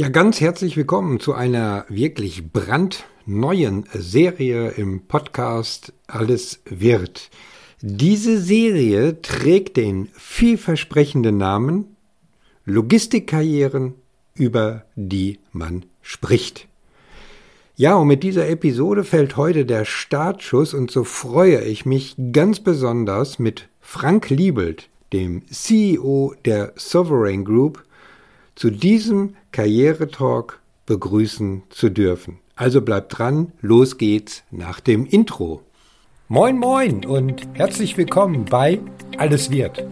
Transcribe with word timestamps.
Ja, 0.00 0.08
ganz 0.08 0.40
herzlich 0.40 0.78
willkommen 0.78 1.20
zu 1.20 1.34
einer 1.34 1.84
wirklich 1.90 2.54
brandneuen 2.54 3.84
Serie 3.92 4.70
im 4.70 5.02
Podcast 5.02 5.92
Alles 6.06 6.62
wird. 6.64 7.28
Diese 7.82 8.40
Serie 8.40 9.20
trägt 9.20 9.76
den 9.76 10.08
vielversprechenden 10.14 11.36
Namen 11.36 11.96
Logistikkarrieren, 12.64 13.92
über 14.32 14.86
die 14.96 15.38
man 15.52 15.84
spricht. 16.00 16.66
Ja, 17.76 17.96
und 17.96 18.06
mit 18.06 18.22
dieser 18.22 18.48
Episode 18.48 19.04
fällt 19.04 19.36
heute 19.36 19.66
der 19.66 19.84
Startschuss 19.84 20.72
und 20.72 20.90
so 20.90 21.04
freue 21.04 21.60
ich 21.60 21.84
mich 21.84 22.16
ganz 22.32 22.60
besonders 22.60 23.38
mit 23.38 23.68
Frank 23.82 24.30
Liebelt, 24.30 24.88
dem 25.12 25.42
CEO 25.50 26.34
der 26.46 26.72
Sovereign 26.76 27.44
Group, 27.44 27.84
zu 28.54 28.70
diesem 28.70 29.36
Karrieretalk 29.52 30.60
begrüßen 30.86 31.62
zu 31.70 31.88
dürfen. 31.88 32.38
Also 32.56 32.82
bleibt 32.82 33.18
dran, 33.18 33.52
los 33.60 33.96
geht's 33.96 34.42
nach 34.50 34.80
dem 34.80 35.06
Intro. 35.06 35.62
Moin 36.28 36.58
moin 36.58 37.04
und 37.04 37.48
herzlich 37.54 37.96
willkommen 37.96 38.44
bei 38.44 38.78
Alles 39.18 39.50
wird, 39.50 39.84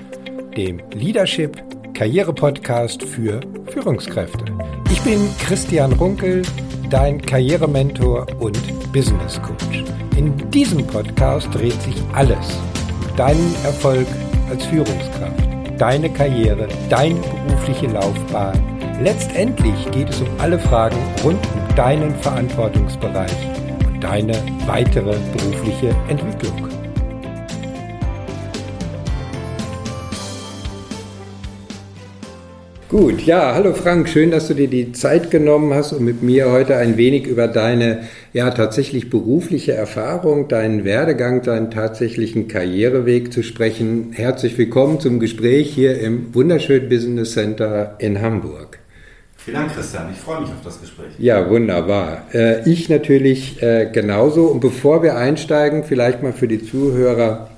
dem 0.57 0.81
Leadership 0.93 1.63
Karriere 1.95 2.33
Podcast 2.33 3.03
für 3.03 3.41
Führungskräfte. 3.71 4.45
Ich 4.91 5.01
bin 5.03 5.29
Christian 5.41 5.93
Runkel, 5.95 6.43
dein 6.91 7.21
Karrierementor 7.21 8.27
und 8.39 8.61
Business 8.93 9.41
Coach. 9.43 9.83
In 10.17 10.37
diesem 10.53 10.87
Podcast 10.87 11.53
dreht 11.53 11.81
sich 11.83 11.97
alles 12.13 12.57
um 13.01 13.17
deinen 13.17 13.55
Erfolg 13.65 14.07
als 14.49 14.65
Führungskraft, 14.67 15.48
deine 15.79 16.11
Karriere, 16.11 16.69
deine 16.91 17.21
berufliche 17.47 17.87
Laufbahn. 17.87 18.59
Letztendlich 19.03 19.91
geht 19.93 20.11
es 20.11 20.21
um 20.21 20.29
alle 20.39 20.59
Fragen 20.59 20.97
rund 21.25 21.39
um 21.55 21.77
deinen 21.77 22.15
Verantwortungsbereich 22.17 23.31
und 23.87 24.03
deine 24.03 24.35
weitere 24.67 25.17
berufliche 25.33 25.95
Entwicklung. 26.09 26.78
Gut, 32.89 33.21
ja, 33.27 33.55
hallo 33.55 33.75
Frank, 33.75 34.09
schön, 34.09 34.31
dass 34.31 34.49
du 34.49 34.55
dir 34.55 34.67
die 34.67 34.93
Zeit 34.93 35.31
genommen 35.31 35.75
hast, 35.75 35.93
um 35.93 36.07
mit 36.07 36.23
mir 36.23 36.51
heute 36.51 36.77
ein 36.77 36.97
wenig 36.97 37.27
über 37.27 37.47
deine 37.47 38.05
ja 38.33 38.49
tatsächlich 38.51 39.11
berufliche 39.11 39.73
Erfahrung, 39.75 40.49
deinen 40.49 40.87
Werdegang, 40.87 41.43
deinen 41.43 41.71
tatsächlichen 41.71 42.49
Karriereweg 42.49 43.31
zu 43.31 43.43
sprechen. 43.43 44.13
Herzlich 44.15 44.57
willkommen 44.57 45.01
zum 45.01 45.21
Gespräch 45.21 45.69
hier 45.69 46.01
im 46.01 46.35
wunderschönen 46.35 46.89
Business 46.89 47.35
Center 47.35 47.97
in 47.99 48.23
Hamburg. 48.23 48.79
Vielen 49.37 49.59
Dank, 49.59 49.75
Christian. 49.75 50.07
Ich 50.11 50.19
freue 50.19 50.41
mich 50.41 50.49
auf 50.49 50.63
das 50.65 50.81
Gespräch. 50.81 51.09
Ja, 51.19 51.51
wunderbar. 51.51 52.23
Äh, 52.33 52.67
ich 52.67 52.89
natürlich 52.89 53.63
äh, 53.63 53.91
genauso. 53.93 54.47
Und 54.47 54.61
bevor 54.61 55.03
wir 55.03 55.15
einsteigen, 55.15 55.85
vielleicht 55.85 56.23
mal 56.23 56.33
für 56.33 56.49
die 56.49 56.65
Zuhörer 56.65 57.51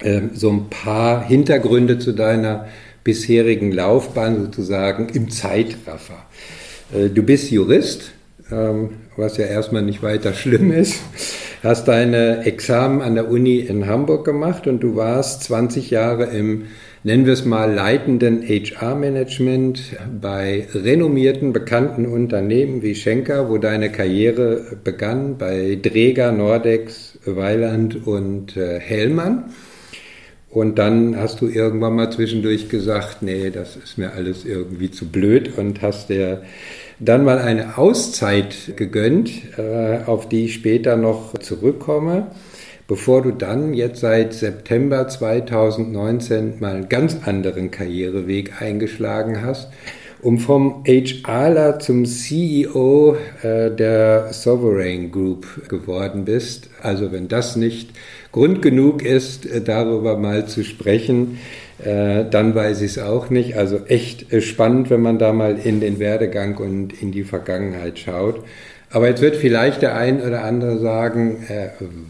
äh, 0.00 0.22
so 0.32 0.48
ein 0.50 0.70
paar 0.70 1.22
Hintergründe 1.22 1.98
zu 1.98 2.12
deiner 2.12 2.64
bisherigen 3.04 3.70
Laufbahn 3.70 4.46
sozusagen 4.46 5.08
im 5.10 5.30
Zeitraffer. 5.30 6.24
Äh, 6.92 7.10
du 7.10 7.22
bist 7.22 7.50
Jurist, 7.50 8.12
ähm, 8.50 8.90
was 9.16 9.36
ja 9.36 9.46
erstmal 9.46 9.82
nicht 9.82 10.02
weiter 10.02 10.32
schlimm 10.32 10.72
ist, 10.72 11.00
hast 11.62 11.88
deine 11.88 12.44
Examen 12.44 13.00
an 13.00 13.14
der 13.14 13.30
Uni 13.30 13.58
in 13.58 13.86
Hamburg 13.86 14.24
gemacht 14.24 14.66
und 14.66 14.80
du 14.80 14.96
warst 14.96 15.44
20 15.44 15.90
Jahre 15.90 16.24
im, 16.24 16.64
nennen 17.04 17.26
wir 17.26 17.32
es 17.32 17.44
mal, 17.44 17.72
leitenden 17.72 18.42
HR-Management 18.42 19.96
bei 20.20 20.66
renommierten, 20.74 21.52
bekannten 21.52 22.06
Unternehmen 22.06 22.82
wie 22.82 22.94
Schenker, 22.94 23.48
wo 23.48 23.58
deine 23.58 23.90
Karriere 23.90 24.76
begann, 24.82 25.38
bei 25.38 25.78
Dräger, 25.80 26.32
Nordex, 26.32 27.18
Weiland 27.24 28.06
und 28.06 28.56
äh, 28.56 28.78
Hellmann. 28.78 29.50
Und 30.54 30.78
dann 30.78 31.16
hast 31.16 31.40
du 31.40 31.48
irgendwann 31.48 31.96
mal 31.96 32.12
zwischendurch 32.12 32.68
gesagt, 32.68 33.22
nee, 33.22 33.50
das 33.50 33.74
ist 33.74 33.98
mir 33.98 34.12
alles 34.12 34.44
irgendwie 34.44 34.88
zu 34.88 35.06
blöd 35.06 35.58
und 35.58 35.82
hast 35.82 36.10
dir 36.10 36.42
dann 37.00 37.24
mal 37.24 37.38
eine 37.38 37.76
Auszeit 37.76 38.76
gegönnt, 38.76 39.32
äh, 39.58 40.04
auf 40.06 40.28
die 40.28 40.44
ich 40.44 40.54
später 40.54 40.96
noch 40.96 41.36
zurückkomme, 41.38 42.28
bevor 42.86 43.22
du 43.22 43.32
dann 43.32 43.74
jetzt 43.74 43.98
seit 43.98 44.32
September 44.32 45.08
2019 45.08 46.60
mal 46.60 46.76
einen 46.76 46.88
ganz 46.88 47.16
anderen 47.24 47.72
Karriereweg 47.72 48.62
eingeschlagen 48.62 49.42
hast, 49.42 49.70
um 50.22 50.38
vom 50.38 50.84
HRler 50.86 51.80
zum 51.80 52.06
CEO 52.06 53.16
äh, 53.42 53.72
der 53.72 54.32
Sovereign 54.32 55.10
Group 55.10 55.68
geworden 55.68 56.24
bist. 56.24 56.70
Also 56.80 57.10
wenn 57.10 57.26
das 57.26 57.56
nicht 57.56 57.90
Grund 58.34 58.62
genug 58.62 59.04
ist, 59.04 59.46
äh, 59.46 59.60
darüber 59.60 60.18
mal 60.18 60.46
zu 60.46 60.64
sprechen, 60.64 61.38
äh, 61.78 62.24
dann 62.28 62.52
weiß 62.56 62.80
ich 62.80 62.96
es 62.96 62.98
auch 62.98 63.30
nicht. 63.30 63.56
Also 63.56 63.86
echt 63.86 64.32
äh, 64.32 64.40
spannend, 64.40 64.90
wenn 64.90 65.02
man 65.02 65.20
da 65.20 65.32
mal 65.32 65.56
in 65.56 65.78
den 65.78 66.00
Werdegang 66.00 66.56
und 66.56 67.00
in 67.00 67.12
die 67.12 67.22
Vergangenheit 67.22 68.00
schaut. 68.00 68.42
Aber 68.90 69.08
jetzt 69.08 69.22
wird 69.22 69.36
vielleicht 69.36 69.82
der 69.82 69.94
ein 69.94 70.20
oder 70.20 70.42
andere 70.42 70.78
sagen, 70.78 71.44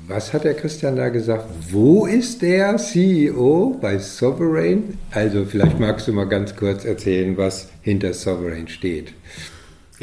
was 0.07 0.35
hat 0.35 0.45
der 0.45 0.53
Christian 0.53 0.97
da 0.97 1.09
gesagt? 1.09 1.47
Wo 1.71 2.05
ist 2.05 2.43
der 2.43 2.77
CEO 2.77 3.79
bei 3.81 3.97
Sovereign? 3.97 4.99
Also 5.11 5.47
vielleicht 5.47 5.81
magst 5.81 6.09
du 6.09 6.13
mal 6.13 6.29
ganz 6.29 6.55
kurz 6.57 6.85
erzählen, 6.85 7.39
was 7.39 7.69
hinter 7.81 8.13
Sovereign 8.13 8.69
steht. 8.69 9.15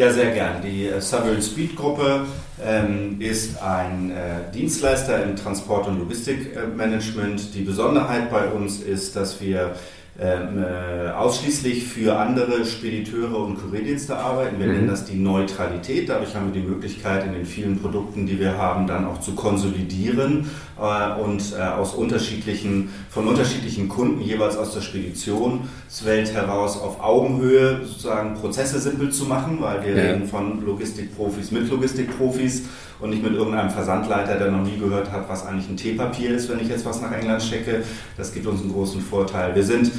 Ja, 0.02 0.12
sehr 0.12 0.32
gern. 0.32 0.64
Die 0.64 0.88
äh, 0.88 1.00
Sovereign 1.00 1.44
Speed 1.44 1.76
Gruppe 1.76 2.26
ähm, 2.60 3.22
ist 3.22 3.62
ein 3.62 4.10
äh, 4.10 4.52
Dienstleister 4.52 5.24
im 5.24 5.36
Transport- 5.36 5.88
und 5.88 6.00
Logistikmanagement. 6.00 7.54
Die 7.54 7.62
Besonderheit 7.62 8.32
bei 8.32 8.48
uns 8.48 8.82
ist, 8.82 9.16
dass 9.16 9.40
wir 9.40 9.76
ähm, 10.20 10.62
äh, 10.62 11.10
ausschließlich 11.12 11.86
für 11.86 12.18
andere 12.18 12.66
Spediteure 12.66 13.38
und 13.38 13.56
Kurierdienste 13.56 14.18
arbeiten. 14.18 14.60
Wir 14.60 14.68
mhm. 14.68 14.74
nennen 14.74 14.88
das 14.90 15.06
die 15.06 15.16
Neutralität. 15.16 16.10
Dadurch 16.10 16.36
haben 16.36 16.54
wir 16.54 16.62
die 16.62 16.68
Möglichkeit, 16.68 17.26
in 17.26 17.34
den 17.34 17.46
vielen 17.46 17.80
Produkten, 17.80 18.28
die 18.28 18.38
wir 18.38 18.58
haben, 18.58 18.88
dann 18.88 19.06
auch 19.06 19.22
zu 19.22 19.36
konsolidieren 19.36 20.50
äh, 20.78 21.22
und 21.22 21.54
äh, 21.58 21.62
aus 21.62 21.94
unterschiedlichen, 21.94 22.90
von 23.10 23.26
unterschiedlichen 23.26 23.88
Kunden 23.88 24.20
jeweils 24.22 24.58
aus 24.58 24.74
der 24.74 24.82
Speditionswelt 24.82 26.34
heraus 26.34 26.78
auf 26.80 27.02
Augenhöhe 27.02 27.86
sozusagen 27.86 28.36
Prozesse 28.36 28.80
simpel 28.80 29.12
zu 29.12 29.26
machen, 29.26 29.60
weil 29.62 29.86
wir 29.86 29.96
ja. 29.96 30.12
reden 30.12 30.28
von 30.28 30.64
Logistikprofis 30.66 31.52
mit 31.52 31.70
Logistikprofis 31.70 32.64
und 33.02 33.10
nicht 33.10 33.24
mit 33.24 33.34
irgendeinem 33.34 33.70
Versandleiter, 33.70 34.36
der 34.36 34.52
noch 34.52 34.64
nie 34.64 34.78
gehört 34.78 35.12
hat, 35.12 35.28
was 35.28 35.46
eigentlich 35.46 35.70
ein 35.70 35.78
Teepapier 35.78 36.36
ist, 36.36 36.50
wenn 36.50 36.60
ich 36.60 36.70
jetzt 36.70 36.86
was 36.86 37.02
nach 37.02 37.12
England 37.12 37.42
schicke. 37.42 37.84
Das 38.18 38.34
gibt 38.34 38.46
uns 38.46 38.62
einen 38.62 38.72
großen 38.72 39.02
Vorteil. 39.02 39.56
Wir 39.56 39.64
sind 39.64 39.92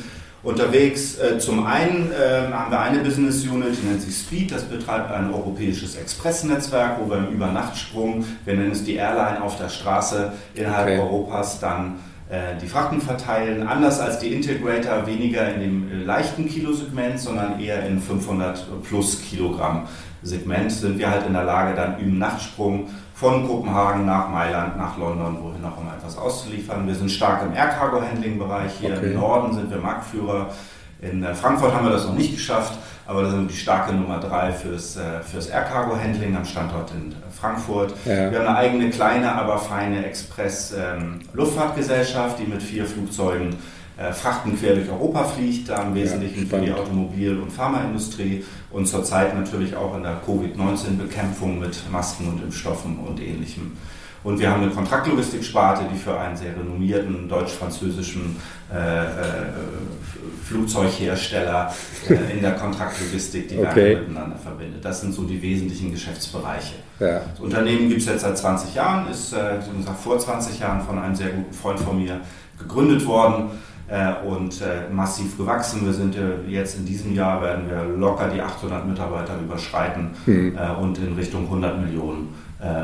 unterwegs. 0.42 1.18
Äh, 1.18 1.38
zum 1.38 1.66
einen 1.66 2.10
äh, 2.12 2.52
haben 2.52 2.70
wir 2.70 2.80
eine 2.80 2.98
Business 3.00 3.44
Unit, 3.46 3.76
die 3.80 3.86
nennt 3.86 4.02
sich 4.02 4.14
Speed, 4.14 4.52
das 4.52 4.64
betreibt 4.64 5.10
ein 5.10 5.32
europäisches 5.32 5.96
Expressnetzwerk, 5.96 6.98
wo 7.00 7.10
wir 7.10 7.18
im 7.18 7.28
Übernachtsprung, 7.28 8.24
wir 8.44 8.54
nennen 8.54 8.72
es 8.72 8.84
die 8.84 8.96
Airline 8.96 9.42
auf 9.42 9.56
der 9.58 9.68
Straße 9.68 10.32
innerhalb 10.54 10.88
okay. 10.88 10.98
Europas, 10.98 11.60
dann 11.60 11.96
äh, 12.28 12.56
die 12.60 12.66
Frachten 12.66 13.00
verteilen, 13.00 13.66
anders 13.66 14.00
als 14.00 14.18
die 14.18 14.32
Integrator, 14.32 15.06
weniger 15.06 15.54
in 15.54 15.60
dem 15.60 15.90
äh, 15.90 16.04
leichten 16.04 16.48
Kilosegment, 16.48 17.20
sondern 17.20 17.60
eher 17.60 17.86
in 17.86 18.00
500 18.00 18.82
plus 18.82 19.20
Kilogramm 19.22 19.86
Segment 20.22 20.70
sind 20.70 20.98
wir 20.98 21.10
halt 21.10 21.26
in 21.26 21.32
der 21.32 21.44
Lage, 21.44 21.74
dann 21.74 21.98
im 21.98 22.18
Nachtsprung 22.18 22.90
von 23.14 23.46
Kopenhagen 23.46 24.04
nach 24.06 24.28
Mailand, 24.28 24.76
nach 24.76 24.98
London, 24.98 25.38
wohin 25.40 25.64
auch 25.64 25.80
immer 25.80 25.94
etwas 25.96 26.18
auszuliefern. 26.18 26.86
Wir 26.86 26.94
sind 26.94 27.10
stark 27.10 27.42
im 27.42 27.54
Air-Cargo-Handling-Bereich. 27.54 28.72
Hier 28.80 28.96
okay. 28.96 29.12
im 29.12 29.14
Norden 29.14 29.54
sind 29.54 29.70
wir 29.70 29.78
Marktführer. 29.78 30.48
In 31.00 31.22
äh, 31.22 31.34
Frankfurt 31.34 31.74
haben 31.74 31.84
wir 31.84 31.92
das 31.92 32.06
noch 32.06 32.14
nicht 32.14 32.34
geschafft, 32.34 32.78
aber 33.06 33.22
da 33.22 33.30
sind 33.30 33.42
wir 33.42 33.48
die 33.48 33.56
starke 33.56 33.92
Nummer 33.92 34.18
drei 34.20 34.52
fürs, 34.52 34.96
äh, 34.96 35.20
fürs 35.22 35.48
Air-Cargo-Handling 35.48 36.36
am 36.36 36.44
Standort 36.44 36.92
in 36.92 37.14
Frankfurt. 37.30 37.94
Ja. 38.04 38.30
Wir 38.30 38.38
haben 38.38 38.46
eine 38.46 38.56
eigene 38.56 38.90
kleine, 38.90 39.32
aber 39.32 39.58
feine 39.58 40.06
Express-Luftfahrtgesellschaft, 40.06 42.38
ähm, 42.38 42.44
die 42.44 42.52
mit 42.52 42.62
vier 42.62 42.86
Flugzeugen 42.86 43.50
äh, 43.50 43.56
Frachten 44.12 44.58
quer 44.58 44.74
durch 44.74 44.88
Europa 44.88 45.24
fliegt, 45.24 45.68
da 45.68 45.82
im 45.82 45.94
Wesentlichen 45.94 46.48
ja, 46.48 46.56
für 46.58 46.64
die 46.64 46.72
Automobil- 46.72 47.38
und 47.38 47.52
Pharmaindustrie 47.52 48.44
und 48.70 48.86
zurzeit 48.86 49.34
natürlich 49.34 49.76
auch 49.76 49.96
in 49.96 50.02
der 50.02 50.20
Covid-19-Bekämpfung 50.26 51.58
mit 51.58 51.78
Masken 51.90 52.28
und 52.28 52.42
Impfstoffen 52.42 52.98
und 52.98 53.20
ähnlichem. 53.20 53.72
Und 54.24 54.38
wir 54.38 54.50
haben 54.50 54.62
eine 54.62 54.70
Kontraktlogistik-Sparte, 54.70 55.84
die 55.92 55.98
für 55.98 56.18
einen 56.18 56.36
sehr 56.36 56.56
renommierten 56.56 57.28
deutsch-französischen 57.28 58.36
äh, 58.72 58.76
äh, 58.76 59.08
Flugzeughersteller 60.44 61.74
äh, 62.08 62.32
in 62.32 62.40
der 62.40 62.52
Kontraktlogistik 62.52 63.48
die 63.48 63.58
okay. 63.58 63.94
Werke 63.94 64.00
miteinander 64.02 64.36
verbindet. 64.36 64.84
Das 64.84 65.00
sind 65.00 65.12
so 65.12 65.24
die 65.24 65.42
wesentlichen 65.42 65.90
Geschäftsbereiche. 65.90 66.74
Ja. 67.00 67.20
Das 67.30 67.40
Unternehmen 67.40 67.88
gibt 67.88 68.02
es 68.02 68.06
jetzt 68.06 68.20
seit 68.20 68.38
20 68.38 68.74
Jahren, 68.74 69.10
ist 69.10 69.32
äh, 69.32 69.58
gesagt, 69.76 70.00
vor 70.00 70.18
20 70.18 70.60
Jahren 70.60 70.82
von 70.82 70.98
einem 70.98 71.16
sehr 71.16 71.30
guten 71.30 71.52
Freund 71.52 71.80
von 71.80 72.00
mir 72.00 72.20
gegründet 72.58 73.04
worden. 73.06 73.50
Äh, 73.88 74.12
und 74.26 74.60
äh, 74.60 74.92
massiv 74.92 75.36
gewachsen. 75.36 75.84
Wir 75.84 75.92
sind 75.92 76.16
jetzt 76.48 76.78
in 76.78 76.84
diesem 76.84 77.14
Jahr 77.14 77.42
werden 77.42 77.68
wir 77.68 77.84
locker 77.96 78.28
die 78.28 78.40
800 78.40 78.86
Mitarbeiter 78.86 79.38
überschreiten 79.40 80.10
mhm. 80.26 80.58
und 80.80 80.98
in 80.98 81.14
Richtung 81.14 81.44
100 81.44 81.80
Millionen 81.80 82.34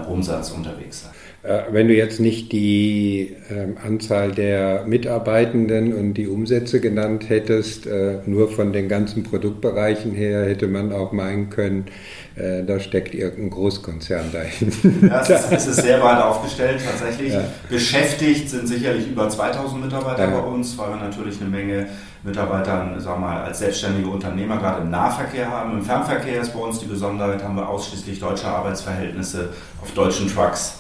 Umsatz 0.09 0.51
unterwegs 0.51 1.03
sein. 1.03 1.13
Äh, 1.45 1.63
wenn 1.71 1.87
du 1.87 1.95
jetzt 1.95 2.19
nicht 2.19 2.51
die 2.51 3.37
äh, 3.49 3.87
Anzahl 3.87 4.33
der 4.33 4.85
Mitarbeitenden 4.87 5.95
und 5.95 6.15
die 6.15 6.27
Umsätze 6.27 6.81
genannt 6.81 7.29
hättest, 7.29 7.87
äh, 7.87 8.19
nur 8.27 8.51
von 8.51 8.73
den 8.73 8.89
ganzen 8.89 9.23
Produktbereichen 9.23 10.13
her 10.13 10.47
hätte 10.47 10.67
man 10.67 10.93
auch 10.93 11.13
meinen 11.13 11.49
können, 11.49 11.87
äh, 12.35 12.65
da 12.65 12.81
steckt 12.81 13.15
irgendein 13.15 13.51
Großkonzern 13.51 14.33
dahinter. 14.33 15.09
Ja, 15.09 15.21
es 15.21 15.29
ist, 15.29 15.53
es 15.53 15.67
ist 15.69 15.83
sehr 15.83 16.03
weit 16.03 16.21
aufgestellt 16.21 16.81
tatsächlich. 16.85 17.33
Ja. 17.33 17.45
Beschäftigt 17.71 18.51
sind 18.51 18.67
sicherlich 18.67 19.07
über 19.09 19.29
2000 19.29 19.85
Mitarbeiter 19.85 20.25
ja. 20.25 20.41
bei 20.41 20.45
uns, 20.45 20.77
weil 20.77 20.91
wir 20.91 20.97
natürlich 20.97 21.41
eine 21.41 21.51
Menge 21.51 21.87
Mitarbeiter 22.25 22.99
sagen 22.99 23.23
wir 23.23 23.29
mal, 23.29 23.43
als 23.45 23.61
selbstständige 23.61 24.09
Unternehmer 24.09 24.57
gerade 24.57 24.83
im 24.83 24.91
Nahverkehr 24.91 25.49
haben. 25.49 25.79
Im 25.79 25.83
Fernverkehr 25.83 26.41
ist 26.41 26.53
bei 26.53 26.59
uns 26.59 26.81
die 26.81 26.87
Besonderheit, 26.87 27.45
haben 27.45 27.55
wir 27.55 27.69
ausschließlich 27.69 28.19
deutsche 28.19 28.49
Arbeitsverhältnisse 28.49 29.51
auf 29.81 29.93
deutschen 29.93 30.29
Trucks 30.29 30.78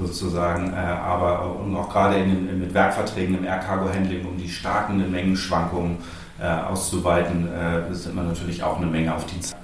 sozusagen, 0.00 0.72
äh, 0.72 0.76
aber 0.76 1.56
und 1.56 1.76
auch 1.76 1.88
gerade 1.88 2.16
in, 2.16 2.58
mit 2.58 2.72
Werkverträgen 2.74 3.38
im 3.38 3.44
Air-Cargo-Handling, 3.44 4.24
um 4.26 4.36
die 4.36 4.48
starken 4.48 5.10
Mengenschwankungen 5.10 5.98
äh, 6.40 6.46
auszuweiten, 6.46 7.48
äh, 7.48 7.94
sind 7.94 8.14
wir 8.14 8.22
natürlich 8.22 8.62
auch 8.62 8.78
eine 8.78 8.86
Menge 8.86 9.14
auf 9.14 9.26
Dienst. 9.26 9.54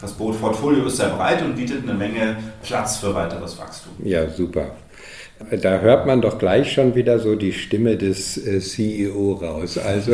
Das 0.00 0.12
Portfolio 0.12 0.86
ist 0.86 0.98
sehr 0.98 1.08
breit 1.08 1.42
und 1.42 1.56
bietet 1.56 1.82
eine 1.82 1.94
Menge 1.94 2.36
Platz 2.62 2.98
für 2.98 3.14
weiteres 3.14 3.58
Wachstum. 3.58 3.92
Ja, 4.04 4.28
super. 4.28 4.72
Da 5.50 5.80
hört 5.80 6.06
man 6.06 6.22
doch 6.22 6.38
gleich 6.38 6.72
schon 6.72 6.94
wieder 6.94 7.18
so 7.18 7.34
die 7.34 7.52
Stimme 7.52 7.96
des 7.96 8.38
äh, 8.38 8.60
CEO 8.60 9.32
raus. 9.34 9.76
Also 9.78 10.12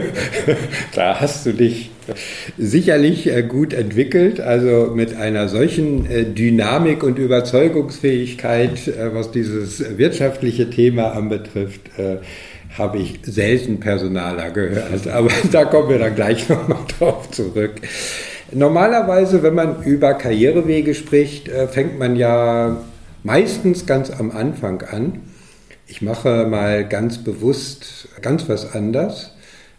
da 0.94 1.20
hast 1.20 1.44
du 1.44 1.52
dich 1.52 1.90
sicherlich 2.58 3.26
äh, 3.26 3.42
gut 3.42 3.72
entwickelt. 3.72 4.40
Also 4.40 4.92
mit 4.94 5.16
einer 5.16 5.48
solchen 5.48 6.10
äh, 6.10 6.24
Dynamik 6.24 7.02
und 7.02 7.18
Überzeugungsfähigkeit, 7.18 8.92
was 9.12 9.30
dieses 9.30 9.98
wirtschaftliche 9.98 10.70
Thema 10.70 11.12
anbetrifft, 11.12 11.82
habe 12.76 12.98
ich 12.98 13.20
selten 13.22 13.80
Personaler 13.80 14.50
gehört. 14.50 15.06
Aber 15.08 15.30
da 15.52 15.64
kommen 15.64 15.88
wir 15.88 15.98
dann 15.98 16.14
gleich 16.14 16.48
nochmal 16.48 16.78
drauf 16.98 17.30
zurück. 17.30 17.74
Normalerweise, 18.52 19.42
wenn 19.42 19.54
man 19.54 19.82
über 19.84 20.14
Karrierewege 20.14 20.94
spricht, 20.94 21.48
fängt 21.70 21.98
man 21.98 22.16
ja 22.16 22.76
meistens 23.22 23.86
ganz 23.86 24.10
am 24.10 24.30
Anfang 24.30 24.82
an. 24.82 25.20
Ich 25.86 26.02
mache 26.02 26.46
mal 26.46 26.86
ganz 26.86 27.18
bewusst 27.18 28.08
ganz 28.22 28.48
was 28.48 28.74
anders. 28.74 29.33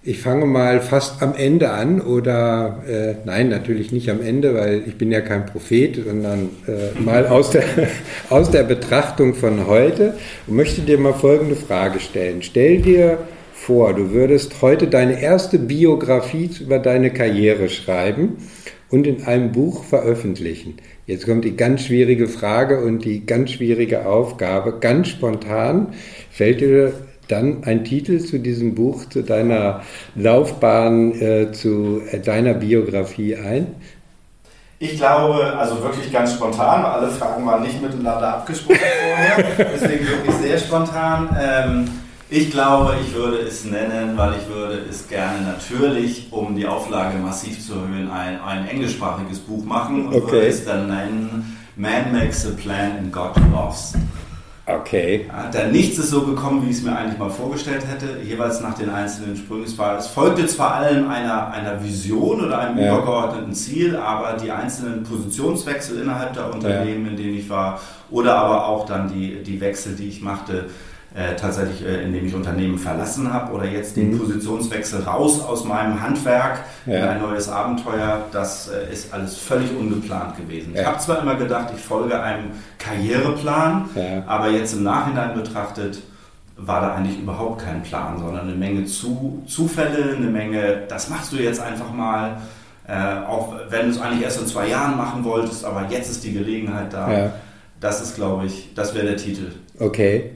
Ich 0.08 0.20
fange 0.20 0.46
mal 0.46 0.82
fast 0.82 1.24
am 1.24 1.34
Ende 1.34 1.72
an 1.72 2.00
oder 2.00 2.84
äh, 2.88 3.16
nein, 3.26 3.50
natürlich 3.50 3.92
nicht 3.92 4.08
am 4.12 4.22
Ende, 4.22 4.54
weil 4.54 4.84
ich 4.86 5.00
bin 5.00 5.12
ja 5.12 5.20
kein 5.22 5.48
Prophet, 5.48 5.96
sondern 6.06 6.52
äh, 6.68 7.00
mal 7.02 7.26
aus 7.26 7.50
der, 7.50 7.64
aus 8.30 8.52
der 8.52 8.62
Betrachtung 8.62 9.34
von 9.34 9.66
heute 9.66 10.14
und 10.46 10.58
möchte 10.58 10.82
dir 10.82 11.00
mal 11.00 11.16
folgende 11.16 11.56
Frage 11.56 12.00
stellen. 12.00 12.44
Stell 12.44 12.84
dir 12.84 13.18
vor, 13.56 13.96
du 13.96 14.12
würdest 14.12 14.62
heute 14.62 14.86
deine 14.86 15.20
erste 15.20 15.58
Biografie 15.58 16.52
über 16.62 16.78
deine 16.78 17.10
Karriere 17.10 17.68
schreiben 17.68 18.38
und 18.92 19.08
in 19.08 19.24
einem 19.24 19.54
Buch 19.54 19.86
veröffentlichen. 19.86 20.76
Jetzt 21.08 21.26
kommt 21.26 21.46
die 21.46 21.58
ganz 21.58 21.82
schwierige 21.82 22.28
Frage 22.28 22.84
und 22.84 23.06
die 23.06 23.26
ganz 23.26 23.54
schwierige 23.54 24.06
Aufgabe. 24.06 24.78
Ganz 24.80 25.08
spontan 25.08 25.94
fällt 26.30 26.62
dir 26.62 26.94
dann 27.28 27.64
ein 27.64 27.84
Titel 27.84 28.20
zu 28.20 28.40
diesem 28.40 28.76
Buch, 28.76 29.06
zu 29.10 29.24
deiner 29.24 29.82
Laufbahn, 30.16 31.20
äh, 31.20 31.52
zu 31.52 32.02
äh, 32.12 32.20
deiner 32.20 32.54
Biografie 32.54 33.36
ein? 33.36 33.68
Ich 34.78 34.98
glaube, 34.98 35.56
also 35.58 35.82
wirklich 35.82 36.12
ganz 36.12 36.34
spontan, 36.34 36.84
weil 36.84 36.92
alle 36.92 37.08
Fragen 37.10 37.46
waren 37.46 37.64
nicht 37.64 37.82
miteinander 37.82 38.36
abgesprochen 38.36 38.78
vorher, 38.78 39.46
deswegen 39.74 40.08
wirklich 40.08 40.36
sehr 40.36 40.58
spontan. 40.58 41.30
Ähm, 41.40 41.90
ich 42.30 42.52
glaube, 42.52 42.96
ich 43.02 43.14
würde 43.14 43.38
es 43.38 43.66
nennen, 43.66 44.18
weil 44.18 44.34
ich 44.34 44.54
würde 44.54 44.82
es 44.90 45.08
gerne 45.08 45.42
natürlich, 45.42 46.28
um 46.32 46.56
die 46.56 46.66
Auflage 46.66 47.18
massiv 47.20 47.66
zu 47.66 47.74
erhöhen, 47.74 48.10
ein, 48.10 48.42
ein 48.42 48.68
englischsprachiges 48.68 49.40
Buch 49.40 49.64
machen 49.64 50.08
und 50.08 50.16
okay. 50.16 50.32
würde 50.32 50.48
es 50.48 50.66
dann 50.66 50.88
nennen 50.88 51.58
Man 51.78 52.12
Makes 52.12 52.46
a 52.48 52.52
Plan 52.52 52.98
and 52.98 53.14
God 53.14 53.36
Loves. 53.52 53.94
Okay. 54.68 55.30
Denn 55.54 55.72
nichts 55.72 56.00
ist 56.00 56.10
so 56.10 56.24
gekommen, 56.24 56.66
wie 56.66 56.72
ich 56.72 56.78
es 56.78 56.84
mir 56.84 56.96
eigentlich 56.96 57.20
mal 57.20 57.30
vorgestellt 57.30 57.84
hätte, 57.88 58.20
jeweils 58.24 58.62
nach 58.62 58.74
den 58.74 58.90
einzelnen 58.90 59.38
Sprüngen. 59.38 59.66
Es, 59.66 59.78
war, 59.78 60.00
es 60.00 60.08
folgte 60.08 60.48
zwar 60.48 60.76
allem 60.76 61.08
einer, 61.08 61.52
einer 61.52 61.84
Vision 61.84 62.44
oder 62.44 62.58
einem 62.58 62.80
ja. 62.80 62.96
übergeordneten 62.98 63.54
Ziel, 63.54 63.96
aber 63.96 64.38
die 64.38 64.50
einzelnen 64.50 65.04
Positionswechsel 65.04 66.02
innerhalb 66.02 66.34
der 66.34 66.52
Unternehmen, 66.52 67.06
ja. 67.06 67.12
in 67.12 67.18
denen 67.18 67.38
ich 67.38 67.48
war, 67.48 67.80
oder 68.10 68.38
aber 68.38 68.68
auch 68.68 68.88
dann 68.88 69.08
die, 69.08 69.44
die 69.44 69.62
Wechsel, 69.62 69.96
die 69.96 70.08
ich 70.08 70.22
machte, 70.22 70.66
äh, 71.16 71.36
tatsächlich, 71.38 71.86
äh, 71.88 72.04
indem 72.04 72.26
ich 72.26 72.36
Unternehmen 72.36 72.78
verlassen 72.78 73.32
habe 73.32 73.54
oder 73.54 73.66
jetzt 73.66 73.96
den 73.96 74.12
mhm. 74.12 74.20
Positionswechsel 74.20 75.04
raus 75.04 75.42
aus 75.42 75.64
meinem 75.64 76.02
Handwerk 76.02 76.60
ja. 76.86 76.98
in 76.98 77.04
ein 77.04 77.22
neues 77.22 77.48
Abenteuer, 77.48 78.26
das 78.34 78.68
äh, 78.68 78.92
ist 78.92 79.14
alles 79.14 79.38
völlig 79.38 79.70
ungeplant 79.78 80.36
gewesen. 80.36 80.74
Ja. 80.76 80.82
Ich 80.82 80.88
habe 80.88 81.00
zwar 81.00 81.22
immer 81.22 81.36
gedacht, 81.36 81.70
ich 81.74 81.82
folge 81.82 82.22
einem 82.22 82.52
Karriereplan, 82.80 83.90
ja. 83.96 84.24
aber 84.28 84.50
jetzt 84.50 84.74
im 84.74 84.84
Nachhinein 84.84 85.36
betrachtet, 85.36 86.02
war 86.58 86.82
da 86.82 86.96
eigentlich 86.96 87.20
überhaupt 87.20 87.64
kein 87.64 87.82
Plan, 87.84 88.20
sondern 88.20 88.50
eine 88.50 88.56
Menge 88.56 88.86
Zu 88.86 89.42
Zufälle, 89.48 90.16
eine 90.18 90.28
Menge, 90.28 90.84
das 90.90 91.10
machst 91.10 91.32
du 91.32 91.38
jetzt 91.38 91.62
einfach 91.62 91.94
mal, 91.94 92.42
äh, 92.88 93.26
auch 93.26 93.56
wenn 93.70 93.86
du 93.86 93.92
es 93.92 94.02
eigentlich 94.02 94.24
erst 94.24 94.42
in 94.42 94.48
zwei 94.48 94.68
Jahren 94.68 94.98
machen 94.98 95.24
wolltest, 95.24 95.64
aber 95.64 95.88
jetzt 95.90 96.12
ist 96.12 96.26
die 96.26 96.34
Gelegenheit 96.34 96.92
da. 96.92 97.32
Das 97.80 98.02
ist, 98.02 98.16
glaube 98.16 98.48
ich, 98.48 98.74
das 98.74 98.96
wäre 98.96 99.06
der 99.06 99.18
Titel. 99.18 99.52
Okay. 99.80 100.35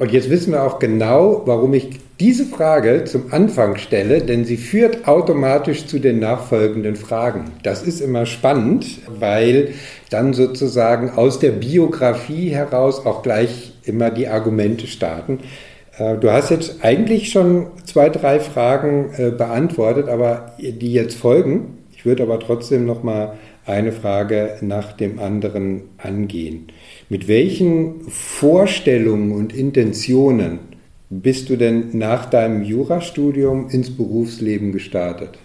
Und 0.00 0.12
jetzt 0.12 0.30
wissen 0.30 0.54
wir 0.54 0.62
auch 0.62 0.78
genau, 0.78 1.42
warum 1.44 1.74
ich 1.74 1.90
diese 2.20 2.46
Frage 2.46 3.04
zum 3.04 3.34
Anfang 3.34 3.76
stelle, 3.76 4.22
denn 4.22 4.46
sie 4.46 4.56
führt 4.56 5.06
automatisch 5.06 5.84
zu 5.84 5.98
den 5.98 6.20
nachfolgenden 6.20 6.96
Fragen. 6.96 7.50
Das 7.64 7.82
ist 7.82 8.00
immer 8.00 8.24
spannend, 8.24 8.86
weil 9.18 9.74
dann 10.08 10.32
sozusagen 10.32 11.10
aus 11.10 11.38
der 11.38 11.50
Biografie 11.50 12.48
heraus 12.48 13.04
auch 13.04 13.22
gleich 13.22 13.74
immer 13.84 14.08
die 14.08 14.26
Argumente 14.26 14.86
starten. 14.86 15.40
Äh, 15.98 16.16
du 16.16 16.32
hast 16.32 16.50
jetzt 16.50 16.82
eigentlich 16.82 17.30
schon 17.30 17.66
zwei, 17.84 18.08
drei 18.08 18.40
Fragen 18.40 19.10
äh, 19.18 19.30
beantwortet, 19.30 20.08
aber 20.08 20.56
die 20.58 20.94
jetzt 20.94 21.18
folgen. 21.18 21.76
Ich 21.94 22.06
würde 22.06 22.22
aber 22.22 22.40
trotzdem 22.40 22.86
noch 22.86 23.02
mal 23.02 23.34
eine 23.66 23.92
Frage 23.92 24.56
nach 24.60 24.92
dem 24.92 25.18
anderen 25.18 25.82
angehen. 25.98 26.68
Mit 27.08 27.28
welchen 27.28 28.08
Vorstellungen 28.10 29.32
und 29.32 29.54
Intentionen 29.54 30.58
bist 31.10 31.50
du 31.50 31.56
denn 31.56 31.96
nach 31.98 32.26
deinem 32.26 32.62
Jurastudium 32.62 33.68
ins 33.68 33.94
Berufsleben 33.94 34.72
gestartet? 34.72 35.38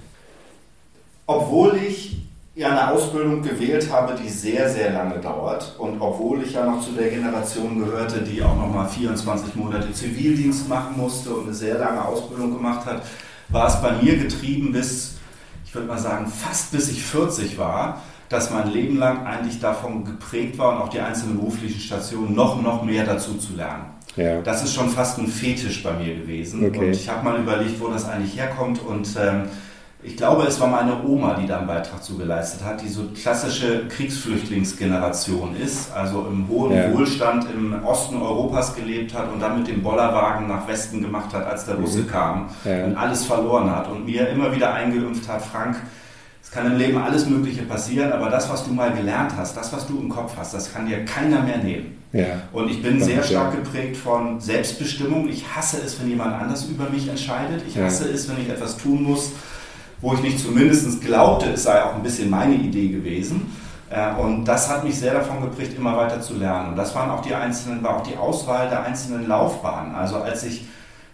Obwohl 1.25 1.75
ich 1.87 2.17
ja 2.55 2.69
eine 2.69 2.91
Ausbildung 2.91 3.41
gewählt 3.41 3.91
habe, 3.91 4.15
die 4.15 4.29
sehr, 4.29 4.69
sehr 4.69 4.93
lange 4.93 5.19
dauert 5.19 5.75
und 5.77 5.99
obwohl 5.99 6.41
ich 6.43 6.53
ja 6.53 6.65
noch 6.65 6.81
zu 6.81 6.93
der 6.93 7.09
Generation 7.09 7.79
gehörte, 7.79 8.21
die 8.21 8.41
auch 8.41 8.55
noch 8.55 8.73
mal 8.73 8.87
24 8.87 9.55
Monate 9.55 9.91
Zivildienst 9.91 10.69
machen 10.69 10.95
musste 10.97 11.31
und 11.31 11.45
eine 11.45 11.53
sehr 11.53 11.77
lange 11.79 12.05
Ausbildung 12.05 12.55
gemacht 12.55 12.85
hat, 12.85 13.01
war 13.49 13.67
es 13.67 13.81
bei 13.81 14.01
mir 14.01 14.17
getrieben 14.17 14.71
bis, 14.71 15.17
würde 15.75 15.87
mal 15.87 15.99
sagen, 15.99 16.27
fast 16.27 16.71
bis 16.71 16.89
ich 16.89 17.03
40 17.03 17.57
war, 17.57 18.01
dass 18.29 18.49
mein 18.51 18.71
Leben 18.71 18.97
lang 18.97 19.25
eigentlich 19.25 19.59
davon 19.59 20.03
geprägt 20.03 20.57
war 20.57 20.75
und 20.75 20.81
auch 20.81 20.89
die 20.89 20.99
einzelnen 20.99 21.37
beruflichen 21.37 21.79
Stationen 21.79 22.33
noch, 22.33 22.61
noch 22.61 22.83
mehr 22.83 23.05
dazu 23.05 23.35
zu 23.35 23.53
lernen. 23.53 23.85
Ja. 24.15 24.41
Das 24.41 24.63
ist 24.63 24.73
schon 24.73 24.89
fast 24.89 25.19
ein 25.19 25.27
Fetisch 25.27 25.83
bei 25.83 25.93
mir 25.93 26.15
gewesen. 26.15 26.65
Okay. 26.65 26.77
Und 26.77 26.91
ich 26.91 27.09
habe 27.09 27.23
mal 27.23 27.39
überlegt, 27.39 27.79
wo 27.79 27.87
das 27.89 28.07
eigentlich 28.07 28.35
herkommt. 28.37 28.81
Und 28.81 29.09
ähm, 29.19 29.43
ich 30.05 30.17
glaube, 30.17 30.43
es 30.43 30.59
war 30.59 30.67
meine 30.67 31.03
Oma, 31.03 31.33
die 31.33 31.47
da 31.47 31.57
einen 31.57 31.67
Beitrag 31.67 32.03
zu 32.03 32.17
geleistet 32.17 32.63
hat, 32.63 32.81
die 32.81 32.87
so 32.87 33.03
klassische 33.19 33.87
Kriegsflüchtlingsgeneration 33.87 35.55
ist, 35.55 35.91
also 35.93 36.27
im 36.29 36.47
hohen 36.47 36.75
ja. 36.75 36.93
Wohlstand 36.93 37.47
im 37.53 37.83
Osten 37.83 38.21
Europas 38.21 38.75
gelebt 38.75 39.13
hat 39.13 39.31
und 39.31 39.39
dann 39.39 39.57
mit 39.57 39.67
dem 39.67 39.81
Bollerwagen 39.81 40.47
nach 40.47 40.67
Westen 40.67 41.01
gemacht 41.01 41.33
hat, 41.33 41.45
als 41.45 41.65
der 41.65 41.75
Russe 41.75 41.99
mhm. 41.99 42.07
kam 42.07 42.49
ja. 42.63 42.85
und 42.85 42.95
alles 42.95 43.25
verloren 43.25 43.69
hat 43.69 43.89
und 43.89 44.05
mir 44.05 44.29
immer 44.29 44.53
wieder 44.53 44.73
eingeimpft 44.73 45.27
hat, 45.27 45.41
Frank, 45.41 45.77
kann 46.55 46.71
im 46.71 46.77
Leben 46.77 46.97
alles 46.97 47.27
Mögliche 47.27 47.63
passieren, 47.63 48.13
aber 48.13 48.29
das, 48.29 48.49
was 48.49 48.63
du 48.63 48.71
mal 48.71 48.91
gelernt 48.93 49.33
hast, 49.37 49.57
das, 49.57 49.73
was 49.73 49.85
du 49.85 49.99
im 49.99 50.07
Kopf 50.07 50.35
hast, 50.37 50.53
das 50.53 50.73
kann 50.73 50.87
dir 50.87 51.03
keiner 51.03 51.41
mehr 51.41 51.57
nehmen. 51.57 51.97
Ja. 52.13 52.43
Und 52.53 52.69
ich 52.69 52.81
bin 52.81 53.03
sehr 53.03 53.21
stark 53.23 53.51
geprägt 53.51 53.97
von 53.97 54.39
Selbstbestimmung. 54.39 55.27
Ich 55.27 55.43
hasse 55.53 55.81
es, 55.85 55.99
wenn 55.99 56.07
jemand 56.07 56.33
anders 56.33 56.63
über 56.63 56.89
mich 56.89 57.09
entscheidet. 57.09 57.61
Ich 57.67 57.77
hasse 57.77 58.09
es, 58.09 58.29
wenn 58.29 58.41
ich 58.41 58.47
etwas 58.47 58.77
tun 58.77 59.03
muss, 59.03 59.33
wo 60.01 60.13
ich 60.13 60.21
nicht 60.21 60.39
zumindest 60.39 61.01
glaubte, 61.01 61.51
es 61.51 61.63
sei 61.63 61.83
auch 61.83 61.95
ein 61.95 62.03
bisschen 62.03 62.29
meine 62.29 62.55
Idee 62.55 62.89
gewesen. 62.89 63.51
Äh, 63.89 64.13
und 64.15 64.45
das 64.45 64.69
hat 64.69 64.83
mich 64.83 64.97
sehr 64.99 65.13
davon 65.13 65.41
geprägt, 65.41 65.77
immer 65.77 65.95
weiter 65.97 66.21
zu 66.21 66.35
lernen. 66.35 66.69
Und 66.69 66.75
das 66.75 66.93
waren 66.95 67.09
auch 67.09 67.21
die 67.21 67.33
einzelnen, 67.33 67.83
war 67.83 67.97
auch 67.97 68.03
die 68.03 68.17
Auswahl 68.17 68.69
der 68.69 68.83
einzelnen 68.83 69.27
Laufbahnen. 69.27 69.95
Also 69.95 70.17
als 70.17 70.43
ich 70.43 70.65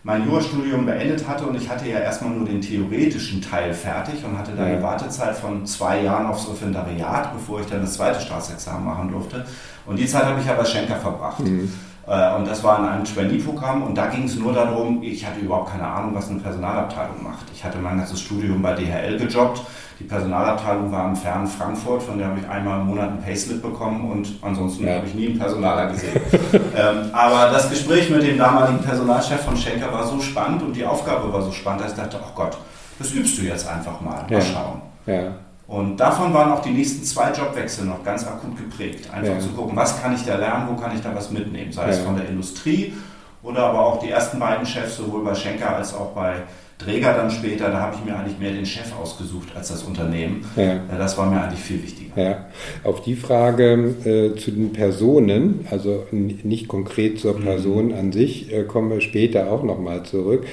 mein 0.04 0.26
Jurastudium 0.26 0.86
beendet 0.86 1.28
hatte 1.28 1.46
und 1.46 1.56
ich 1.56 1.70
hatte 1.70 1.88
ja 1.88 2.00
erstmal 2.00 2.34
nur 2.34 2.48
den 2.48 2.60
theoretischen 2.60 3.40
Teil 3.40 3.72
fertig 3.72 4.26
und 4.26 4.38
hatte 4.38 4.54
da 4.54 4.64
eine 4.64 4.82
Wartezeit 4.82 5.36
von 5.36 5.66
zwei 5.68 6.02
Jahren 6.02 6.26
aufs 6.26 6.50
Referendariat, 6.50 7.34
bevor 7.34 7.60
ich 7.60 7.68
dann 7.68 7.82
das 7.82 7.94
zweite 7.94 8.20
Staatsexamen 8.20 8.84
machen 8.84 9.12
durfte. 9.12 9.46
Und 9.86 10.00
die 10.00 10.08
Zeit 10.08 10.26
habe 10.26 10.40
ich 10.40 10.48
ja 10.48 10.54
bei 10.54 10.66
Schenker 10.66 10.96
verbracht. 10.96 11.40
Mhm. 11.42 11.72
Äh, 12.08 12.36
und 12.36 12.48
das 12.48 12.64
war 12.64 12.80
in 12.80 12.86
einem 12.86 13.04
Trainee-Programm 13.04 13.84
und 13.84 13.96
da 13.96 14.08
ging 14.08 14.24
es 14.24 14.36
nur 14.36 14.54
darum, 14.54 15.02
ich 15.04 15.26
hatte 15.26 15.40
überhaupt 15.40 15.72
keine 15.72 15.88
Ahnung, 15.88 16.16
was 16.16 16.30
eine 16.30 16.40
Personalabteilung 16.40 17.24
macht. 17.24 17.46
Ich 17.54 17.64
hatte 17.64 17.78
mein 17.78 17.98
ganzes 17.98 18.22
Studium 18.22 18.62
bei 18.62 18.74
DHL 18.74 19.18
gejobbt. 19.18 19.62
Die 20.00 20.06
Personalabteilung 20.06 20.92
war 20.92 21.08
im 21.10 21.16
fernen 21.16 21.46
Frankfurt, 21.46 22.02
von 22.02 22.18
der 22.18 22.28
habe 22.28 22.40
ich 22.40 22.50
einmal 22.50 22.82
im 22.82 22.88
Monat 22.88 23.10
einen 23.10 23.22
Payslip 23.22 23.62
bekommen 23.62 24.10
und 24.10 24.30
ansonsten 24.42 24.88
ja. 24.88 24.96
habe 24.96 25.06
ich 25.06 25.14
nie 25.14 25.28
einen 25.28 25.38
Personaler 25.38 25.92
gesehen. 25.92 26.20
ähm, 26.76 27.12
aber 27.14 27.52
das 27.52 27.70
Gespräch 27.70 28.10
mit 28.10 28.24
dem 28.24 28.40
damaligen 28.40 28.80
Personalchef 28.80 29.42
von 29.42 29.56
Schenker 29.56 29.94
war 29.94 30.08
so 30.08 30.20
spannend 30.20 30.64
und 30.64 30.76
die 30.76 30.84
Aufgabe 30.84 31.32
war 31.32 31.44
so 31.44 31.52
spannend, 31.52 31.82
dass 31.82 31.92
ich 31.92 31.98
dachte, 31.98 32.18
oh 32.20 32.32
Gott, 32.34 32.58
das 32.98 33.14
übst 33.14 33.38
du 33.38 33.44
jetzt 33.44 33.68
einfach 33.70 34.02
mal. 34.02 34.24
Mal 34.24 34.32
ja. 34.32 34.42
schauen. 34.42 34.82
Ja. 35.06 35.24
Und 35.72 35.96
davon 35.96 36.34
waren 36.34 36.52
auch 36.52 36.62
die 36.62 36.72
nächsten 36.72 37.02
zwei 37.06 37.32
Jobwechsel 37.32 37.86
noch 37.86 38.04
ganz 38.04 38.28
akut 38.28 38.58
geprägt. 38.58 39.10
Einfach 39.10 39.36
ja. 39.36 39.40
zu 39.40 39.48
gucken, 39.52 39.74
was 39.74 40.02
kann 40.02 40.14
ich 40.14 40.26
da 40.26 40.36
lernen, 40.36 40.68
wo 40.70 40.76
kann 40.76 40.94
ich 40.94 41.02
da 41.02 41.16
was 41.16 41.32
mitnehmen. 41.32 41.72
Sei 41.72 41.84
ja. 41.84 41.90
es 41.92 42.00
von 42.00 42.18
der 42.18 42.28
Industrie 42.28 42.94
oder 43.42 43.68
aber 43.68 43.86
auch 43.86 44.00
die 44.00 44.10
ersten 44.10 44.38
beiden 44.38 44.66
Chefs, 44.66 44.98
sowohl 44.98 45.24
bei 45.24 45.34
Schenker 45.34 45.74
als 45.74 45.94
auch 45.94 46.12
bei 46.12 46.44
Träger 46.78 47.14
dann 47.14 47.32
später, 47.32 47.70
da 47.70 47.80
habe 47.80 47.96
ich 47.96 48.04
mir 48.04 48.18
eigentlich 48.18 48.38
mehr 48.38 48.52
den 48.52 48.66
Chef 48.66 48.92
ausgesucht 49.02 49.50
als 49.56 49.70
das 49.70 49.84
Unternehmen. 49.84 50.44
Ja. 50.56 50.80
Das 50.98 51.18
war 51.18 51.30
mir 51.30 51.42
eigentlich 51.42 51.62
viel 51.62 51.82
wichtiger. 51.82 52.22
Ja. 52.22 52.46
Auf 52.84 53.02
die 53.02 53.16
Frage 53.16 53.96
äh, 54.04 54.36
zu 54.36 54.52
den 54.52 54.74
Personen, 54.74 55.68
also 55.70 56.06
nicht 56.12 56.68
konkret 56.68 57.20
zur 57.20 57.38
mhm. 57.38 57.44
Person 57.44 57.88
mhm. 57.88 57.94
an 57.94 58.12
sich, 58.12 58.52
äh, 58.52 58.64
kommen 58.64 58.90
wir 58.90 59.00
später 59.00 59.52
auch 59.52 59.64
nochmal 59.64 60.04
zurück. 60.04 60.46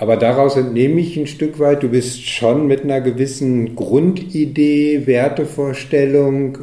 Aber 0.00 0.16
daraus 0.16 0.56
entnehme 0.56 1.00
ich 1.02 1.16
ein 1.18 1.26
Stück 1.26 1.58
weit, 1.58 1.82
du 1.82 1.90
bist 1.90 2.26
schon 2.26 2.66
mit 2.66 2.84
einer 2.84 3.02
gewissen 3.02 3.76
Grundidee, 3.76 5.06
Wertevorstellung, 5.06 6.56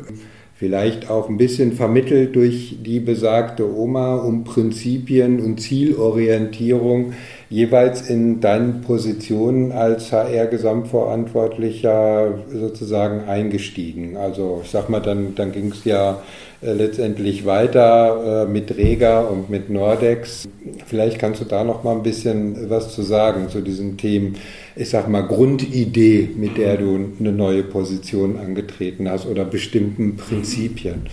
vielleicht 0.56 1.12
auch 1.12 1.30
ein 1.30 1.38
bisschen 1.38 1.74
vermittelt 1.74 2.36
durch 2.36 2.78
die 2.84 3.00
besagte 3.00 3.72
Oma 3.72 4.16
um 4.16 4.44
Prinzipien 4.44 5.40
und 5.40 5.62
Zielorientierung 5.62 7.14
jeweils 7.48 8.10
in 8.10 8.42
deinen 8.42 8.82
Positionen 8.82 9.72
als 9.72 10.12
HR-Gesamtverantwortlicher 10.12 12.40
sozusagen 12.52 13.30
eingestiegen. 13.30 14.18
Also 14.18 14.62
ich 14.64 14.72
sag 14.72 14.90
mal, 14.90 15.00
dann, 15.00 15.36
dann 15.36 15.52
ging 15.52 15.74
es 15.74 15.86
ja 15.86 16.24
letztendlich 16.62 17.46
weiter 17.46 18.44
äh, 18.44 18.52
mit 18.52 18.76
Rega 18.76 19.22
und 19.22 19.50
mit 19.50 19.70
Nordex. 19.70 20.48
Vielleicht 20.86 21.20
kannst 21.20 21.42
du 21.42 21.46
da 21.46 21.64
noch 21.64 21.84
mal 21.84 21.96
ein 21.96 22.04
bisschen 22.04 22.70
was 22.70 22.94
zu 22.94 23.04
sagen 23.04 23.50
zu 23.50 23.62
diesen 23.62 23.98
Themen. 23.98 24.36
Ich 24.76 24.90
sag 24.90 25.08
mal 25.08 25.22
Grundidee, 25.22 26.30
mit 26.36 26.58
der 26.58 26.78
du 26.78 27.14
eine 27.20 27.32
neue 27.32 27.64
Position 27.64 28.40
angetreten 28.40 29.10
hast 29.10 29.26
oder 29.28 29.46
bestimmten 29.46 30.18
Prinzipien. 30.18 31.08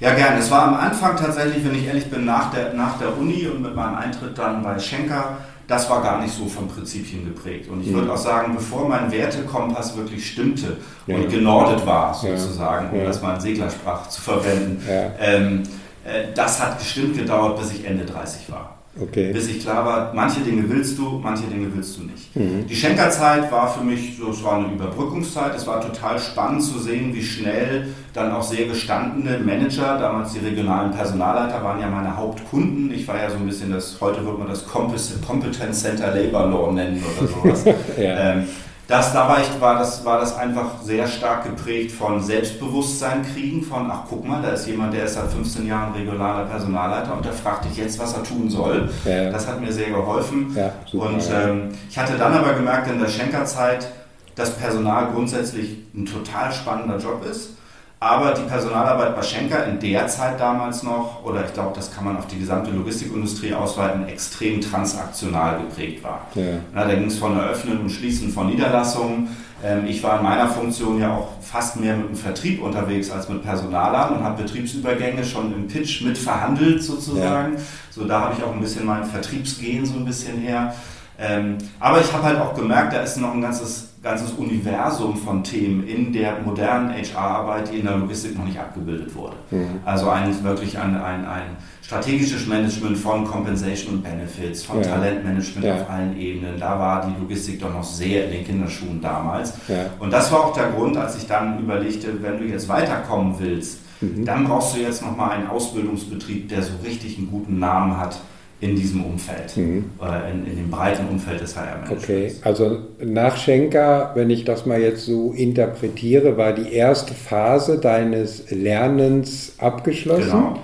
Ja, 0.00 0.14
gerne. 0.14 0.38
Es 0.38 0.50
war 0.50 0.68
am 0.68 0.74
Anfang 0.74 1.16
tatsächlich, 1.16 1.64
wenn 1.64 1.74
ich 1.74 1.86
ehrlich 1.86 2.06
bin, 2.06 2.24
nach 2.24 2.52
der, 2.52 2.72
nach 2.72 2.98
der 2.98 3.18
Uni 3.18 3.46
und 3.46 3.62
mit 3.62 3.74
meinem 3.74 3.96
Eintritt 3.96 4.38
dann 4.38 4.62
bei 4.62 4.78
Schenker 4.78 5.38
das 5.68 5.88
war 5.90 6.02
gar 6.02 6.20
nicht 6.20 6.34
so 6.34 6.46
von 6.46 6.66
Prinzipien 6.66 7.26
geprägt. 7.26 7.68
Und 7.68 7.82
ich 7.82 7.92
würde 7.92 8.06
mhm. 8.06 8.12
auch 8.12 8.18
sagen, 8.18 8.54
bevor 8.56 8.88
mein 8.88 9.12
Wertekompass 9.12 9.96
wirklich 9.96 10.30
stimmte 10.30 10.78
ja. 11.06 11.14
und 11.14 11.28
genordet 11.28 11.86
war, 11.86 12.14
sozusagen, 12.14 12.86
ja. 12.86 13.00
um 13.00 13.06
das 13.06 13.20
mal 13.20 13.34
in 13.34 13.40
Seglersprache 13.40 14.08
zu 14.08 14.22
verwenden, 14.22 14.82
ähm, 15.20 15.62
äh, 16.04 16.32
das 16.34 16.60
hat 16.60 16.78
bestimmt 16.78 17.18
gedauert, 17.18 17.60
bis 17.60 17.72
ich 17.72 17.84
Ende 17.84 18.06
30 18.06 18.50
war. 18.50 18.77
Okay. 19.00 19.32
Bis 19.32 19.48
ich 19.48 19.60
klar 19.60 19.84
war, 19.84 20.12
manche 20.14 20.40
Dinge 20.40 20.68
willst 20.68 20.98
du, 20.98 21.20
manche 21.22 21.44
Dinge 21.44 21.68
willst 21.74 21.96
du 21.96 22.02
nicht. 22.02 22.34
Mhm. 22.34 22.66
Die 22.66 22.74
Schenkerzeit 22.74 23.50
war 23.52 23.72
für 23.72 23.84
mich, 23.84 24.16
so, 24.18 24.30
es 24.30 24.42
war 24.42 24.58
eine 24.58 24.72
Überbrückungszeit. 24.72 25.54
Es 25.54 25.66
war 25.66 25.80
total 25.80 26.18
spannend 26.18 26.62
zu 26.62 26.78
sehen, 26.78 27.14
wie 27.14 27.22
schnell 27.22 27.88
dann 28.12 28.32
auch 28.32 28.42
sehr 28.42 28.66
gestandene 28.66 29.38
Manager, 29.38 29.98
damals 29.98 30.32
die 30.32 30.40
regionalen 30.40 30.90
Personalleiter, 30.90 31.62
waren 31.62 31.80
ja 31.80 31.88
meine 31.88 32.16
Hauptkunden. 32.16 32.92
Ich 32.92 33.06
war 33.06 33.16
ja 33.16 33.30
so 33.30 33.36
ein 33.36 33.46
bisschen 33.46 33.72
das, 33.72 33.98
heute 34.00 34.24
würde 34.24 34.38
man 34.38 34.48
das 34.48 34.66
Competence 34.66 35.80
Center 35.80 36.14
Labor 36.14 36.46
Law 36.46 36.72
nennen 36.72 37.02
oder 37.18 37.28
sowas. 37.28 37.64
ja. 37.98 38.32
ähm, 38.32 38.48
das, 38.88 39.12
da 39.12 39.28
war, 39.28 39.38
ich, 39.38 39.60
war, 39.60 39.78
das, 39.78 40.02
war 40.06 40.18
das 40.18 40.34
einfach 40.34 40.80
sehr 40.82 41.06
stark 41.06 41.44
geprägt 41.44 41.92
von 41.92 42.22
Selbstbewusstsein 42.22 43.22
kriegen, 43.22 43.62
von, 43.62 43.90
ach 43.90 44.04
guck 44.08 44.26
mal, 44.26 44.40
da 44.40 44.48
ist 44.48 44.66
jemand, 44.66 44.94
der 44.94 45.04
ist 45.04 45.14
seit 45.14 45.30
15 45.30 45.66
Jahren 45.66 45.92
regionaler 45.92 46.46
Personalleiter 46.46 47.14
und 47.14 47.22
der 47.22 47.34
fragt 47.34 47.66
dich 47.66 47.76
jetzt, 47.76 47.98
was 47.98 48.14
er 48.14 48.22
tun 48.22 48.48
soll. 48.48 48.88
Ja. 49.04 49.30
Das 49.30 49.46
hat 49.46 49.60
mir 49.60 49.70
sehr 49.70 49.90
geholfen. 49.90 50.54
Ja, 50.56 50.72
super, 50.90 51.06
und 51.06 51.22
ähm, 51.30 51.68
ich 51.90 51.98
hatte 51.98 52.16
dann 52.16 52.32
aber 52.32 52.54
gemerkt 52.54 52.90
in 52.90 52.98
der 52.98 53.08
Schenkerzeit, 53.08 53.88
dass 54.34 54.56
Personal 54.56 55.08
grundsätzlich 55.12 55.84
ein 55.94 56.06
total 56.06 56.50
spannender 56.50 56.96
Job 56.96 57.22
ist 57.30 57.58
aber 58.00 58.32
die 58.32 58.42
Personalarbeit 58.42 59.16
bei 59.16 59.22
Schenker 59.22 59.66
in 59.66 59.80
der 59.80 60.06
Zeit 60.06 60.38
damals 60.38 60.84
noch, 60.84 61.24
oder 61.24 61.44
ich 61.44 61.52
glaube, 61.52 61.72
das 61.74 61.92
kann 61.92 62.04
man 62.04 62.16
auf 62.16 62.26
die 62.28 62.38
gesamte 62.38 62.70
Logistikindustrie 62.70 63.54
ausweiten, 63.54 64.06
extrem 64.06 64.60
transaktional 64.60 65.58
geprägt 65.58 66.04
war. 66.04 66.26
Ja. 66.34 66.60
Na, 66.72 66.84
da 66.84 66.94
ging 66.94 67.06
es 67.06 67.18
von 67.18 67.36
Eröffnen 67.36 67.80
und 67.80 67.90
Schließen 67.90 68.30
von 68.30 68.46
Niederlassungen. 68.46 69.36
Ähm, 69.64 69.86
ich 69.86 70.00
war 70.04 70.18
in 70.18 70.24
meiner 70.24 70.46
Funktion 70.46 71.00
ja 71.00 71.16
auch 71.16 71.28
fast 71.42 71.80
mehr 71.80 71.96
mit 71.96 72.10
dem 72.10 72.16
Vertrieb 72.16 72.62
unterwegs 72.62 73.10
als 73.10 73.28
mit 73.28 73.42
Personalern 73.42 74.16
und 74.16 74.22
habe 74.22 74.44
Betriebsübergänge 74.44 75.24
schon 75.24 75.52
im 75.52 75.66
Pitch 75.66 76.02
mit 76.02 76.16
verhandelt 76.16 76.84
sozusagen. 76.84 77.54
Ja. 77.54 77.60
So 77.90 78.04
da 78.04 78.20
habe 78.20 78.34
ich 78.38 78.44
auch 78.44 78.52
ein 78.52 78.60
bisschen 78.60 78.86
mein 78.86 79.04
Vertriebsgehen 79.04 79.84
so 79.84 79.94
ein 79.94 80.04
bisschen 80.04 80.38
her. 80.38 80.72
Ähm, 81.18 81.58
aber 81.80 82.00
ich 82.00 82.12
habe 82.12 82.22
halt 82.22 82.40
auch 82.40 82.54
gemerkt, 82.54 82.92
da 82.92 83.00
ist 83.00 83.16
noch 83.16 83.34
ein 83.34 83.42
ganzes 83.42 83.87
ganzes 84.02 84.32
Universum 84.32 85.16
von 85.16 85.42
Themen 85.42 85.86
in 85.86 86.12
der 86.12 86.40
modernen 86.44 86.90
HR-Arbeit, 86.90 87.72
die 87.72 87.78
in 87.78 87.86
der 87.86 87.96
Logistik 87.96 88.36
noch 88.38 88.44
nicht 88.44 88.58
abgebildet 88.58 89.14
wurde. 89.14 89.36
Mhm. 89.50 89.80
Also 89.84 90.08
ein, 90.08 90.44
wirklich 90.44 90.78
ein, 90.78 90.94
ein, 90.96 91.26
ein 91.26 91.56
strategisches 91.82 92.46
Management 92.46 92.96
von 92.96 93.24
Compensation 93.24 93.94
und 93.94 94.02
Benefits, 94.02 94.62
von 94.62 94.82
ja. 94.82 94.88
Talentmanagement 94.88 95.64
ja. 95.64 95.74
auf 95.74 95.90
allen 95.90 96.18
Ebenen. 96.18 96.60
Da 96.60 96.78
war 96.78 97.06
die 97.06 97.20
Logistik 97.20 97.60
doch 97.60 97.72
noch 97.72 97.82
sehr 97.82 98.26
in 98.26 98.32
den 98.32 98.46
Kinderschuhen 98.46 99.00
damals. 99.00 99.54
Ja. 99.66 99.86
Und 99.98 100.12
das 100.12 100.30
war 100.30 100.44
auch 100.44 100.52
der 100.52 100.70
Grund, 100.70 100.96
als 100.96 101.16
ich 101.16 101.26
dann 101.26 101.58
überlegte, 101.58 102.22
wenn 102.22 102.38
du 102.38 102.44
jetzt 102.44 102.68
weiterkommen 102.68 103.34
willst, 103.38 103.80
mhm. 104.00 104.24
dann 104.24 104.44
brauchst 104.44 104.76
du 104.76 104.80
jetzt 104.80 105.02
nochmal 105.02 105.30
einen 105.30 105.48
Ausbildungsbetrieb, 105.48 106.48
der 106.48 106.62
so 106.62 106.72
richtig 106.84 107.18
einen 107.18 107.30
guten 107.30 107.58
Namen 107.58 107.96
hat 107.96 108.20
in 108.60 108.74
diesem 108.74 109.04
Umfeld 109.04 109.56
mhm. 109.56 109.84
oder 109.98 110.28
in, 110.28 110.44
in, 110.46 110.56
dem 110.56 110.70
breiten 110.70 111.06
Umfeld 111.08 111.40
des 111.40 111.56
HR-Managements. 111.56 112.04
Okay, 112.04 112.32
also 112.42 112.78
nach 113.04 113.36
Schenker, 113.36 114.10
wenn 114.14 114.30
ich 114.30 114.44
das 114.44 114.66
mal 114.66 114.80
jetzt 114.80 115.06
so 115.06 115.32
interpretiere, 115.32 116.36
war 116.36 116.52
die 116.52 116.72
erste 116.72 117.14
Phase 117.14 117.78
deines 117.78 118.50
Lernens 118.50 119.54
abgeschlossen. 119.58 120.30
Genau. 120.30 120.58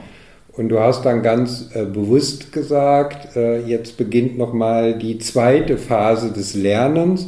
Und 0.57 0.69
du 0.69 0.79
hast 0.79 1.05
dann 1.05 1.23
ganz 1.23 1.71
äh, 1.75 1.85
bewusst 1.85 2.53
gesagt, 2.53 3.37
äh, 3.37 3.61
jetzt 3.61 3.97
beginnt 3.97 4.39
nochmal 4.39 4.97
die 4.97 5.19
zweite 5.19 5.79
Phase 5.79 6.33
des 6.33 6.55
Lernens, 6.55 7.27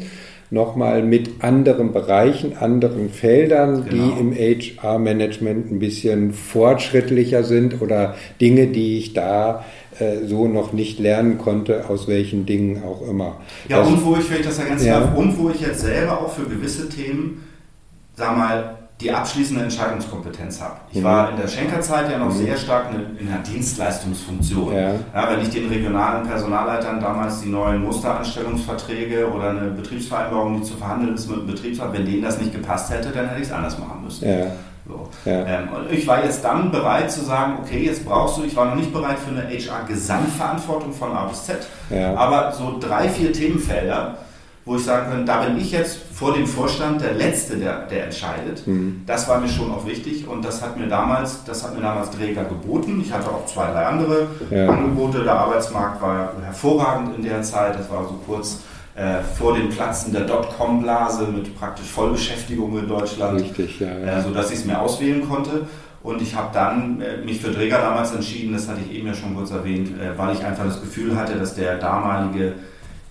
nochmal 0.51 1.03
mit 1.03 1.43
anderen 1.43 1.93
Bereichen, 1.93 2.57
anderen 2.57 3.11
Feldern, 3.11 3.85
genau. 3.89 4.15
die 4.15 4.21
im 4.21 4.33
HR-Management 4.33 5.73
ein 5.73 5.79
bisschen 5.81 6.33
fortschrittlicher 6.33 7.43
sind 7.43 7.83
oder 7.83 8.15
Dinge, 8.41 8.69
die 8.69 8.99
ich 8.99 9.13
da 9.13 9.65
äh, 9.99 10.27
so 10.27 10.49
noch 10.49 10.73
nicht 10.73 10.99
lernen 10.99 11.39
konnte, 11.39 11.89
aus 11.89 12.09
welchen 12.09 12.47
Dingen 12.47 12.83
auch 12.85 13.03
immer. 13.03 13.37
Ja, 13.69 13.79
das, 13.79 13.89
und 13.89 14.05
wo 14.05 14.17
ich, 14.17 14.31
ich 14.31 14.43
das 14.43 14.59
ergänzen 14.59 14.87
ja. 14.87 15.01
darf, 15.01 15.17
und 15.17 15.39
wo 15.39 15.51
ich 15.51 15.61
jetzt 15.61 15.81
selber 15.81 16.21
auch 16.21 16.33
für 16.33 16.45
gewisse 16.45 16.89
Themen, 16.89 17.45
sag 18.15 18.37
mal, 18.37 18.77
die 19.01 19.13
abschließende 19.13 19.63
Entscheidungskompetenz 19.63 20.61
habe. 20.61 20.77
Ich 20.91 21.01
mhm. 21.01 21.05
war 21.05 21.31
in 21.31 21.37
der 21.37 21.49
Schenkerzeit 21.49 22.11
ja 22.11 22.19
noch 22.19 22.33
mhm. 22.33 22.39
sehr 22.39 22.57
stark 22.57 22.87
in 22.93 23.29
einer 23.29 23.43
Dienstleistungsfunktion. 23.43 24.75
Ja. 24.75 24.95
Ja, 25.15 25.31
wenn 25.31 25.43
ich 25.43 25.51
den 25.51 25.69
regionalen 25.69 26.27
Personalleitern 26.27 26.99
damals 26.99 27.43
die 27.43 27.51
neuen 27.51 27.83
Musteranstellungsverträge 27.83 29.31
oder 29.31 29.51
eine 29.51 29.71
Betriebsvereinbarung, 29.71 30.57
die 30.57 30.63
zu 30.63 30.77
verhandeln 30.79 31.15
ist 31.15 31.29
mit 31.29 31.41
dem 31.41 31.47
Betriebsrat, 31.47 31.93
wenn 31.93 32.07
denen 32.07 32.23
das 32.23 32.41
nicht 32.41 32.53
gepasst 32.53 32.91
hätte, 32.91 33.11
dann 33.11 33.29
hätte 33.29 33.43
ich 33.43 33.49
es 33.49 33.53
anders 33.53 33.79
machen 33.79 34.03
müssen. 34.03 34.27
Ja. 34.27 34.47
So. 34.89 35.09
Ja. 35.25 35.45
Ähm, 35.45 35.69
und 35.75 35.93
ich 35.93 36.07
war 36.07 36.25
jetzt 36.25 36.45
dann 36.45 36.71
bereit 36.71 37.11
zu 37.11 37.25
sagen, 37.25 37.59
okay, 37.63 37.85
jetzt 37.85 38.05
brauchst 38.05 38.39
du, 38.39 38.45
ich 38.45 38.55
war 38.55 38.67
noch 38.67 38.77
nicht 38.77 38.93
bereit 38.93 39.19
für 39.19 39.31
eine 39.31 39.49
HR-Gesamtverantwortung 39.49 40.93
von 40.93 41.13
A 41.13 41.25
bis 41.25 41.45
Z, 41.45 41.67
ja. 41.91 42.15
aber 42.15 42.53
so 42.53 42.79
drei, 42.79 43.09
vier 43.09 43.33
Themenfelder, 43.33 44.19
wo 44.65 44.77
ich 44.77 44.85
sagen 44.85 45.11
kann, 45.11 45.27
da 45.27 45.43
bin 45.43 45.59
ich 45.59 45.73
jetzt 45.73 45.99
vor 46.13 46.35
dem 46.35 46.47
Vorstand 46.47 47.01
der 47.01 47.15
Letzte, 47.15 47.57
der, 47.57 47.87
der 47.87 48.05
entscheidet. 48.05 48.67
Mhm. 48.67 49.03
Das 49.07 49.29
war 49.29 49.41
mir 49.41 49.49
schon 49.49 49.71
auch 49.73 49.87
wichtig 49.87 50.27
und 50.27 50.45
das 50.45 50.63
hat 50.63 50.77
mir 50.77 50.89
damals, 50.89 51.45
das 51.45 51.63
hat 51.63 51.75
mir 51.75 51.83
damals 51.83 52.11
Träger 52.11 52.45
geboten. 52.45 53.01
Ich 53.01 53.13
hatte 53.13 53.29
auch 53.29 53.47
zwei, 53.47 53.71
drei 53.71 53.87
andere 53.87 54.27
ja. 54.51 54.69
Angebote. 54.69 55.23
Der 55.23 55.35
Arbeitsmarkt 55.35 56.03
war 56.03 56.33
hervorragend 56.43 57.17
in 57.17 57.23
der 57.23 57.43
Zeit. 57.43 57.79
Das 57.79 57.89
war 57.91 58.05
so 58.05 58.19
kurz 58.27 58.59
äh, 58.97 59.23
vor 59.23 59.55
dem 59.55 59.69
Platzen 59.69 60.13
der 60.13 60.23
Dotcom-Blase 60.23 61.27
mit 61.27 61.55
praktisch 61.59 61.87
Vollbeschäftigung 61.87 62.79
in 62.79 62.89
Deutschland, 62.89 63.41
Richtig, 63.41 63.79
ja, 63.79 63.89
ja. 63.89 64.19
Äh, 64.19 64.23
sodass 64.23 64.51
ich 64.51 64.61
es 64.61 64.65
mir 64.65 64.81
auswählen 64.81 65.29
konnte. 65.29 65.67
Und 66.03 66.23
ich 66.23 66.35
habe 66.35 66.49
dann 66.55 67.03
äh, 67.03 67.19
mich 67.19 67.41
für 67.41 67.53
Träger 67.53 67.79
damals 67.79 68.13
entschieden, 68.13 68.55
das 68.55 68.69
hatte 68.69 68.81
ich 68.81 68.97
eben 68.97 69.07
ja 69.07 69.15
schon 69.15 69.35
kurz 69.35 69.51
erwähnt, 69.51 69.91
äh, 70.01 70.17
weil 70.17 70.35
ich 70.35 70.43
einfach 70.43 70.65
das 70.65 70.81
Gefühl 70.81 71.15
hatte, 71.15 71.35
dass 71.35 71.55
der 71.55 71.77
damalige 71.77 72.55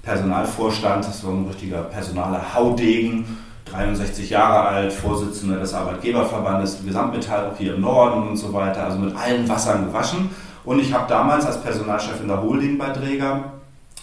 Personalvorstand, 0.02 1.06
das 1.06 1.24
war 1.24 1.34
ein 1.34 1.46
richtiger 1.46 1.82
personaler 1.84 2.56
Haudegen, 2.56 3.38
63 3.66 4.30
Jahre 4.30 4.68
alt, 4.68 4.94
Vorsitzender 4.94 5.60
des 5.60 5.74
Arbeitgeberverbandes 5.74 6.84
Gesamtmetall, 6.84 7.52
auch 7.52 7.58
hier 7.58 7.76
im 7.76 7.82
Norden 7.82 8.28
und 8.30 8.38
so 8.38 8.54
weiter, 8.54 8.86
also 8.86 8.98
mit 8.98 9.16
allen 9.16 9.48
Wassern 9.48 9.86
gewaschen. 9.86 10.30
Und 10.64 10.80
ich 10.80 10.94
habe 10.94 11.06
damals 11.08 11.46
als 11.46 11.62
Personalchef 11.62 12.22
in 12.22 12.28
der 12.28 12.42
Holding 12.42 12.78
bei 12.78 12.90
Träger 12.90 13.55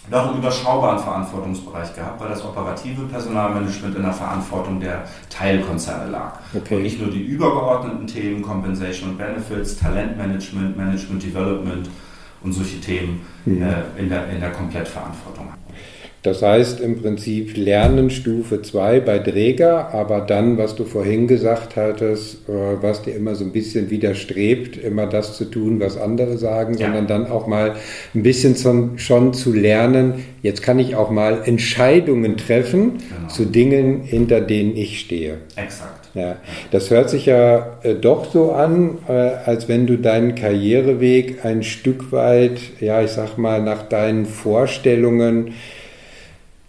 noch 0.09 0.27
einen 0.27 0.37
überschaubaren 0.39 0.99
Verantwortungsbereich 0.99 1.95
gehabt, 1.95 2.19
weil 2.19 2.29
das 2.29 2.43
operative 2.43 3.03
Personalmanagement 3.03 3.95
in 3.95 4.01
der 4.01 4.13
Verantwortung 4.13 4.79
der 4.79 5.05
Teilkonzerne 5.29 6.11
lag. 6.11 6.39
Okay. 6.53 6.75
Und 6.75 6.83
nicht 6.83 6.99
nur 6.99 7.09
die 7.09 7.23
übergeordneten 7.23 8.05
Themen, 8.07 8.41
Compensation 8.41 9.11
und 9.11 9.17
Benefits, 9.17 9.77
Talentmanagement, 9.77 10.75
Management 10.75 11.23
Development 11.23 11.89
und 12.43 12.51
solche 12.51 12.79
Themen 12.81 13.21
mhm. 13.45 13.61
äh, 13.61 13.73
in, 13.97 14.09
der, 14.09 14.29
in 14.29 14.39
der 14.39 14.51
Komplettverantwortung. 14.51 15.47
Das 16.23 16.41
heißt 16.41 16.79
im 16.79 17.01
Prinzip 17.01 17.57
Lernen 17.57 18.09
Stufe 18.09 18.61
2 18.61 19.01
bei 19.01 19.19
Träger, 19.19 19.93
aber 19.93 20.21
dann, 20.21 20.57
was 20.57 20.73
du 20.73 20.85
vorhin 20.85 21.27
gesagt 21.27 21.75
hattest, 21.75 22.47
äh, 22.47 22.81
was 22.81 23.01
dir 23.01 23.13
immer 23.13 23.35
so 23.35 23.43
ein 23.43 23.51
bisschen 23.51 23.89
widerstrebt, 23.89 24.77
immer 24.77 25.05
das 25.05 25.35
zu 25.35 25.43
tun, 25.43 25.81
was 25.81 25.97
andere 25.97 26.37
sagen, 26.37 26.77
ja. 26.77 26.85
sondern 26.85 27.07
dann 27.07 27.27
auch 27.27 27.45
mal 27.45 27.75
ein 28.15 28.23
bisschen 28.23 28.55
zum, 28.55 28.97
schon 28.97 29.33
zu 29.33 29.51
lernen, 29.51 30.23
jetzt 30.41 30.63
kann 30.63 30.79
ich 30.79 30.95
auch 30.95 31.11
mal 31.11 31.41
Entscheidungen 31.43 32.37
treffen 32.37 32.99
genau. 32.99 33.27
zu 33.27 33.43
Dingen, 33.43 34.03
hinter 34.03 34.39
denen 34.39 34.77
ich 34.77 35.01
stehe. 35.01 35.39
Exakt. 35.57 36.09
Ja, 36.13 36.37
das 36.71 36.89
hört 36.89 37.09
sich 37.09 37.25
ja 37.25 37.79
äh, 37.83 37.95
doch 37.95 38.31
so 38.31 38.53
an, 38.53 38.99
äh, 39.09 39.11
als 39.11 39.67
wenn 39.67 39.87
du 39.87 39.97
deinen 39.97 40.35
Karriereweg 40.35 41.43
ein 41.43 41.63
Stück 41.63 42.13
weit, 42.13 42.61
ja, 42.79 43.01
ich 43.01 43.11
sag 43.11 43.37
mal, 43.37 43.61
nach 43.61 43.83
deinen 43.83 44.25
Vorstellungen 44.25 45.53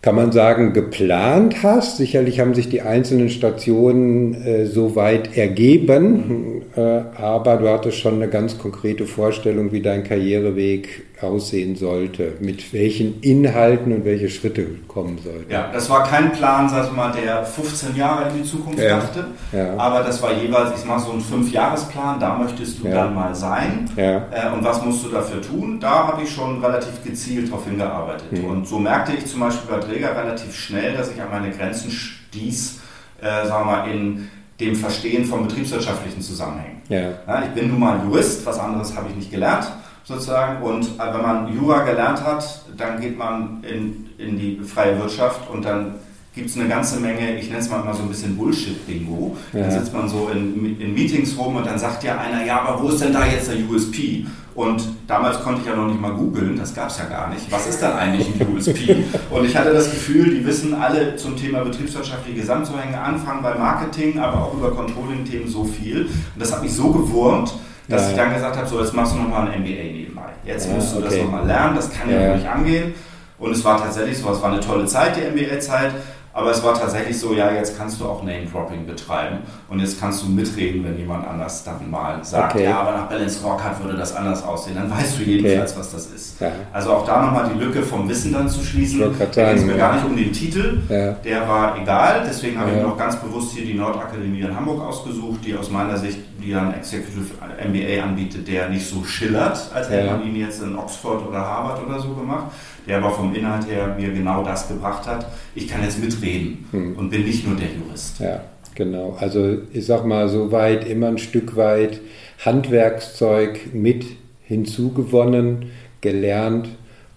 kann 0.05 0.17
man 0.17 0.33
sagen, 0.33 0.75
geplant 0.75 1.63
hast. 1.63 1.97
Sicherlich 1.97 2.39
haben 2.39 2.53
sich 2.53 2.69
die 2.69 2.83
einzelnen 2.83 3.31
Stationen 3.31 4.35
äh, 4.35 4.67
so 4.67 4.97
weit 4.97 5.35
ergeben, 5.35 6.61
äh, 6.77 6.81
aber 6.81 7.57
du 7.57 7.71
hattest 7.71 8.01
schon 8.01 8.17
eine 8.17 8.29
ganz 8.29 8.59
konkrete 8.59 9.07
Vorstellung, 9.07 9.73
wie 9.73 9.81
dein 9.81 10.05
Karriereweg 10.05 11.05
aussehen 11.25 11.76
sollte, 11.76 12.35
mit 12.40 12.73
welchen 12.73 13.21
Inhalten 13.21 13.93
und 13.93 14.04
welche 14.04 14.28
Schritte 14.28 14.66
kommen 14.88 15.19
sollten. 15.19 15.50
Ja, 15.50 15.71
das 15.73 15.88
war 15.90 16.04
kein 16.04 16.33
Plan, 16.33 16.69
sag 16.69 16.87
ich 16.87 16.93
mal, 16.93 17.12
der 17.12 17.45
15 17.45 17.97
Jahre 17.97 18.31
in 18.31 18.43
die 18.43 18.49
Zukunft 18.49 18.78
ja. 18.78 18.99
dachte, 18.99 19.26
ja. 19.52 19.76
aber 19.76 20.02
das 20.02 20.23
war 20.23 20.33
jeweils, 20.33 20.78
ich 20.78 20.85
mache 20.85 21.07
so 21.07 21.12
einen 21.12 21.21
Fünfjahresplan, 21.21 22.21
da 22.21 22.37
möchtest 22.37 22.81
du 22.83 22.88
ja. 22.88 22.95
dann 22.95 23.14
mal 23.14 23.35
sein 23.35 23.88
äh, 23.97 24.21
und 24.52 24.64
was 24.64 24.85
musst 24.85 25.04
du 25.04 25.11
dafür 25.11 25.40
tun? 25.40 25.78
Da 25.81 26.09
habe 26.09 26.23
ich 26.23 26.31
schon 26.31 26.64
relativ 26.64 27.02
gezielt 27.02 27.49
darauf 27.49 27.64
hingearbeitet 27.64 28.33
mhm. 28.33 28.45
und 28.45 28.69
so 28.69 28.78
merkte 28.78 29.12
ich 29.12 29.26
zum 29.26 29.40
Beispiel 29.40 29.75
bei 29.75 29.81
Träger 29.81 30.16
relativ 30.16 30.54
schnell, 30.54 30.95
dass 30.95 31.11
ich 31.11 31.21
an 31.21 31.31
meine 31.31 31.50
Grenzen 31.50 31.90
stieß, 31.90 32.81
äh, 33.21 33.47
sagen 33.47 33.69
wir 33.69 33.76
mal, 33.76 33.90
in 33.90 34.28
dem 34.61 34.76
Verstehen 34.76 35.25
von 35.25 35.47
betriebswirtschaftlichen 35.47 36.21
Zusammenhängen. 36.21 36.83
Ich 36.88 37.61
bin 37.61 37.71
nun 37.71 37.81
mal 37.81 38.00
Jurist, 38.04 38.47
was 38.47 38.59
anderes 38.59 38.97
habe 38.97 39.09
ich 39.09 39.16
nicht 39.16 39.31
gelernt 39.31 39.66
sozusagen. 40.05 40.63
Und 40.63 40.85
äh, 40.85 41.15
wenn 41.15 41.23
man 41.23 41.55
Jura 41.55 41.83
gelernt 41.83 42.23
hat, 42.23 42.63
dann 42.77 43.01
geht 43.01 43.19
man 43.19 43.65
in, 43.65 44.11
in 44.19 44.39
die 44.39 44.61
freie 44.65 44.99
Wirtschaft 44.99 45.51
und 45.51 45.65
dann 45.65 45.97
gibt 46.35 46.51
es 46.51 46.59
eine 46.59 46.69
ganze 46.69 46.99
Menge, 46.99 47.39
ich 47.39 47.47
nenne 47.49 47.61
es 47.61 47.71
mal 47.71 47.81
immer 47.81 47.95
so 47.95 48.03
ein 48.03 48.09
bisschen 48.09 48.37
Bullshit-Bingo. 48.37 49.37
Ja. 49.53 49.61
Dann 49.61 49.71
sitzt 49.71 49.93
man 49.93 50.09
so 50.09 50.29
in, 50.33 50.81
in, 50.81 50.93
Meetings 50.93 51.39
rum 51.39 51.57
und 51.57 51.67
dann 51.67 51.79
sagt 51.79 52.03
ja 52.03 52.19
einer, 52.19 52.45
ja, 52.45 52.61
aber 52.61 52.83
wo 52.83 52.89
ist 52.89 53.01
denn 53.01 53.13
da 53.13 53.25
jetzt 53.25 53.49
der 53.49 53.57
USP? 53.71 54.27
Und 54.57 54.85
damals 55.07 55.41
konnte 55.43 55.61
ich 55.61 55.67
ja 55.67 55.75
noch 55.75 55.87
nicht 55.87 56.01
mal 56.01 56.13
googeln, 56.13 56.57
das 56.57 56.75
gab 56.75 56.89
es 56.89 56.99
ja 56.99 57.05
gar 57.07 57.29
nicht. 57.29 57.51
Was 57.51 57.69
ist 57.69 57.81
dann 57.83 57.93
eigentlich 57.93 58.29
ein 58.41 58.55
USP? 58.55 59.05
und 59.31 59.45
ich 59.45 59.57
hatte 59.57 59.73
das 59.73 59.91
Gefühl, 59.91 60.35
die 60.35 60.47
wissen 60.47 60.75
alle 60.75 61.17
zum 61.17 61.37
Thema 61.37 61.65
betriebswirtschaftliche 61.65 62.41
Gesamtzuhänge, 62.41 63.01
anfangen 63.01 63.43
bei 63.43 63.55
Marketing, 63.55 64.19
aber 64.19 64.45
auch 64.45 64.55
über 64.55 64.71
Controlling-Themen 64.73 65.49
so 65.49 65.65
viel. 65.65 66.07
Und 66.07 66.41
das 66.41 66.53
hat 66.53 66.63
mich 66.63 66.73
so 66.73 66.91
gewurmt, 66.91 67.55
dass 67.88 68.03
ja. 68.03 68.11
ich 68.11 68.17
dann 68.17 68.35
gesagt 68.35 68.57
habe, 68.57 68.67
so 68.67 68.81
jetzt 68.81 68.95
machst 68.95 69.14
du 69.14 69.19
nochmal 69.19 69.49
ein 69.49 69.61
MBA 69.61 69.92
nebenbei. 69.92 70.23
Jetzt 70.44 70.70
musst 70.70 70.94
du 70.94 70.99
okay. 70.99 71.09
das 71.09 71.18
nochmal 71.18 71.47
lernen, 71.47 71.77
das 71.77 71.90
kann 71.90 72.11
ja, 72.11 72.20
ja 72.20 72.37
nicht 72.37 72.49
angehen. 72.49 72.94
Und 73.38 73.53
es 73.53 73.64
war 73.64 73.79
tatsächlich 73.79 74.18
so, 74.18 74.31
es 74.31 74.40
war 74.40 74.53
eine 74.53 74.61
tolle 74.61 74.87
Zeit, 74.87 75.16
die 75.16 75.20
MBA-Zeit. 75.20 75.92
Aber 76.37 76.51
es 76.51 76.64
war 76.64 76.75
tatsächlich 76.75 77.16
so, 77.16 77.33
ja, 77.33 77.53
jetzt 77.53 77.79
kannst 77.79 78.01
du 78.01 78.07
auch 78.07 78.25
Name-Dropping 78.25 78.87
betreiben 78.87 79.38
und 79.68 79.79
jetzt 79.79 80.01
kannst 80.01 80.25
du 80.25 80.29
mitreden, 80.29 80.83
wenn 80.85 80.99
jemand 80.99 81.25
anders 81.25 81.62
dann 81.62 81.88
mal 81.88 82.25
sagt, 82.25 82.57
okay. 82.57 82.64
ja, 82.64 82.81
aber 82.81 82.90
nach 82.90 83.09
Balance 83.09 83.40
Rockart 83.44 83.81
würde 83.81 83.97
das 83.97 84.16
anders 84.16 84.42
aussehen. 84.42 84.75
Dann 84.75 84.90
weißt 84.90 85.16
du 85.16 85.23
jedenfalls, 85.23 85.70
okay. 85.70 85.81
was 85.81 85.92
das 85.92 86.07
ist. 86.07 86.40
Ja. 86.40 86.51
Also 86.73 86.92
auch 86.92 87.07
da 87.07 87.25
nochmal 87.25 87.49
die 87.55 87.61
Lücke 87.61 87.83
vom 87.83 88.09
Wissen 88.09 88.33
dann 88.33 88.49
zu 88.49 88.64
schließen. 88.64 88.99
Da 89.01 89.25
geht 89.27 89.59
es 89.59 89.64
mir 89.64 89.77
gar 89.77 89.94
nicht 89.94 90.05
um 90.05 90.16
den 90.16 90.33
Titel, 90.33 90.83
ja. 90.88 91.12
der 91.12 91.49
war 91.49 91.79
egal. 91.81 92.25
Deswegen 92.27 92.59
habe 92.59 92.70
ich 92.73 92.77
mir 92.79 92.88
auch 92.88 92.99
ganz 92.99 93.14
bewusst 93.14 93.53
hier 93.53 93.64
die 93.64 93.75
Nordakademie 93.75 94.40
in 94.40 94.57
Hamburg 94.57 94.83
ausgesucht, 94.83 95.38
die 95.44 95.55
aus 95.55 95.70
meiner 95.70 95.97
Sicht 95.97 96.18
die 96.42 96.55
einen 96.55 96.75
Executive 96.75 97.33
MBA 97.64 98.03
anbietet, 98.03 98.47
der 98.49 98.68
nicht 98.68 98.87
so 98.87 99.05
schillert, 99.05 99.70
als 99.73 99.88
hätte 99.88 100.11
man 100.11 100.27
ihn 100.27 100.37
jetzt 100.37 100.61
in 100.62 100.77
Oxford 100.77 101.27
oder 101.27 101.38
Harvard 101.38 101.87
oder 101.87 101.99
so 102.01 102.12
gemacht, 102.12 102.47
der 102.87 102.99
aber 102.99 103.11
vom 103.12 103.35
Inhalt 103.35 103.66
her 103.66 103.94
mir 103.99 104.12
genau 104.12 104.42
das 104.42 104.68
gebracht 104.68 105.07
hat. 105.07 105.27
Ich 105.55 105.68
kann 105.68 105.83
jetzt 105.83 105.99
mitreden 105.99 106.24
hm. 106.71 106.97
und 106.97 107.11
bin 107.11 107.25
nicht 107.25 107.47
nur 107.47 107.57
der 107.57 107.69
Jurist. 107.69 108.21
Ja, 108.21 108.43
genau. 108.75 109.17
Also 109.19 109.59
ich 109.73 109.87
sag 109.87 110.05
mal, 110.05 110.29
so 110.29 110.53
weit 110.53 110.89
immer 110.89 111.09
ein 111.09 111.19
Stück 111.19 111.57
weit 111.57 112.01
Handwerkszeug 112.45 113.75
mit 113.75 114.05
hinzugewonnen, 114.43 115.71
gelernt, 116.01 116.69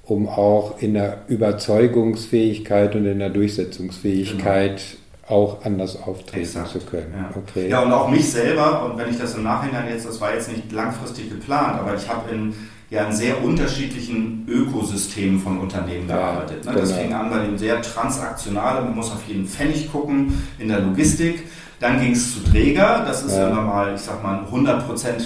um 0.03 0.27
auch 0.29 0.81
in 0.81 0.93
der 0.93 1.25
Überzeugungsfähigkeit 1.27 2.95
und 2.95 3.05
in 3.05 3.19
der 3.19 3.29
Durchsetzungsfähigkeit 3.29 4.77
genau 4.77 5.07
auch 5.29 5.63
anders 5.65 6.01
auftreten 6.01 6.43
Exakt. 6.43 6.69
zu 6.69 6.79
können. 6.79 7.13
Ja. 7.13 7.29
Okay. 7.35 7.69
ja, 7.69 7.81
und 7.81 7.91
auch 7.91 8.09
mich 8.09 8.29
selber, 8.29 8.85
und 8.85 8.97
wenn 8.97 9.09
ich 9.09 9.17
das 9.17 9.35
im 9.35 9.43
Nachhinein 9.43 9.89
jetzt, 9.89 10.05
das 10.07 10.21
war 10.21 10.33
jetzt 10.33 10.49
nicht 10.49 10.71
langfristig 10.71 11.29
geplant, 11.29 11.79
aber 11.79 11.95
ich 11.95 12.07
habe 12.07 12.33
in 12.33 12.53
ja 12.89 13.03
in 13.05 13.13
sehr 13.13 13.43
unterschiedlichen 13.43 14.45
Ökosystemen 14.47 15.39
von 15.39 15.59
Unternehmen 15.59 16.07
gearbeitet. 16.07 16.63
Ne? 16.65 16.71
Genau. 16.71 16.81
Das 16.81 16.93
fing 16.93 17.13
an 17.13 17.29
bei 17.29 17.39
dem 17.39 17.57
sehr 17.57 17.81
transaktionalen, 17.81 18.85
man 18.85 18.95
muss 18.95 19.11
auf 19.11 19.27
jeden 19.27 19.45
Pfennig 19.45 19.91
gucken, 19.91 20.41
in 20.57 20.69
der 20.69 20.79
Logistik. 20.79 21.43
Dann 21.79 21.99
ging 21.99 22.13
es 22.13 22.33
zu 22.33 22.43
Träger, 22.43 23.03
das 23.05 23.23
ist 23.23 23.35
ja. 23.35 23.49
immer 23.49 23.61
mal, 23.61 23.93
ich 23.93 24.01
sag 24.01 24.23
mal, 24.23 24.45
100% 24.51 25.21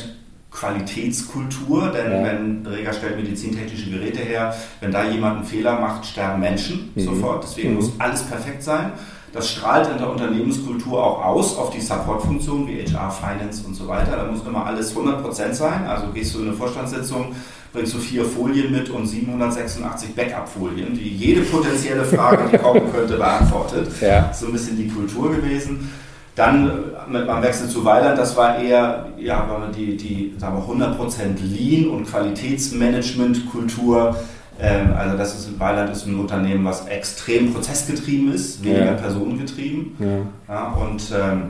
Qualitätskultur, 0.52 1.92
denn 1.92 2.12
ja. 2.12 2.24
wenn 2.24 2.64
Träger 2.64 2.92
stellt 2.92 3.16
medizintechnische 3.16 3.90
Geräte 3.90 4.20
her, 4.20 4.54
wenn 4.82 4.92
da 4.92 5.10
jemand 5.10 5.38
einen 5.38 5.46
Fehler 5.46 5.80
macht, 5.80 6.06
sterben 6.06 6.42
Menschen 6.42 6.92
mhm. 6.94 7.02
sofort. 7.02 7.44
Deswegen 7.44 7.70
mhm. 7.70 7.76
muss 7.76 7.94
alles 8.00 8.24
perfekt 8.24 8.64
sein. 8.64 8.92
Das 9.34 9.50
strahlt 9.50 9.90
in 9.90 9.98
der 9.98 10.10
Unternehmenskultur 10.10 11.02
auch 11.02 11.24
aus 11.24 11.58
auf 11.58 11.70
die 11.70 11.80
Supportfunktionen 11.80 12.68
wie 12.68 12.84
HR, 12.84 13.10
Finance 13.10 13.64
und 13.66 13.76
so 13.76 13.88
weiter. 13.88 14.18
Da 14.18 14.26
muss 14.26 14.46
immer 14.46 14.66
alles 14.66 14.94
100% 14.96 15.54
sein. 15.54 15.88
Also 15.88 16.08
gehst 16.14 16.36
du 16.36 16.40
in 16.40 16.50
eine 16.50 16.58
Vorstandssitzung, 16.58 17.34
bringst 17.72 17.94
du 17.94 18.00
vier 18.00 18.26
Folien 18.26 18.74
mit 18.74 18.90
und 18.90 19.08
786 19.08 20.14
Backup-Folien, 20.16 20.94
die 20.94 21.16
jede 21.16 21.40
potenzielle 21.42 22.04
Frage, 22.04 22.50
die 22.52 22.58
kommen 22.58 22.92
könnte, 22.92 23.16
beantwortet. 23.18 23.88
Ja. 24.02 24.34
So 24.34 24.48
ein 24.48 24.54
bisschen 24.54 24.78
die 24.78 24.90
Kultur 24.90 25.32
gewesen. 25.32 25.90
Dann 26.36 26.70
äh, 26.70 26.74
mit 27.10 27.26
meinem 27.28 27.44
Wechsel 27.44 27.70
zu 27.70 27.86
Weiland, 27.86 28.18
das 28.18 28.36
war 28.36 28.58
eher 28.58 29.14
ja, 29.18 29.48
die, 29.76 29.96
die 29.96 30.34
sagen 30.38 30.58
wir, 30.58 30.64
100% 30.88 31.40
Lean- 31.42 31.90
und 31.90 32.08
Qualitätsmanagement-Kultur 32.08 34.16
also 34.62 35.18
das 35.18 35.34
ist, 35.34 35.60
Weiland 35.60 35.92
ist 35.92 36.06
ein 36.06 36.20
Unternehmen, 36.20 36.64
was 36.66 36.88
extrem 36.88 37.54
prozessgetrieben 37.54 38.34
ist, 38.34 38.64
weniger 38.64 38.86
ja. 38.86 38.94
personengetrieben. 38.94 39.96
Ja. 40.00 40.54
ja 40.54 40.68
und 40.74 41.12
ähm, 41.12 41.42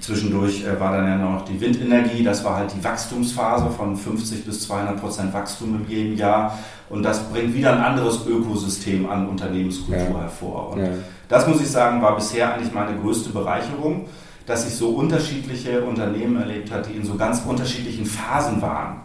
zwischendurch 0.00 0.64
äh, 0.64 0.78
war 0.80 0.96
dann 0.96 1.06
ja 1.06 1.16
noch 1.16 1.44
die 1.44 1.60
Windenergie, 1.60 2.24
das 2.24 2.44
war 2.44 2.56
halt 2.56 2.72
die 2.74 2.82
Wachstumsphase 2.82 3.70
von 3.70 3.96
50 3.96 4.44
bis 4.44 4.62
200 4.62 5.00
Prozent 5.00 5.32
Wachstum 5.32 5.80
in 5.82 5.88
jedem 5.88 6.16
Jahr. 6.16 6.58
Und 6.88 7.02
das 7.02 7.20
bringt 7.24 7.54
wieder 7.54 7.72
ein 7.72 7.80
anderes 7.80 8.26
Ökosystem 8.26 9.08
an 9.08 9.28
Unternehmenskultur 9.28 9.98
ja. 9.98 10.20
hervor. 10.20 10.72
Und 10.72 10.82
das 11.28 11.46
muss 11.48 11.60
ich 11.60 11.68
sagen, 11.68 12.00
war 12.02 12.14
bisher 12.14 12.54
eigentlich 12.54 12.72
meine 12.72 12.96
größte 12.98 13.30
Bereicherung, 13.30 14.06
dass 14.46 14.66
ich 14.66 14.74
so 14.74 14.90
unterschiedliche 14.90 15.82
Unternehmen 15.82 16.40
erlebt 16.40 16.70
habe, 16.70 16.86
die 16.88 16.96
in 16.96 17.04
so 17.04 17.16
ganz 17.16 17.42
unterschiedlichen 17.44 18.06
Phasen 18.06 18.62
waren. 18.62 19.00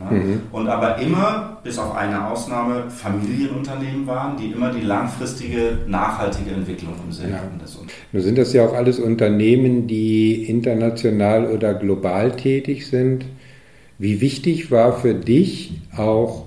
Ne? 0.00 0.18
Mhm. 0.18 0.40
Und 0.50 0.68
aber 0.68 0.98
immer, 0.98 1.58
bis 1.62 1.78
auf 1.78 1.94
eine 1.94 2.26
Ausnahme, 2.26 2.84
Familienunternehmen 2.88 4.06
waren, 4.06 4.36
die 4.36 4.46
immer 4.46 4.72
die 4.72 4.80
langfristige, 4.80 5.78
nachhaltige 5.86 6.50
Entwicklung 6.50 6.94
im 7.06 7.12
Sinn 7.12 7.34
hatten. 7.34 7.58
Des 7.58 7.78
Nun 8.12 8.22
sind 8.22 8.38
das 8.38 8.52
ja 8.52 8.64
auch 8.64 8.74
alles 8.74 8.98
Unternehmen, 8.98 9.86
die 9.86 10.44
international 10.44 11.46
oder 11.46 11.74
global 11.74 12.32
tätig 12.32 12.86
sind. 12.86 13.26
Wie 13.98 14.20
wichtig 14.22 14.70
war 14.70 14.94
für 14.94 15.14
dich 15.14 15.82
auch 15.94 16.46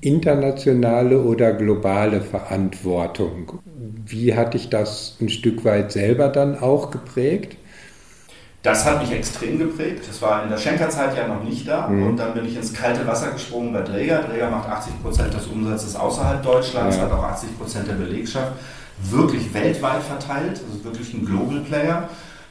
internationale 0.00 1.22
oder 1.22 1.52
globale 1.52 2.20
Verantwortung. 2.20 3.60
Wie 4.06 4.34
hat 4.34 4.54
dich 4.54 4.68
das 4.68 5.16
ein 5.20 5.28
Stück 5.28 5.64
weit 5.64 5.92
selber 5.92 6.28
dann 6.28 6.58
auch 6.58 6.90
geprägt? 6.90 7.56
Das 8.64 8.86
hat 8.86 9.02
mich 9.02 9.12
extrem 9.12 9.58
geprägt. 9.58 10.04
Das 10.08 10.22
war 10.22 10.42
in 10.42 10.48
der 10.48 10.56
Schenkerzeit 10.56 11.14
ja 11.14 11.28
noch 11.28 11.44
nicht 11.44 11.68
da. 11.68 11.86
Mhm. 11.86 12.06
Und 12.06 12.16
dann 12.16 12.32
bin 12.32 12.46
ich 12.46 12.56
ins 12.56 12.72
kalte 12.72 13.06
Wasser 13.06 13.30
gesprungen 13.30 13.74
bei 13.74 13.82
Dräger. 13.82 14.22
Dräger 14.22 14.48
macht 14.48 14.70
80 14.70 15.02
Prozent 15.02 15.34
des 15.34 15.46
Umsatzes 15.48 15.94
außerhalb 15.94 16.42
Deutschlands, 16.42 16.96
ja. 16.96 17.02
hat 17.02 17.12
auch 17.12 17.24
80 17.24 17.58
Prozent 17.58 17.88
der 17.88 17.92
Belegschaft. 17.92 18.52
Wirklich 19.02 19.52
weltweit 19.52 20.02
verteilt, 20.02 20.62
also 20.66 20.82
wirklich 20.82 21.12
ein 21.12 21.26
Global 21.26 21.60
Player. 21.60 22.08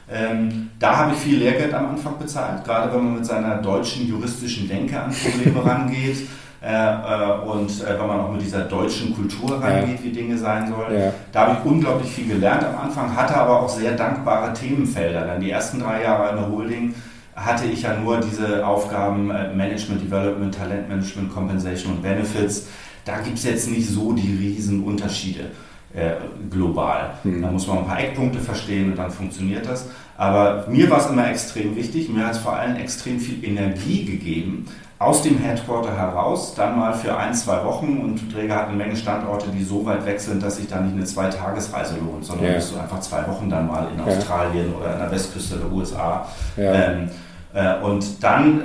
Ähm, 0.08 0.70
da 0.78 0.98
habe 0.98 1.14
ich 1.14 1.18
viel 1.18 1.38
Lehrgeld 1.38 1.74
am 1.74 1.86
Anfang 1.86 2.16
bezahlt, 2.16 2.62
gerade 2.62 2.94
wenn 2.94 3.02
man 3.02 3.14
mit 3.14 3.26
seiner 3.26 3.56
deutschen 3.56 4.06
juristischen 4.06 4.68
Denke 4.68 5.00
an 5.00 5.12
Probleme 5.12 5.64
rangeht. 5.64 6.28
Äh, 6.64 6.70
äh, 6.72 7.40
und 7.46 7.68
äh, 7.82 7.98
wenn 7.98 8.06
man 8.06 8.20
auch 8.20 8.32
mit 8.32 8.40
dieser 8.40 8.60
deutschen 8.60 9.14
Kultur 9.14 9.60
rangeht, 9.60 9.98
ja. 9.98 10.04
wie 10.04 10.10
Dinge 10.10 10.38
sein 10.38 10.66
sollen. 10.68 10.98
Ja. 10.98 11.12
Da 11.30 11.40
habe 11.40 11.58
ich 11.58 11.70
unglaublich 11.70 12.10
viel 12.10 12.26
gelernt 12.26 12.64
am 12.64 12.88
Anfang, 12.88 13.14
hatte 13.14 13.36
aber 13.36 13.60
auch 13.60 13.68
sehr 13.68 13.92
dankbare 13.92 14.54
Themenfelder. 14.54 15.26
Dann 15.26 15.40
die 15.40 15.50
ersten 15.50 15.80
drei 15.80 16.02
Jahre 16.02 16.30
in 16.30 16.36
der 16.36 16.48
Holding 16.48 16.94
hatte 17.36 17.66
ich 17.66 17.82
ja 17.82 17.94
nur 17.94 18.18
diese 18.18 18.64
Aufgaben 18.66 19.26
Management, 19.26 20.02
Development, 20.02 20.54
Talentmanagement, 20.54 21.34
Compensation 21.34 21.94
und 21.94 22.02
Benefits. 22.02 22.68
Da 23.04 23.18
gibt 23.18 23.36
es 23.36 23.44
jetzt 23.44 23.68
nicht 23.68 23.88
so 23.88 24.12
die 24.12 24.34
riesen 24.34 24.84
Unterschiede 24.84 25.50
äh, 25.92 26.12
global. 26.48 27.10
Mhm. 27.24 27.42
Da 27.42 27.50
muss 27.50 27.66
man 27.66 27.78
ein 27.78 27.86
paar 27.86 28.00
Eckpunkte 28.00 28.38
verstehen 28.38 28.92
und 28.92 28.98
dann 28.98 29.10
funktioniert 29.10 29.68
das. 29.68 29.88
Aber 30.16 30.64
mir 30.68 30.88
war 30.90 30.98
es 30.98 31.10
immer 31.10 31.28
extrem 31.28 31.76
wichtig, 31.76 32.08
mir 32.08 32.24
hat 32.24 32.32
es 32.32 32.38
vor 32.38 32.54
allem 32.54 32.76
extrem 32.76 33.18
viel 33.20 33.44
Energie 33.44 34.04
gegeben, 34.04 34.66
aus 35.04 35.22
dem 35.22 35.38
Headquarter 35.38 35.96
heraus, 35.96 36.54
dann 36.54 36.78
mal 36.78 36.94
für 36.94 37.16
ein, 37.16 37.34
zwei 37.34 37.64
Wochen 37.64 37.98
und 37.98 38.32
Träger 38.32 38.56
hat 38.56 38.68
eine 38.68 38.76
Menge 38.76 38.96
Standorte, 38.96 39.48
die 39.50 39.62
so 39.62 39.84
weit 39.84 40.04
weg 40.06 40.20
sind, 40.20 40.42
dass 40.42 40.56
sich 40.56 40.68
da 40.68 40.80
nicht 40.80 40.94
eine 40.94 41.04
Zweitagesreise 41.04 41.96
lohnt, 41.98 42.24
sondern 42.24 42.46
ja. 42.46 42.52
bist 42.54 42.72
du 42.72 42.78
einfach 42.78 43.00
zwei 43.00 43.26
Wochen 43.26 43.48
dann 43.50 43.66
mal 43.66 43.88
in 43.94 44.00
Australien 44.00 44.74
oder 44.74 44.94
an 44.94 44.98
der 45.00 45.10
Westküste 45.10 45.56
der 45.56 45.70
USA. 45.70 46.26
Ja. 46.56 46.72
Ähm, 46.72 47.10
äh, 47.52 47.80
und 47.82 48.22
dann 48.22 48.60
äh, 48.60 48.64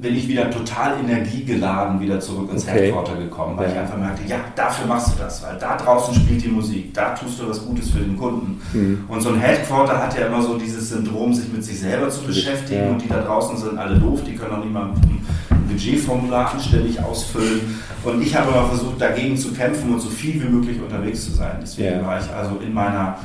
bin 0.00 0.14
ich 0.14 0.28
wieder 0.28 0.50
total 0.50 1.00
energiegeladen 1.00 1.98
wieder 2.00 2.20
zurück 2.20 2.50
ins 2.52 2.64
okay. 2.64 2.86
Headquarter 2.86 3.16
gekommen, 3.16 3.56
weil 3.56 3.66
ja. 3.66 3.72
ich 3.72 3.78
einfach 3.78 3.96
merkte, 3.96 4.28
ja, 4.28 4.36
dafür 4.54 4.86
machst 4.86 5.14
du 5.14 5.22
das, 5.22 5.42
weil 5.42 5.56
da 5.58 5.76
draußen 5.76 6.14
spielt 6.14 6.44
die 6.44 6.48
Musik, 6.48 6.92
da 6.92 7.14
tust 7.14 7.40
du 7.40 7.48
was 7.48 7.64
Gutes 7.64 7.90
für 7.90 8.00
den 8.00 8.16
Kunden. 8.16 8.60
Mhm. 8.74 9.04
Und 9.08 9.20
so 9.22 9.30
ein 9.30 9.40
Headquarter 9.40 10.02
hat 10.02 10.18
ja 10.18 10.26
immer 10.26 10.42
so 10.42 10.58
dieses 10.58 10.90
Syndrom, 10.90 11.32
sich 11.32 11.50
mit 11.50 11.64
sich 11.64 11.80
selber 11.80 12.10
zu 12.10 12.22
beschäftigen 12.24 12.82
ja. 12.82 12.90
und 12.90 13.02
die 13.02 13.08
da 13.08 13.22
draußen 13.22 13.56
sind 13.56 13.78
alle 13.78 13.98
doof, 13.98 14.20
die 14.26 14.34
können 14.34 14.52
auch 14.52 14.62
nicht 14.62 14.72
mal 14.72 14.84
ein 14.84 15.66
Budgetformular 15.66 16.52
anständig 16.52 17.02
ausfüllen. 17.02 17.80
Und 18.04 18.22
ich 18.22 18.36
habe 18.36 18.52
aber 18.52 18.68
versucht, 18.68 19.00
dagegen 19.00 19.36
zu 19.36 19.52
kämpfen 19.52 19.94
und 19.94 20.00
so 20.00 20.10
viel 20.10 20.42
wie 20.42 20.48
möglich 20.48 20.78
unterwegs 20.80 21.24
zu 21.24 21.32
sein. 21.32 21.56
Deswegen 21.62 22.00
ja. 22.00 22.06
war 22.06 22.20
ich 22.20 22.30
also 22.30 22.58
in 22.64 22.74
meiner, 22.74 23.16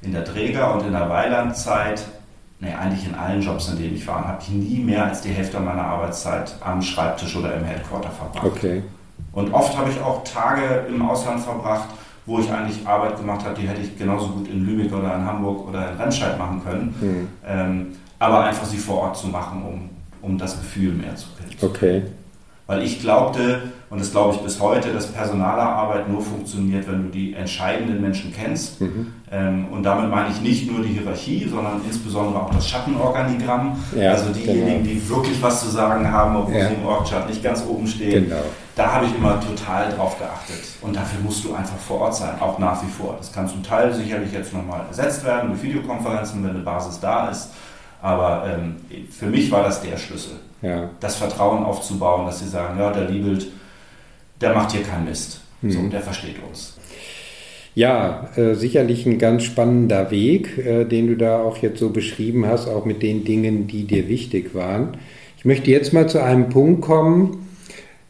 in 0.00 0.12
der 0.12 0.24
Träger- 0.24 0.74
und 0.74 0.86
in 0.86 0.92
der 0.92 1.10
Weilandzeit 1.10 2.00
nee, 2.60 2.72
eigentlich 2.72 3.06
in 3.06 3.14
allen 3.14 3.40
Jobs, 3.40 3.68
in 3.68 3.78
denen 3.78 3.96
ich 3.96 4.06
war, 4.06 4.26
habe 4.26 4.38
ich 4.42 4.48
nie 4.50 4.78
mehr 4.78 5.04
als 5.04 5.22
die 5.22 5.30
Hälfte 5.30 5.60
meiner 5.60 5.84
Arbeitszeit 5.84 6.54
am 6.60 6.82
Schreibtisch 6.82 7.36
oder 7.36 7.54
im 7.54 7.64
Headquarter 7.64 8.10
verbracht. 8.10 8.46
Okay. 8.46 8.82
Und 9.32 9.52
oft 9.52 9.76
habe 9.76 9.90
ich 9.90 10.00
auch 10.00 10.24
Tage 10.24 10.86
im 10.88 11.02
Ausland 11.02 11.40
verbracht, 11.40 11.88
wo 12.24 12.40
ich 12.40 12.50
eigentlich 12.50 12.86
Arbeit 12.86 13.16
gemacht 13.18 13.44
habe, 13.44 13.54
die 13.60 13.68
hätte 13.68 13.80
ich 13.80 13.96
genauso 13.96 14.28
gut 14.28 14.48
in 14.48 14.66
Lübeck 14.66 14.92
oder 14.92 15.14
in 15.14 15.24
Hamburg 15.24 15.68
oder 15.68 15.92
in 15.92 15.96
Remscheid 15.96 16.38
machen 16.38 16.62
können. 16.64 16.94
Mhm. 17.00 17.28
Ähm, 17.46 17.86
aber 18.18 18.44
einfach 18.44 18.66
sie 18.66 18.78
vor 18.78 19.02
Ort 19.02 19.16
zu 19.16 19.28
machen, 19.28 19.62
um, 19.62 19.90
um 20.22 20.38
das 20.38 20.58
Gefühl 20.58 20.92
mehr 20.92 21.14
zu 21.14 21.28
kennen. 21.36 21.56
Okay. 21.60 22.02
Weil 22.66 22.82
ich 22.82 23.00
glaubte, 23.00 23.72
und 23.88 24.00
das 24.00 24.10
glaube 24.10 24.34
ich 24.34 24.40
bis 24.40 24.60
heute, 24.60 24.92
dass 24.92 25.06
Personalarbeit 25.06 26.08
nur 26.08 26.20
funktioniert, 26.20 26.88
wenn 26.88 27.04
du 27.04 27.08
die 27.10 27.34
entscheidenden 27.34 28.00
Menschen 28.00 28.32
kennst. 28.32 28.80
Mhm. 28.80 29.12
Ähm, 29.30 29.66
und 29.70 29.84
damit 29.84 30.10
meine 30.10 30.30
ich 30.30 30.40
nicht 30.40 30.70
nur 30.70 30.84
die 30.84 30.94
Hierarchie, 30.94 31.48
sondern 31.48 31.80
insbesondere 31.84 32.42
auch 32.42 32.50
das 32.50 32.68
Schattenorganigramm. 32.68 33.78
Ja, 33.96 34.12
also 34.12 34.32
diejenigen, 34.32 34.82
genau. 34.82 34.84
die 34.84 35.08
wirklich 35.08 35.40
was 35.40 35.60
zu 35.60 35.68
sagen 35.68 36.10
haben, 36.10 36.34
obwohl 36.34 36.56
ja. 36.56 36.68
sie 36.68 36.74
im 36.74 36.84
Org-Chat 36.84 37.28
nicht 37.28 37.44
ganz 37.44 37.64
oben 37.64 37.86
stehen. 37.86 38.24
Genau. 38.24 38.42
Da 38.74 38.92
habe 38.92 39.06
ich 39.06 39.14
immer 39.14 39.40
total 39.40 39.92
drauf 39.92 40.18
geachtet. 40.18 40.62
Und 40.82 40.96
dafür 40.96 41.20
musst 41.22 41.44
du 41.44 41.54
einfach 41.54 41.78
vor 41.78 42.00
Ort 42.00 42.16
sein, 42.16 42.40
auch 42.40 42.58
nach 42.58 42.82
wie 42.82 42.90
vor. 42.90 43.14
Das 43.18 43.32
kann 43.32 43.48
zum 43.48 43.62
Teil 43.62 43.94
sicherlich 43.94 44.32
jetzt 44.32 44.52
nochmal 44.52 44.80
ersetzt 44.88 45.24
werden 45.24 45.50
durch 45.50 45.62
Videokonferenzen, 45.62 46.42
wenn 46.42 46.50
eine 46.50 46.58
Basis 46.58 46.98
da 46.98 47.30
ist. 47.30 47.50
Aber 48.02 48.44
ähm, 48.46 48.76
für 49.10 49.26
mich 49.26 49.50
war 49.50 49.62
das 49.62 49.80
der 49.80 49.96
Schlüssel. 49.96 50.40
Ja. 50.60 50.90
Das 51.00 51.16
Vertrauen 51.16 51.64
aufzubauen, 51.64 52.26
dass 52.26 52.40
sie 52.40 52.48
sagen, 52.48 52.78
ja, 52.78 52.90
der 52.90 53.08
Liebelt, 53.08 53.46
der 54.40 54.54
macht 54.54 54.72
hier 54.72 54.82
keinen 54.82 55.06
Mist. 55.06 55.40
Mhm. 55.62 55.70
So, 55.70 55.88
der 55.88 56.00
versteht 56.00 56.36
uns. 56.48 56.76
Ja, 57.74 58.30
äh, 58.36 58.54
sicherlich 58.54 59.04
ein 59.04 59.18
ganz 59.18 59.42
spannender 59.42 60.10
Weg, 60.10 60.56
äh, 60.58 60.84
den 60.84 61.08
du 61.08 61.16
da 61.16 61.42
auch 61.42 61.58
jetzt 61.58 61.78
so 61.78 61.90
beschrieben 61.90 62.46
hast, 62.46 62.68
auch 62.68 62.86
mit 62.86 63.02
den 63.02 63.24
Dingen, 63.24 63.66
die 63.66 63.84
dir 63.84 64.08
wichtig 64.08 64.54
waren. 64.54 64.96
Ich 65.36 65.44
möchte 65.44 65.70
jetzt 65.70 65.92
mal 65.92 66.08
zu 66.08 66.22
einem 66.22 66.48
Punkt 66.48 66.80
kommen, 66.80 67.48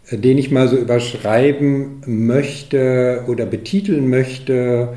äh, 0.08 0.18
den 0.18 0.38
ich 0.38 0.52
mal 0.52 0.68
so 0.68 0.76
überschreiben 0.76 2.02
möchte 2.06 3.24
oder 3.26 3.44
betiteln 3.44 4.08
möchte 4.08 4.94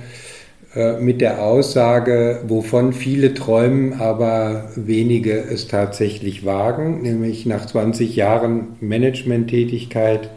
äh, 0.76 1.00
mit 1.00 1.20
der 1.20 1.42
Aussage, 1.42 2.44
wovon 2.48 2.94
viele 2.94 3.34
träumen, 3.34 3.94
aber 3.94 4.70
wenige 4.76 5.34
es 5.34 5.68
tatsächlich 5.68 6.46
wagen, 6.46 7.02
nämlich 7.02 7.48
nach 7.48 7.66
20 7.66 8.16
Jahren 8.16 8.76
Managementtätigkeit 8.82 10.30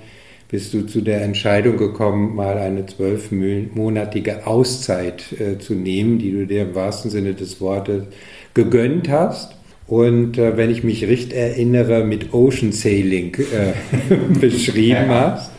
bist 0.53 0.75
du 0.75 0.83
zu 0.83 1.01
der 1.01 1.23
Entscheidung 1.23 1.79
gekommen, 1.79 2.37
mal 2.37 2.59
eine 2.59 2.85
zwölfmonatige 2.85 4.47
Auszeit 4.47 5.25
äh, 5.41 5.59
zu 5.59 5.73
nehmen, 5.73 6.19
die 6.19 6.31
du 6.31 6.47
dir 6.47 6.62
im 6.62 6.75
wahrsten 6.75 7.11
Sinne 7.11 7.33
des 7.33 7.62
Wortes 7.62 8.05
gegönnt 8.53 9.09
hast. 9.09 9.57
Und 9.87 10.37
äh, 10.37 10.59
wenn 10.59 10.69
ich 10.71 10.85
mich 10.85 11.07
recht 11.07 11.33
erinnere, 11.33 12.05
mit 12.05 12.35
Ocean 12.35 12.73
Sailing 12.73 13.35
äh, 13.35 14.15
beschrieben 14.41 15.09
hast. 15.09 15.51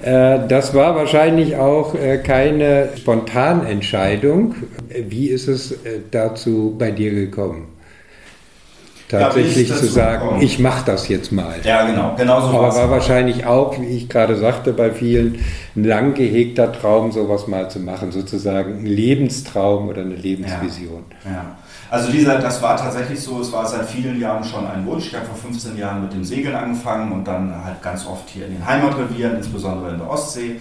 Äh, 0.00 0.48
das 0.48 0.72
war 0.72 0.96
wahrscheinlich 0.96 1.56
auch 1.56 1.94
äh, 1.94 2.16
keine 2.16 2.88
Spontanentscheidung. 2.96 4.54
Wie 5.10 5.28
ist 5.28 5.46
es 5.46 5.72
äh, 5.72 6.00
dazu 6.10 6.74
bei 6.78 6.90
dir 6.90 7.10
gekommen? 7.10 7.71
Tatsächlich 9.20 9.68
zu 9.68 9.86
sagen, 9.86 10.22
gekommen? 10.22 10.42
ich 10.42 10.58
mache 10.58 10.84
das 10.86 11.08
jetzt 11.08 11.32
mal. 11.32 11.56
Ja, 11.64 11.86
genau. 11.86 12.14
genau 12.16 12.40
so 12.40 12.48
Aber 12.48 12.74
war 12.74 12.90
wahrscheinlich 12.90 13.46
auch, 13.46 13.78
wie 13.80 13.86
ich 13.86 14.08
gerade 14.08 14.36
sagte, 14.36 14.72
bei 14.72 14.90
vielen 14.90 15.38
ein 15.76 15.84
lang 15.84 16.14
gehegter 16.14 16.72
Traum, 16.72 17.12
sowas 17.12 17.46
mal 17.46 17.70
zu 17.70 17.80
machen, 17.80 18.12
sozusagen 18.12 18.78
ein 18.78 18.86
Lebenstraum 18.86 19.88
oder 19.88 20.02
eine 20.02 20.14
Lebensvision. 20.14 21.04
Ja. 21.24 21.30
ja. 21.30 21.56
Also 21.90 22.10
dieser, 22.10 22.38
das 22.38 22.62
war 22.62 22.74
tatsächlich 22.74 23.20
so, 23.20 23.40
es 23.42 23.52
war 23.52 23.66
seit 23.66 23.84
vielen 23.84 24.18
Jahren 24.18 24.42
schon 24.42 24.66
ein 24.66 24.86
Wunsch. 24.86 25.08
Ich 25.08 25.14
habe 25.14 25.26
vor 25.26 25.36
15 25.36 25.76
Jahren 25.76 26.00
mit 26.00 26.14
dem 26.14 26.24
Segeln 26.24 26.56
angefangen 26.56 27.12
und 27.12 27.28
dann 27.28 27.54
halt 27.62 27.82
ganz 27.82 28.06
oft 28.06 28.30
hier 28.30 28.46
in 28.46 28.54
den 28.54 28.66
Heimatrevieren, 28.66 29.36
insbesondere 29.36 29.90
in 29.92 29.98
der 29.98 30.08
Ostsee, 30.08 30.56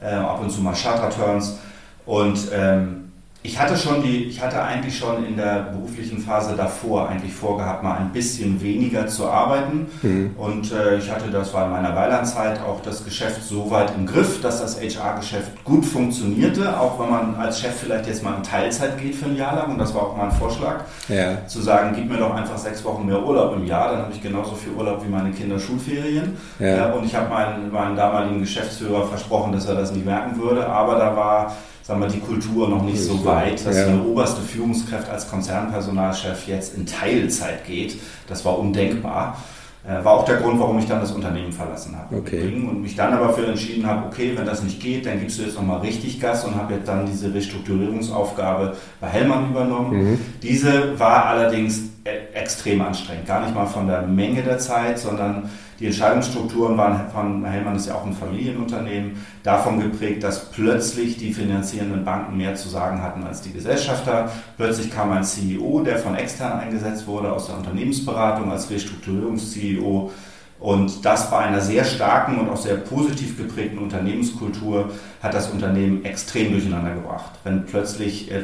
äh, 0.00 0.14
ab 0.14 0.40
und 0.40 0.50
zu 0.50 0.62
mal 0.62 0.72
Charter-Turns. 0.72 1.58
Und 2.06 2.38
ähm, 2.54 3.09
ich 3.42 3.58
hatte 3.58 3.74
schon 3.74 4.02
die, 4.02 4.24
ich 4.24 4.42
hatte 4.42 4.62
eigentlich 4.62 4.98
schon 4.98 5.24
in 5.24 5.34
der 5.34 5.70
beruflichen 5.72 6.18
Phase 6.18 6.54
davor 6.56 7.08
eigentlich 7.08 7.32
vorgehabt, 7.32 7.82
mal 7.82 7.96
ein 7.96 8.12
bisschen 8.12 8.60
weniger 8.60 9.06
zu 9.06 9.30
arbeiten. 9.30 9.86
Mhm. 10.02 10.34
Und 10.36 10.70
äh, 10.72 10.98
ich 10.98 11.10
hatte, 11.10 11.30
das 11.30 11.54
war 11.54 11.64
in 11.64 11.72
meiner 11.72 11.96
Weilandzeit, 11.96 12.60
auch 12.60 12.82
das 12.82 13.02
Geschäft 13.02 13.42
so 13.42 13.70
weit 13.70 13.94
im 13.96 14.04
Griff, 14.04 14.42
dass 14.42 14.60
das 14.60 14.78
HR-Geschäft 14.78 15.64
gut 15.64 15.86
funktionierte, 15.86 16.78
auch 16.78 17.00
wenn 17.00 17.08
man 17.08 17.34
als 17.36 17.60
Chef 17.60 17.74
vielleicht 17.74 18.06
jetzt 18.08 18.22
mal 18.22 18.36
in 18.36 18.42
Teilzeit 18.42 18.98
geht 18.98 19.14
für 19.14 19.24
ein 19.26 19.36
Jahr 19.36 19.56
lang. 19.56 19.72
Und 19.72 19.78
das 19.78 19.94
war 19.94 20.02
auch 20.02 20.16
mein 20.18 20.32
Vorschlag, 20.32 20.84
ja. 21.08 21.46
zu 21.46 21.62
sagen, 21.62 21.92
gib 21.96 22.10
mir 22.10 22.18
doch 22.18 22.34
einfach 22.34 22.58
sechs 22.58 22.84
Wochen 22.84 23.06
mehr 23.06 23.24
Urlaub 23.24 23.56
im 23.56 23.64
Jahr, 23.64 23.92
dann 23.92 24.02
habe 24.02 24.12
ich 24.12 24.22
genauso 24.22 24.54
viel 24.54 24.72
Urlaub 24.72 25.02
wie 25.02 25.08
meine 25.08 25.30
Kinder 25.30 25.58
Schulferien. 25.58 26.36
Ja. 26.58 26.92
und 26.92 27.06
ich 27.06 27.14
habe 27.14 27.30
meinen, 27.30 27.72
meinen 27.72 27.96
damaligen 27.96 28.40
Geschäftsführer 28.40 29.06
versprochen, 29.06 29.52
dass 29.52 29.66
er 29.66 29.76
das 29.76 29.92
nicht 29.92 30.04
merken 30.04 30.38
würde, 30.38 30.66
aber 30.66 30.96
da 30.96 31.16
war 31.16 31.56
sagen 31.82 32.00
wir, 32.00 32.08
die 32.08 32.20
Kultur 32.20 32.68
noch 32.68 32.84
nicht 32.84 33.00
so 33.00 33.24
weit, 33.24 33.64
dass 33.66 33.76
ja. 33.76 33.86
eine 33.86 34.02
oberste 34.02 34.42
Führungskraft 34.42 35.08
als 35.08 35.28
Konzernpersonalchef 35.28 36.46
jetzt 36.46 36.76
in 36.76 36.86
Teilzeit 36.86 37.66
geht. 37.66 37.98
Das 38.28 38.44
war 38.44 38.58
undenkbar. 38.58 39.36
Äh, 39.82 40.04
war 40.04 40.12
auch 40.12 40.24
der 40.26 40.36
Grund, 40.36 40.60
warum 40.60 40.78
ich 40.78 40.86
dann 40.86 41.00
das 41.00 41.12
Unternehmen 41.12 41.52
verlassen 41.52 41.96
habe. 41.96 42.16
Okay. 42.16 42.42
Und 42.42 42.82
mich 42.82 42.96
dann 42.96 43.14
aber 43.14 43.32
für 43.32 43.46
entschieden 43.46 43.86
habe, 43.86 44.06
okay, 44.06 44.32
wenn 44.36 44.44
das 44.44 44.62
nicht 44.62 44.78
geht, 44.78 45.06
dann 45.06 45.18
gibst 45.18 45.38
du 45.38 45.42
jetzt 45.42 45.54
nochmal 45.54 45.80
richtig 45.80 46.20
Gas 46.20 46.44
und 46.44 46.54
habe 46.54 46.74
jetzt 46.74 46.86
dann 46.86 47.06
diese 47.06 47.32
Restrukturierungsaufgabe 47.32 48.76
bei 49.00 49.06
Hellmann 49.08 49.50
übernommen. 49.50 50.10
Mhm. 50.10 50.18
Diese 50.42 50.98
war 51.00 51.24
allerdings 51.26 51.80
e-, 52.04 52.36
extrem 52.38 52.82
anstrengend. 52.82 53.26
Gar 53.26 53.40
nicht 53.40 53.54
mal 53.54 53.64
von 53.64 53.86
der 53.86 54.02
Menge 54.02 54.42
der 54.42 54.58
Zeit, 54.58 54.98
sondern 54.98 55.48
die 55.80 55.86
Entscheidungsstrukturen 55.86 56.76
waren 56.76 57.08
von 57.10 57.42
Hellmann 57.44 57.76
ist 57.76 57.86
ja 57.86 57.94
auch 57.94 58.04
ein 58.04 58.12
Familienunternehmen, 58.12 59.24
davon 59.42 59.80
geprägt, 59.80 60.22
dass 60.22 60.50
plötzlich 60.50 61.16
die 61.16 61.32
finanzierenden 61.32 62.04
Banken 62.04 62.36
mehr 62.36 62.54
zu 62.54 62.68
sagen 62.68 63.02
hatten 63.02 63.24
als 63.24 63.40
die 63.40 63.52
Gesellschafter. 63.52 64.30
Plötzlich 64.58 64.90
kam 64.90 65.10
ein 65.10 65.24
CEO, 65.24 65.80
der 65.80 65.98
von 65.98 66.14
extern 66.16 66.60
eingesetzt 66.60 67.06
wurde, 67.06 67.32
aus 67.32 67.46
der 67.46 67.56
Unternehmensberatung 67.56 68.50
als 68.52 68.70
Restrukturierungs-CEO 68.70 70.10
Und 70.58 71.06
das 71.06 71.30
bei 71.30 71.38
einer 71.38 71.62
sehr 71.62 71.84
starken 71.84 72.38
und 72.38 72.50
auch 72.50 72.58
sehr 72.58 72.76
positiv 72.76 73.38
geprägten 73.38 73.78
Unternehmenskultur 73.78 74.90
hat 75.22 75.32
das 75.32 75.48
Unternehmen 75.48 76.04
extrem 76.04 76.52
durcheinander 76.52 76.94
gebracht. 76.94 77.30
Wenn 77.42 77.64
plötzlich 77.64 78.30
äh, 78.30 78.42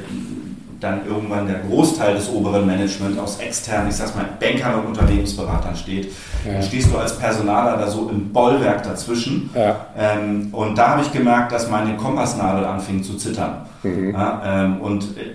dann 0.80 1.06
irgendwann 1.06 1.46
der 1.46 1.60
Großteil 1.60 2.14
des 2.14 2.28
oberen 2.28 2.66
Managements 2.66 3.18
aus 3.18 3.38
externen, 3.38 3.88
ich 3.88 3.96
sag's 3.96 4.14
mal, 4.14 4.26
Bankern 4.38 4.80
und 4.80 4.86
Unternehmensberatern 4.86 5.74
steht, 5.74 6.12
ja. 6.44 6.54
dann 6.54 6.62
stehst 6.62 6.92
du 6.92 6.98
als 6.98 7.18
Personaler 7.18 7.78
da 7.78 7.88
so 7.88 8.10
im 8.10 8.32
Bollwerk 8.32 8.82
dazwischen. 8.82 9.50
Ja. 9.54 9.86
Ähm, 9.96 10.48
und 10.52 10.76
da 10.76 10.90
habe 10.90 11.02
ich 11.02 11.12
gemerkt, 11.12 11.52
dass 11.52 11.70
meine 11.70 11.96
Kompassnadel 11.96 12.64
anfing 12.64 13.02
zu 13.02 13.16
zittern. 13.16 13.66
Mhm. 13.82 14.12
Ja, 14.12 14.42
ähm, 14.44 14.80
und 14.80 15.02
äh, 15.02 15.32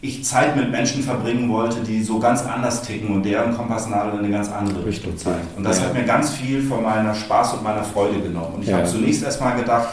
ich 0.00 0.24
Zeit 0.24 0.56
mit 0.56 0.70
Menschen 0.70 1.02
verbringen 1.02 1.48
wollte, 1.48 1.80
die 1.80 2.02
so 2.02 2.18
ganz 2.18 2.44
anders 2.44 2.82
ticken 2.82 3.14
und 3.14 3.22
deren 3.24 3.56
Kompassnadel 3.56 4.14
in 4.14 4.24
eine 4.24 4.30
ganz 4.30 4.50
andere 4.50 4.84
Richtung 4.84 5.16
zeigt. 5.16 5.56
Und 5.56 5.62
das 5.62 5.80
hat 5.80 5.94
mir 5.94 6.02
ganz 6.02 6.30
viel 6.30 6.60
von 6.60 6.82
meiner 6.82 7.14
Spaß 7.14 7.54
und 7.54 7.62
meiner 7.62 7.84
Freude 7.84 8.20
genommen. 8.20 8.54
Und 8.56 8.62
ich 8.64 8.72
habe 8.72 8.84
zunächst 8.84 9.22
erstmal 9.22 9.56
gedacht, 9.56 9.88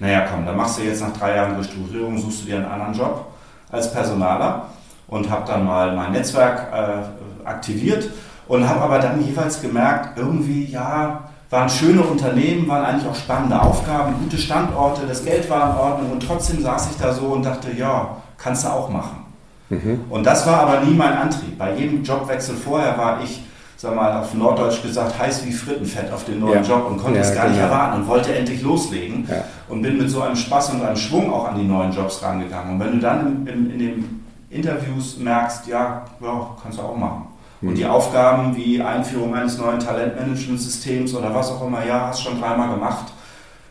naja 0.00 0.26
komm, 0.28 0.44
dann 0.44 0.56
machst 0.56 0.78
du 0.78 0.82
jetzt 0.82 1.00
nach 1.02 1.12
drei 1.16 1.36
Jahren 1.36 1.54
Restrukturierung, 1.54 2.18
suchst 2.18 2.42
du 2.42 2.46
dir 2.46 2.56
einen 2.56 2.64
anderen 2.64 2.94
Job 2.94 3.33
als 3.74 3.92
Personaler 3.92 4.66
und 5.08 5.30
habe 5.30 5.46
dann 5.46 5.64
mal 5.64 5.94
mein 5.94 6.12
Netzwerk 6.12 6.72
äh, 6.72 7.46
aktiviert 7.46 8.08
und 8.48 8.68
habe 8.68 8.80
aber 8.80 8.98
dann 8.98 9.22
jeweils 9.24 9.60
gemerkt, 9.60 10.18
irgendwie, 10.18 10.66
ja, 10.66 11.24
waren 11.50 11.68
schöne 11.68 12.02
Unternehmen, 12.02 12.66
waren 12.66 12.84
eigentlich 12.84 13.08
auch 13.08 13.14
spannende 13.14 13.60
Aufgaben, 13.60 14.14
gute 14.18 14.38
Standorte, 14.38 15.02
das 15.06 15.24
Geld 15.24 15.48
war 15.48 15.70
in 15.70 15.76
Ordnung 15.76 16.12
und 16.12 16.26
trotzdem 16.26 16.62
saß 16.62 16.90
ich 16.90 16.96
da 16.96 17.12
so 17.12 17.26
und 17.26 17.44
dachte, 17.44 17.70
ja, 17.72 18.16
kannst 18.38 18.64
du 18.64 18.68
auch 18.68 18.88
machen. 18.88 19.24
Mhm. 19.68 20.04
Und 20.10 20.24
das 20.24 20.46
war 20.46 20.60
aber 20.60 20.80
nie 20.80 20.94
mein 20.94 21.12
Antrieb. 21.12 21.56
Bei 21.58 21.74
jedem 21.74 22.02
Jobwechsel 22.02 22.56
vorher 22.56 22.98
war 22.98 23.22
ich, 23.22 23.43
sag 23.84 23.94
mal, 23.94 24.18
auf 24.18 24.32
Norddeutsch 24.34 24.82
gesagt, 24.82 25.18
heiß 25.18 25.44
wie 25.44 25.52
Frittenfett 25.52 26.10
auf 26.10 26.24
den 26.24 26.40
neuen 26.40 26.64
ja. 26.64 26.70
Job 26.70 26.86
und 26.88 26.96
konnte 26.96 27.18
ja, 27.18 27.24
es 27.24 27.34
gar 27.34 27.44
genau. 27.44 27.56
nicht 27.56 27.64
erwarten 27.64 28.00
und 28.00 28.08
wollte 28.08 28.34
endlich 28.34 28.62
loslegen 28.62 29.26
ja. 29.28 29.44
und 29.68 29.82
bin 29.82 29.98
mit 29.98 30.10
so 30.10 30.22
einem 30.22 30.36
Spaß 30.36 30.70
und 30.70 30.82
einem 30.82 30.96
Schwung 30.96 31.32
auch 31.32 31.48
an 31.48 31.58
die 31.58 31.64
neuen 31.64 31.92
Jobs 31.92 32.22
rangegangen. 32.22 32.74
Und 32.74 32.80
wenn 32.80 32.92
du 32.92 32.98
dann 32.98 33.46
in, 33.46 33.70
in, 33.70 33.78
den 33.78 34.24
Interviews 34.48 35.18
merkst, 35.18 35.66
ja, 35.66 36.04
ja, 36.20 36.56
kannst 36.62 36.78
du 36.78 36.82
auch 36.82 36.96
machen. 36.96 37.26
Mhm. 37.60 37.68
Und 37.68 37.74
die 37.78 37.84
Aufgaben 37.84 38.56
wie 38.56 38.80
Einführung 38.80 39.34
eines 39.34 39.58
neuen 39.58 39.78
Talentmanagementsystems 39.78 41.14
oder 41.14 41.34
was 41.34 41.52
auch 41.52 41.66
immer, 41.66 41.84
ja, 41.84 42.08
hast 42.08 42.22
schon 42.22 42.40
dreimal 42.40 42.70
gemacht 42.70 43.13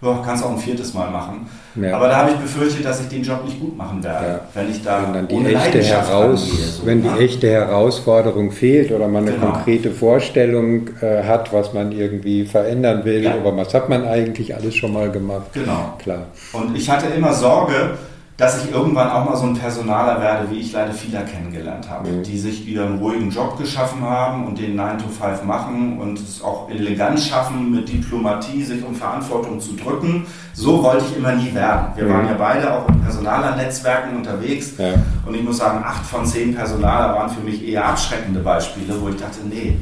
ja, 0.03 0.21
kannst 0.25 0.43
auch 0.43 0.51
ein 0.51 0.57
viertes 0.57 0.93
Mal 0.93 1.09
machen. 1.09 1.47
Ja. 1.75 1.95
Aber 1.95 2.07
da 2.07 2.17
habe 2.17 2.31
ich 2.31 2.37
befürchtet, 2.37 2.85
dass 2.85 3.01
ich 3.01 3.07
den 3.07 3.23
Job 3.23 3.43
nicht 3.45 3.59
gut 3.59 3.75
machen 3.75 4.03
werde, 4.03 4.27
ja. 4.27 4.39
wenn 4.53 4.69
ich 4.69 4.83
da 4.83 5.01
wenn 5.03 5.13
dann 5.13 5.27
die 5.27 5.53
echte 5.53 5.81
heraus, 5.81 6.43
angehe, 6.43 6.65
so, 6.65 6.85
Wenn 6.85 7.01
die 7.01 7.07
ja. 7.07 7.17
echte 7.17 7.49
Herausforderung 7.49 8.51
fehlt 8.51 8.91
oder 8.91 9.07
man 9.07 9.27
eine 9.27 9.37
genau. 9.37 9.53
konkrete 9.53 9.91
Vorstellung 9.91 10.89
äh, 11.01 11.23
hat, 11.23 11.51
was 11.51 11.73
man 11.73 11.91
irgendwie 11.91 12.45
verändern 12.45 13.05
will, 13.05 13.27
aber 13.27 13.55
was 13.57 13.73
hat 13.73 13.89
man 13.89 14.05
eigentlich 14.05 14.55
alles 14.55 14.75
schon 14.75 14.93
mal 14.93 15.09
gemacht. 15.09 15.53
Genau. 15.53 15.95
Klar. 15.97 16.27
Und 16.51 16.75
ich 16.75 16.89
hatte 16.89 17.07
immer 17.07 17.33
Sorge, 17.33 17.97
dass 18.37 18.63
ich 18.63 18.71
irgendwann 18.71 19.11
auch 19.11 19.29
mal 19.29 19.35
so 19.35 19.45
ein 19.45 19.53
Personaler 19.53 20.19
werde, 20.19 20.49
wie 20.49 20.59
ich 20.59 20.71
leider 20.71 20.91
viele 20.91 21.23
kennengelernt 21.23 21.87
habe, 21.87 22.09
mhm. 22.09 22.23
die 22.23 22.37
sich 22.37 22.67
ihren 22.67 22.97
ruhigen 22.97 23.29
Job 23.29 23.59
geschaffen 23.59 24.01
haben 24.01 24.47
und 24.47 24.57
den 24.57 24.75
9 24.75 24.97
to 24.97 25.07
5 25.07 25.43
machen 25.43 25.99
und 25.99 26.19
es 26.19 26.41
auch 26.41 26.67
elegant 26.69 27.19
schaffen, 27.19 27.71
mit 27.71 27.87
Diplomatie 27.87 28.63
sich 28.63 28.83
um 28.83 28.95
Verantwortung 28.95 29.59
zu 29.59 29.75
drücken. 29.75 30.25
So 30.53 30.81
wollte 30.81 31.05
ich 31.09 31.17
immer 31.17 31.33
nie 31.33 31.53
werden. 31.53 31.87
Wir 31.95 32.05
mhm. 32.05 32.09
waren 32.09 32.25
ja 32.25 32.33
beide 32.33 32.73
auch 32.73 32.89
in 32.89 33.01
Personalernetzwerken 33.01 34.17
unterwegs 34.17 34.73
ja. 34.79 34.93
und 35.27 35.35
ich 35.35 35.43
muss 35.43 35.57
sagen, 35.57 35.83
acht 35.85 36.05
von 36.05 36.25
zehn 36.25 36.55
Personaler 36.55 37.13
waren 37.13 37.29
für 37.29 37.41
mich 37.41 37.63
eher 37.67 37.85
abschreckende 37.85 38.39
Beispiele, 38.39 38.99
wo 38.99 39.09
ich 39.09 39.17
dachte, 39.17 39.39
nee, 39.47 39.77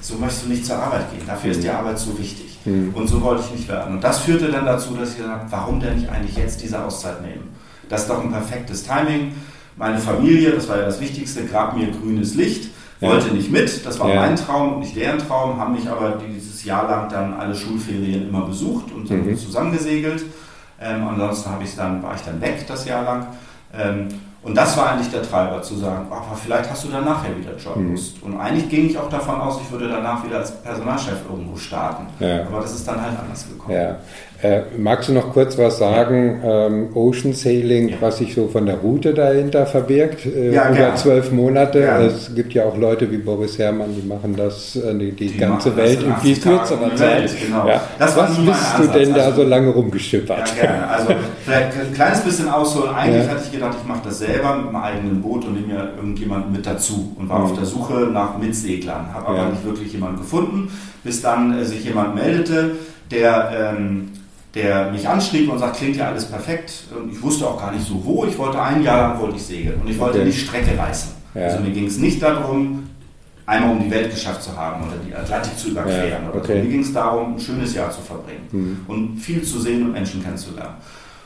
so 0.00 0.16
möchtest 0.16 0.46
du 0.46 0.48
nicht 0.48 0.66
zur 0.66 0.76
Arbeit 0.76 1.08
gehen. 1.12 1.22
Dafür 1.24 1.50
mhm. 1.50 1.52
ist 1.52 1.62
die 1.62 1.70
Arbeit 1.70 1.98
so 2.00 2.18
wichtig. 2.18 2.58
Mhm. 2.64 2.92
Und 2.94 3.06
so 3.06 3.22
wollte 3.22 3.44
ich 3.46 3.58
nicht 3.58 3.68
werden. 3.68 3.94
Und 3.94 4.04
das 4.04 4.18
führte 4.18 4.50
dann 4.50 4.66
dazu, 4.66 4.96
dass 4.96 5.10
ich 5.10 5.18
gesagt 5.18 5.42
habe, 5.42 5.52
warum 5.52 5.78
denn 5.78 5.94
nicht 5.94 6.08
eigentlich 6.08 6.36
jetzt 6.36 6.60
diese 6.60 6.84
Auszeit 6.84 7.22
nehmen? 7.22 7.62
Das 7.92 8.02
ist 8.02 8.08
doch 8.10 8.24
ein 8.24 8.32
perfektes 8.32 8.84
Timing. 8.84 9.34
Meine 9.76 9.98
Familie, 9.98 10.52
das 10.52 10.66
war 10.66 10.78
ja 10.78 10.84
das 10.86 10.98
Wichtigste, 10.98 11.44
gab 11.44 11.76
mir 11.76 11.88
grünes 11.88 12.34
Licht, 12.34 12.70
wollte 13.00 13.26
ja. 13.26 13.34
nicht 13.34 13.50
mit. 13.50 13.84
Das 13.84 14.00
war 14.00 14.08
ja. 14.08 14.22
mein 14.22 14.34
Traum 14.34 14.74
und 14.74 14.80
nicht 14.80 14.96
deren 14.96 15.18
Traum, 15.18 15.60
haben 15.60 15.74
mich 15.74 15.86
aber 15.86 16.18
dieses 16.26 16.64
Jahr 16.64 16.88
lang 16.88 17.10
dann 17.10 17.34
alle 17.34 17.54
Schulferien 17.54 18.30
immer 18.30 18.46
besucht 18.46 18.90
und 18.92 19.10
mhm. 19.10 19.36
zusammengesegelt. 19.36 20.24
Ähm, 20.80 21.06
ansonsten 21.06 21.50
ich 21.62 21.76
dann, 21.76 22.02
war 22.02 22.14
ich 22.14 22.22
dann 22.22 22.40
weg 22.40 22.64
das 22.66 22.86
Jahr 22.86 23.04
lang. 23.04 23.26
Ähm, 23.74 24.08
und 24.42 24.56
das 24.56 24.74
war 24.76 24.92
eigentlich 24.92 25.10
der 25.10 25.22
Treiber, 25.22 25.62
zu 25.62 25.76
sagen, 25.76 26.06
aber 26.10 26.34
vielleicht 26.34 26.68
hast 26.70 26.84
du 26.84 26.88
dann 26.88 27.04
nachher 27.04 27.36
wieder 27.36 27.56
Joblust. 27.56 28.24
Mhm. 28.24 28.32
Und 28.32 28.40
eigentlich 28.40 28.70
ging 28.70 28.86
ich 28.86 28.98
auch 28.98 29.10
davon 29.10 29.38
aus, 29.38 29.60
ich 29.62 29.70
würde 29.70 29.88
danach 29.88 30.24
wieder 30.24 30.38
als 30.38 30.50
Personalchef 30.62 31.18
irgendwo 31.30 31.56
starten. 31.56 32.06
Ja. 32.18 32.46
Aber 32.46 32.60
das 32.60 32.74
ist 32.74 32.88
dann 32.88 33.00
halt 33.00 33.12
anders 33.18 33.46
gekommen. 33.46 33.76
Ja. 33.76 33.98
Äh, 34.42 34.62
magst 34.76 35.08
du 35.08 35.12
noch 35.12 35.32
kurz 35.32 35.56
was 35.56 35.78
sagen, 35.78 36.40
ähm, 36.44 36.88
Ocean 36.96 37.32
Sailing, 37.32 37.90
ja. 37.90 37.96
was 38.00 38.18
sich 38.18 38.34
so 38.34 38.48
von 38.48 38.66
der 38.66 38.78
Route 38.78 39.14
dahinter 39.14 39.66
verbirgt, 39.66 40.26
äh, 40.26 40.52
ja, 40.52 40.68
über 40.68 40.96
zwölf 40.96 41.30
Monate? 41.30 41.78
Ja. 41.78 42.00
Es 42.00 42.34
gibt 42.34 42.52
ja 42.52 42.64
auch 42.64 42.76
Leute 42.76 43.08
wie 43.12 43.18
Boris 43.18 43.56
Herrmann, 43.60 43.90
die 43.94 44.04
machen 44.04 44.34
das 44.36 44.74
äh, 44.74 44.98
die, 44.98 45.12
die, 45.12 45.28
die 45.28 45.38
ganze 45.38 45.76
Welt 45.76 46.02
in 46.02 46.16
viel 46.16 46.36
kürzerer 46.40 46.92
Zeit. 46.96 47.30
Genau. 47.40 47.70
was 47.98 48.14
bist 48.14 48.78
du 48.78 48.98
denn 48.98 49.14
da 49.14 49.26
also, 49.26 49.42
so 49.42 49.48
lange 49.48 49.70
rumgeschippert? 49.70 50.56
Ja, 50.56 50.62
gerne. 50.62 50.88
Also 50.88 51.14
vielleicht 51.44 51.78
ein 51.78 51.94
kleines 51.94 52.20
bisschen 52.22 52.48
ausholen. 52.48 52.92
Eigentlich 52.92 53.28
hatte 53.28 53.42
ich 53.44 53.52
gedacht, 53.52 53.76
ich 53.80 53.86
mache 53.86 54.00
das 54.06 54.18
selber 54.18 54.56
mit 54.56 54.72
meinem 54.72 54.82
eigenen 54.82 55.22
Boot 55.22 55.44
und 55.44 55.54
nehme 55.54 55.68
mir 55.68 55.90
irgendjemanden 55.96 56.50
mit 56.50 56.66
dazu 56.66 57.14
und 57.16 57.28
war 57.28 57.38
mhm. 57.38 57.44
auf 57.44 57.54
der 57.54 57.64
Suche 57.64 58.08
nach 58.12 58.36
Mitseglern, 58.38 59.14
habe 59.14 59.28
aber 59.28 59.50
nicht 59.50 59.64
wirklich 59.64 59.92
jemanden 59.92 60.18
gefunden, 60.18 60.68
bis 61.04 61.22
dann 61.22 61.56
äh, 61.56 61.64
sich 61.64 61.84
jemand 61.84 62.16
meldete, 62.16 62.72
der... 63.08 63.76
Ähm, 63.78 64.08
der 64.54 64.90
mich 64.90 65.08
anschrieb 65.08 65.50
und 65.50 65.58
sagt, 65.58 65.76
klingt 65.76 65.96
ja 65.96 66.08
alles 66.08 66.26
perfekt. 66.26 66.84
Ich 67.10 67.22
wusste 67.22 67.46
auch 67.46 67.58
gar 67.58 67.72
nicht 67.72 67.86
so 67.86 68.04
wo. 68.04 68.24
Ich 68.26 68.36
wollte 68.36 68.60
ein 68.60 68.82
Jahr 68.82 69.08
lang 69.08 69.20
wollte 69.20 69.36
ich 69.36 69.42
segeln 69.42 69.80
und 69.80 69.88
ich 69.88 69.98
wollte 69.98 70.18
okay. 70.18 70.30
die 70.30 70.36
Strecke 70.36 70.78
reißen. 70.78 71.12
Ja. 71.34 71.44
Also 71.44 71.60
mir 71.60 71.70
ging 71.70 71.86
es 71.86 71.98
nicht 71.98 72.22
darum, 72.22 72.90
einmal 73.46 73.70
um 73.70 73.82
die 73.82 73.90
Welt 73.90 74.10
geschafft 74.10 74.42
zu 74.42 74.56
haben 74.56 74.82
oder 74.86 74.96
die 75.06 75.14
Atlantik 75.14 75.56
zu 75.58 75.70
überqueren. 75.70 76.24
Ja, 76.24 76.30
okay. 76.34 76.58
so. 76.58 76.64
Mir 76.64 76.70
ging 76.70 76.80
es 76.80 76.92
darum, 76.92 77.34
ein 77.34 77.40
schönes 77.40 77.74
Jahr 77.74 77.90
zu 77.90 78.02
verbringen 78.02 78.48
mhm. 78.52 78.80
und 78.88 79.18
viel 79.18 79.42
zu 79.42 79.58
sehen 79.58 79.84
und 79.84 79.92
Menschen 79.92 80.22
kennenzulernen. 80.22 80.74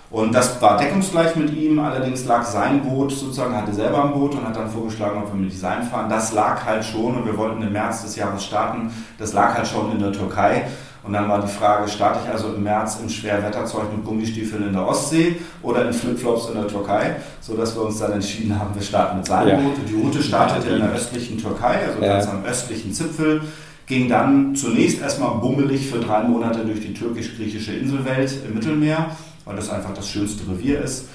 Und 0.08 0.32
das 0.32 0.62
war 0.62 0.78
deckungsgleich 0.78 1.34
mit 1.34 1.52
ihm, 1.52 1.80
allerdings 1.80 2.24
lag 2.26 2.44
sein 2.44 2.80
Boot 2.82 3.10
sozusagen, 3.10 3.56
hatte 3.56 3.74
selber 3.74 4.04
ein 4.04 4.12
Boot 4.12 4.36
und 4.36 4.46
hat 4.46 4.54
dann 4.54 4.70
vorgeschlagen, 4.70 5.20
ob 5.20 5.32
wir 5.32 5.40
mit 5.40 5.52
Design 5.52 5.82
fahren. 5.82 6.08
Das 6.08 6.32
lag 6.32 6.64
halt 6.64 6.84
schon 6.84 7.16
und 7.16 7.26
wir 7.26 7.36
wollten 7.36 7.60
im 7.60 7.72
März 7.72 8.02
des 8.02 8.14
Jahres 8.14 8.44
starten. 8.44 8.90
Das 9.18 9.32
lag 9.32 9.54
halt 9.54 9.66
schon 9.66 9.90
in 9.90 9.98
der 9.98 10.12
Türkei. 10.12 10.62
Und 11.06 11.12
dann 11.12 11.28
war 11.28 11.40
die 11.40 11.48
Frage, 11.48 11.88
starte 11.88 12.20
ich 12.24 12.30
also 12.30 12.48
im 12.54 12.64
März 12.64 12.98
im 13.00 13.08
Schwerwetterzeug 13.08 13.92
mit 13.94 14.04
Gummistiefeln 14.04 14.66
in 14.66 14.72
der 14.72 14.86
Ostsee 14.86 15.36
oder 15.62 15.86
in 15.86 15.92
Flipflops 15.92 16.48
in 16.48 16.54
der 16.54 16.66
Türkei, 16.66 17.16
sodass 17.40 17.76
wir 17.76 17.82
uns 17.82 17.98
dann 17.98 18.12
entschieden 18.12 18.58
haben, 18.58 18.74
wir 18.74 18.82
starten 18.82 19.18
mit 19.18 19.26
seinem 19.26 19.48
ja. 19.48 19.70
Die 19.88 19.94
Route 19.94 20.20
startete 20.22 20.74
in 20.74 20.80
der 20.80 20.92
östlichen 20.92 21.38
Türkei, 21.38 21.86
also 21.86 22.02
ja. 22.02 22.14
ganz 22.14 22.26
am 22.26 22.44
östlichen 22.44 22.92
Zipfel, 22.92 23.42
ging 23.86 24.08
dann 24.08 24.56
zunächst 24.56 25.00
erstmal 25.00 25.38
bummelig 25.38 25.88
für 25.88 26.00
drei 26.00 26.24
Monate 26.24 26.64
durch 26.64 26.80
die 26.80 26.92
türkisch-griechische 26.92 27.72
Inselwelt 27.72 28.32
im 28.44 28.54
Mittelmeer, 28.54 29.10
weil 29.44 29.54
das 29.54 29.70
einfach 29.70 29.94
das 29.94 30.08
schönste 30.08 30.50
Revier 30.50 30.80
ist. 30.80 31.06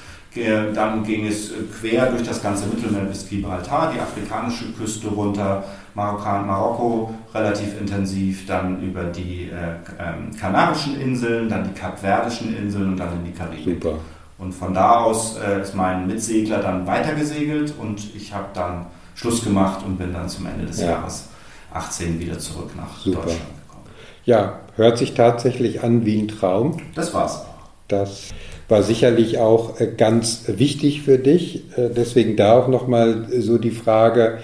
Dann 0.73 1.03
ging 1.03 1.27
es 1.27 1.51
quer 1.77 2.05
durch 2.05 2.23
das 2.23 2.41
ganze 2.41 2.65
Mittelmeer 2.67 3.03
bis 3.03 3.27
Gibraltar, 3.27 3.91
die 3.93 3.99
afrikanische 3.99 4.71
Küste 4.71 5.09
runter, 5.09 5.65
Marokkan, 5.93 6.47
Marokko 6.47 7.13
relativ 7.33 7.79
intensiv, 7.79 8.45
dann 8.47 8.81
über 8.81 9.05
die 9.05 9.49
äh, 9.49 9.75
ähm, 9.99 10.35
Kanarischen 10.39 10.99
Inseln, 10.99 11.49
dann 11.49 11.63
die 11.63 11.79
Kapverdischen 11.79 12.55
Inseln 12.55 12.93
und 12.93 12.97
dann 12.97 13.13
in 13.13 13.25
die 13.25 13.31
Karibik. 13.31 13.83
Super. 13.83 13.97
Und 14.37 14.53
von 14.53 14.73
da 14.73 15.01
aus 15.01 15.37
äh, 15.37 15.61
ist 15.61 15.75
mein 15.75 16.07
Mitsegler 16.07 16.59
dann 16.59 16.87
weitergesegelt 16.87 17.73
und 17.79 18.15
ich 18.15 18.33
habe 18.33 18.47
dann 18.53 18.87
Schluss 19.13 19.43
gemacht 19.43 19.85
und 19.85 19.97
bin 19.97 20.13
dann 20.13 20.27
zum 20.27 20.47
Ende 20.47 20.65
des 20.65 20.81
ja. 20.81 20.91
Jahres 20.91 21.27
18 21.73 22.19
wieder 22.19 22.39
zurück 22.39 22.71
nach 22.75 22.97
Super. 22.97 23.17
Deutschland 23.17 23.41
gekommen. 23.67 23.85
Ja, 24.25 24.59
hört 24.75 24.97
sich 24.97 25.13
tatsächlich 25.13 25.83
an 25.83 26.05
wie 26.05 26.19
ein 26.19 26.27
Traum. 26.27 26.77
Das 26.95 27.13
war's. 27.13 27.45
Das 27.87 28.29
war 28.67 28.83
sicherlich 28.83 29.37
auch 29.37 29.79
äh, 29.79 29.87
ganz 29.95 30.43
wichtig 30.47 31.01
für 31.03 31.19
dich. 31.19 31.77
Äh, 31.77 31.89
deswegen 31.89 32.35
da 32.35 32.53
auch 32.53 32.67
nochmal 32.67 33.27
so 33.39 33.57
die 33.57 33.71
Frage, 33.71 34.39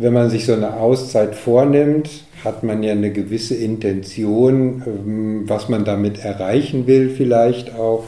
wenn 0.00 0.12
man 0.12 0.30
sich 0.30 0.46
so 0.46 0.52
eine 0.52 0.74
Auszeit 0.74 1.34
vornimmt, 1.34 2.08
hat 2.44 2.62
man 2.62 2.82
ja 2.82 2.92
eine 2.92 3.12
gewisse 3.12 3.56
Intention, 3.56 4.82
ähm, 4.86 5.42
was 5.46 5.68
man 5.68 5.84
damit 5.84 6.24
erreichen 6.24 6.86
will 6.86 7.10
vielleicht 7.10 7.74
auch. 7.74 8.04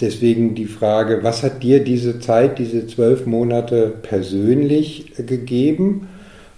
Deswegen 0.00 0.54
die 0.54 0.66
Frage, 0.66 1.22
was 1.22 1.42
hat 1.42 1.62
dir 1.62 1.84
diese 1.84 2.20
Zeit, 2.20 2.58
diese 2.58 2.86
zwölf 2.86 3.26
Monate 3.26 3.92
persönlich 4.02 5.12
gegeben? 5.18 6.08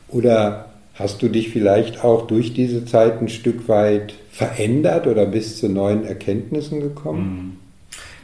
Oder 0.09 0.66
hast 0.94 1.22
du 1.22 1.29
dich 1.29 1.51
vielleicht 1.51 2.05
auch 2.05 2.29
durch 2.29 2.55
diese 2.55 2.85
Zeit 2.85 3.20
ein 3.20 3.29
Stück 3.29 3.68
weit 3.68 4.14
verändert 4.31 5.09
oder 5.09 5.27
bist 5.27 5.59
zu 5.59 5.68
neuen 5.68 6.05
Erkenntnissen 6.05 6.81
gekommen? 6.81 7.20
Mhm. 7.20 7.57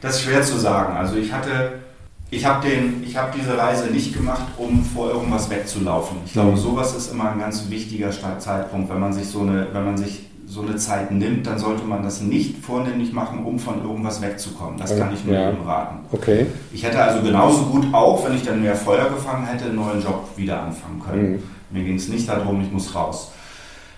Das 0.01 0.15
ist 0.15 0.21
schwer 0.21 0.41
zu 0.41 0.57
sagen. 0.57 0.95
Also 0.95 1.17
ich 1.17 1.33
hatte 1.33 1.73
Ich 2.31 2.45
habe 2.45 2.67
hab 3.15 3.33
diese 3.33 3.57
Reise 3.57 3.87
nicht 3.87 4.13
gemacht, 4.13 4.45
um 4.57 4.83
vor 4.83 5.09
irgendwas 5.09 5.49
wegzulaufen. 5.49 6.17
Ich 6.25 6.33
glaube, 6.33 6.51
mhm. 6.51 6.57
sowas 6.57 6.95
ist 6.95 7.11
immer 7.11 7.31
ein 7.31 7.39
ganz 7.39 7.69
wichtiger 7.69 8.11
Zeitpunkt. 8.11 8.89
Wenn 8.89 8.99
man 8.99 9.13
sich 9.13 9.27
so 9.27 9.41
eine, 9.41 9.67
wenn 9.73 9.85
man 9.85 9.97
sich 9.97 10.29
so 10.45 10.61
eine 10.61 10.75
Zeit 10.77 11.11
nimmt, 11.11 11.45
dann 11.45 11.59
sollte 11.59 11.83
man 11.83 12.01
das 12.01 12.21
nicht 12.21 12.57
vornehmlich 12.63 13.13
machen, 13.13 13.45
um 13.45 13.59
von 13.59 13.83
irgendwas 13.83 14.21
wegzukommen. 14.21 14.79
Das 14.79 14.97
kann 14.97 15.13
ich 15.13 15.23
nur 15.23 15.35
ja. 15.35 15.49
jedem 15.49 15.63
raten. 15.63 15.99
Okay. 16.11 16.47
Ich 16.71 16.83
hätte 16.83 17.01
also 17.01 17.23
genauso 17.23 17.65
gut 17.65 17.85
auch, 17.93 18.25
wenn 18.25 18.35
ich 18.35 18.43
dann 18.43 18.61
mehr 18.61 18.75
Feuer 18.75 19.09
gefangen 19.09 19.45
hätte, 19.45 19.65
einen 19.65 19.75
neuen 19.75 20.01
Job 20.01 20.27
wieder 20.35 20.63
anfangen 20.63 21.01
können. 21.07 21.31
Mhm. 21.31 21.43
Mir 21.69 21.83
ging 21.83 21.95
es 21.95 22.07
nicht 22.07 22.27
darum, 22.27 22.61
ich 22.61 22.71
muss 22.71 22.95
raus. 22.95 23.31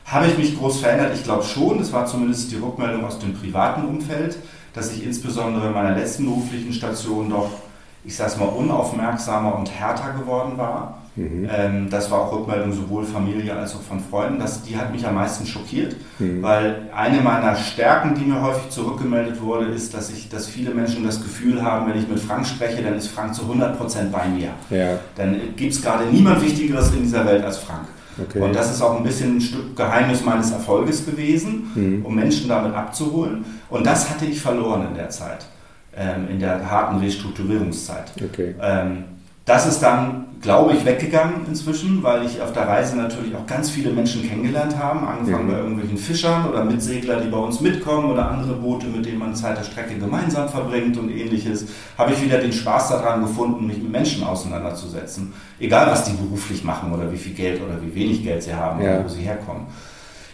Habe 0.06 0.28
ich 0.28 0.38
mich 0.38 0.58
groß 0.58 0.82
verändert? 0.82 1.14
Ich 1.16 1.24
glaube 1.24 1.44
schon. 1.44 1.80
Das 1.80 1.94
war 1.94 2.06
zumindest 2.06 2.52
die 2.52 2.58
Rückmeldung 2.58 3.06
aus 3.06 3.20
dem 3.20 3.34
privaten 3.34 3.86
Umfeld, 3.86 4.38
dass 4.74 4.92
ich 4.92 5.06
insbesondere 5.06 5.68
in 5.68 5.74
meiner 5.74 5.96
letzten 5.96 6.26
beruflichen 6.26 6.74
Station 6.74 7.30
doch, 7.30 7.50
ich 8.04 8.16
sage 8.16 8.32
es 8.32 8.38
mal, 8.38 8.46
unaufmerksamer 8.46 9.56
und 9.56 9.70
härter 9.70 10.14
geworden 10.20 10.58
war. 10.58 10.98
Mhm. 11.16 11.50
Ähm, 11.52 11.90
das 11.90 12.10
war 12.10 12.22
auch 12.22 12.32
Rückmeldung 12.32 12.72
sowohl 12.72 13.04
Familie 13.04 13.54
als 13.54 13.76
auch 13.76 13.82
von 13.82 14.00
Freunden. 14.00 14.40
Das, 14.40 14.64
die 14.64 14.78
hat 14.78 14.92
mich 14.92 15.06
am 15.06 15.16
meisten 15.16 15.46
schockiert, 15.46 15.96
mhm. 16.20 16.42
weil 16.42 16.90
eine 16.96 17.20
meiner 17.22 17.56
Stärken, 17.56 18.16
die 18.16 18.26
mir 18.26 18.42
häufig 18.42 18.70
zurückgemeldet 18.70 19.42
wurde, 19.42 19.66
ist, 19.66 19.94
dass, 19.94 20.10
ich, 20.10 20.30
dass 20.30 20.48
viele 20.48 20.74
Menschen 20.74 21.04
das 21.04 21.22
Gefühl 21.22 21.62
haben, 21.62 21.90
wenn 21.90 22.00
ich 22.00 22.08
mit 22.08 22.20
Frank 22.20 22.48
spreche, 22.48 22.82
dann 22.82 22.96
ist 22.96 23.08
Frank 23.08 23.36
zu 23.36 23.44
100% 23.44 24.10
bei 24.12 24.28
mir. 24.30 24.52
Ja. 24.70 25.00
Dann 25.16 25.38
gibt 25.58 25.74
es 25.74 25.82
gerade 25.82 26.06
niemand 26.06 26.42
Wichtigeres 26.42 26.94
in 26.94 27.04
dieser 27.04 27.26
Welt 27.26 27.44
als 27.44 27.58
Frank. 27.58 27.88
Okay. 28.20 28.40
Und 28.40 28.56
das 28.56 28.72
ist 28.72 28.82
auch 28.82 28.98
ein 28.98 29.04
bisschen 29.04 29.38
ein 29.38 29.42
Stück 29.42 29.76
Geheimnis 29.76 30.24
meines 30.24 30.52
Erfolges 30.52 31.06
gewesen, 31.06 31.72
mhm. 31.74 32.06
um 32.06 32.16
Menschen 32.16 32.48
damit 32.48 32.74
abzuholen. 32.74 33.46
Und 33.70 33.86
das 33.86 34.10
hatte 34.10 34.26
ich 34.26 34.42
verloren 34.42 34.88
in 34.90 34.96
der 34.96 35.10
Zeit, 35.10 35.46
ähm, 35.96 36.30
in 36.30 36.40
der 36.40 36.70
harten 36.70 37.00
Restrukturierungszeit. 37.00 38.12
Okay. 38.24 38.56
Ähm, 38.62 39.04
das 39.46 39.66
ist 39.66 39.80
dann, 39.80 40.28
glaube 40.42 40.74
ich, 40.74 40.86
weggegangen 40.86 41.48
inzwischen, 41.48 42.04
weil 42.04 42.26
ich 42.26 42.42
auf 42.42 42.54
der 42.54 42.68
Reise 42.68 42.96
natürlich 42.96 43.36
auch 43.36 43.46
ganz 43.48 43.72
viele 43.72 43.92
Menschen 43.92 44.28
kennengelernt 44.28 44.78
habe, 44.78 45.06
angefangen 45.06 45.48
mhm. 45.48 45.52
bei 45.52 45.58
irgendwelchen 45.58 45.98
Fischern 45.98 46.48
oder 46.48 46.64
Mitsegler, 46.64 47.20
die 47.20 47.28
bei 47.28 47.38
uns 47.38 47.60
mitkommen 47.60 48.12
oder 48.12 48.30
andere 48.30 48.54
Boote, 48.54 48.86
mit 48.88 49.06
denen 49.06 49.18
man 49.18 49.36
Zeit 49.36 49.58
der 49.58 49.64
Strecke 49.64 49.98
gemeinsam 49.98 50.48
verbringt 50.48 50.98
und 50.98 51.10
ähnliches, 51.10 51.66
habe 51.98 52.14
ich 52.14 52.24
wieder 52.24 52.38
den 52.38 52.54
Spaß 52.54 52.90
daran 52.90 53.22
gefunden, 53.22 53.66
mich 53.66 53.80
mit 53.80 53.92
Menschen 53.92 54.24
auseinanderzusetzen. 54.24 55.34
Egal, 55.60 55.88
was 55.88 56.06
die 56.06 56.14
beruflich 56.14 56.64
machen 56.64 56.94
oder 56.94 57.12
wie 57.12 57.18
viel 57.18 57.34
Geld 57.34 57.62
oder 57.62 57.82
wie 57.82 57.94
wenig 57.96 58.24
Geld 58.24 58.44
sie 58.44 58.54
haben 58.54 58.82
ja. 58.82 58.96
oder 58.96 59.06
wo 59.06 59.10
sie 59.10 59.22
herkommen. 59.22 59.66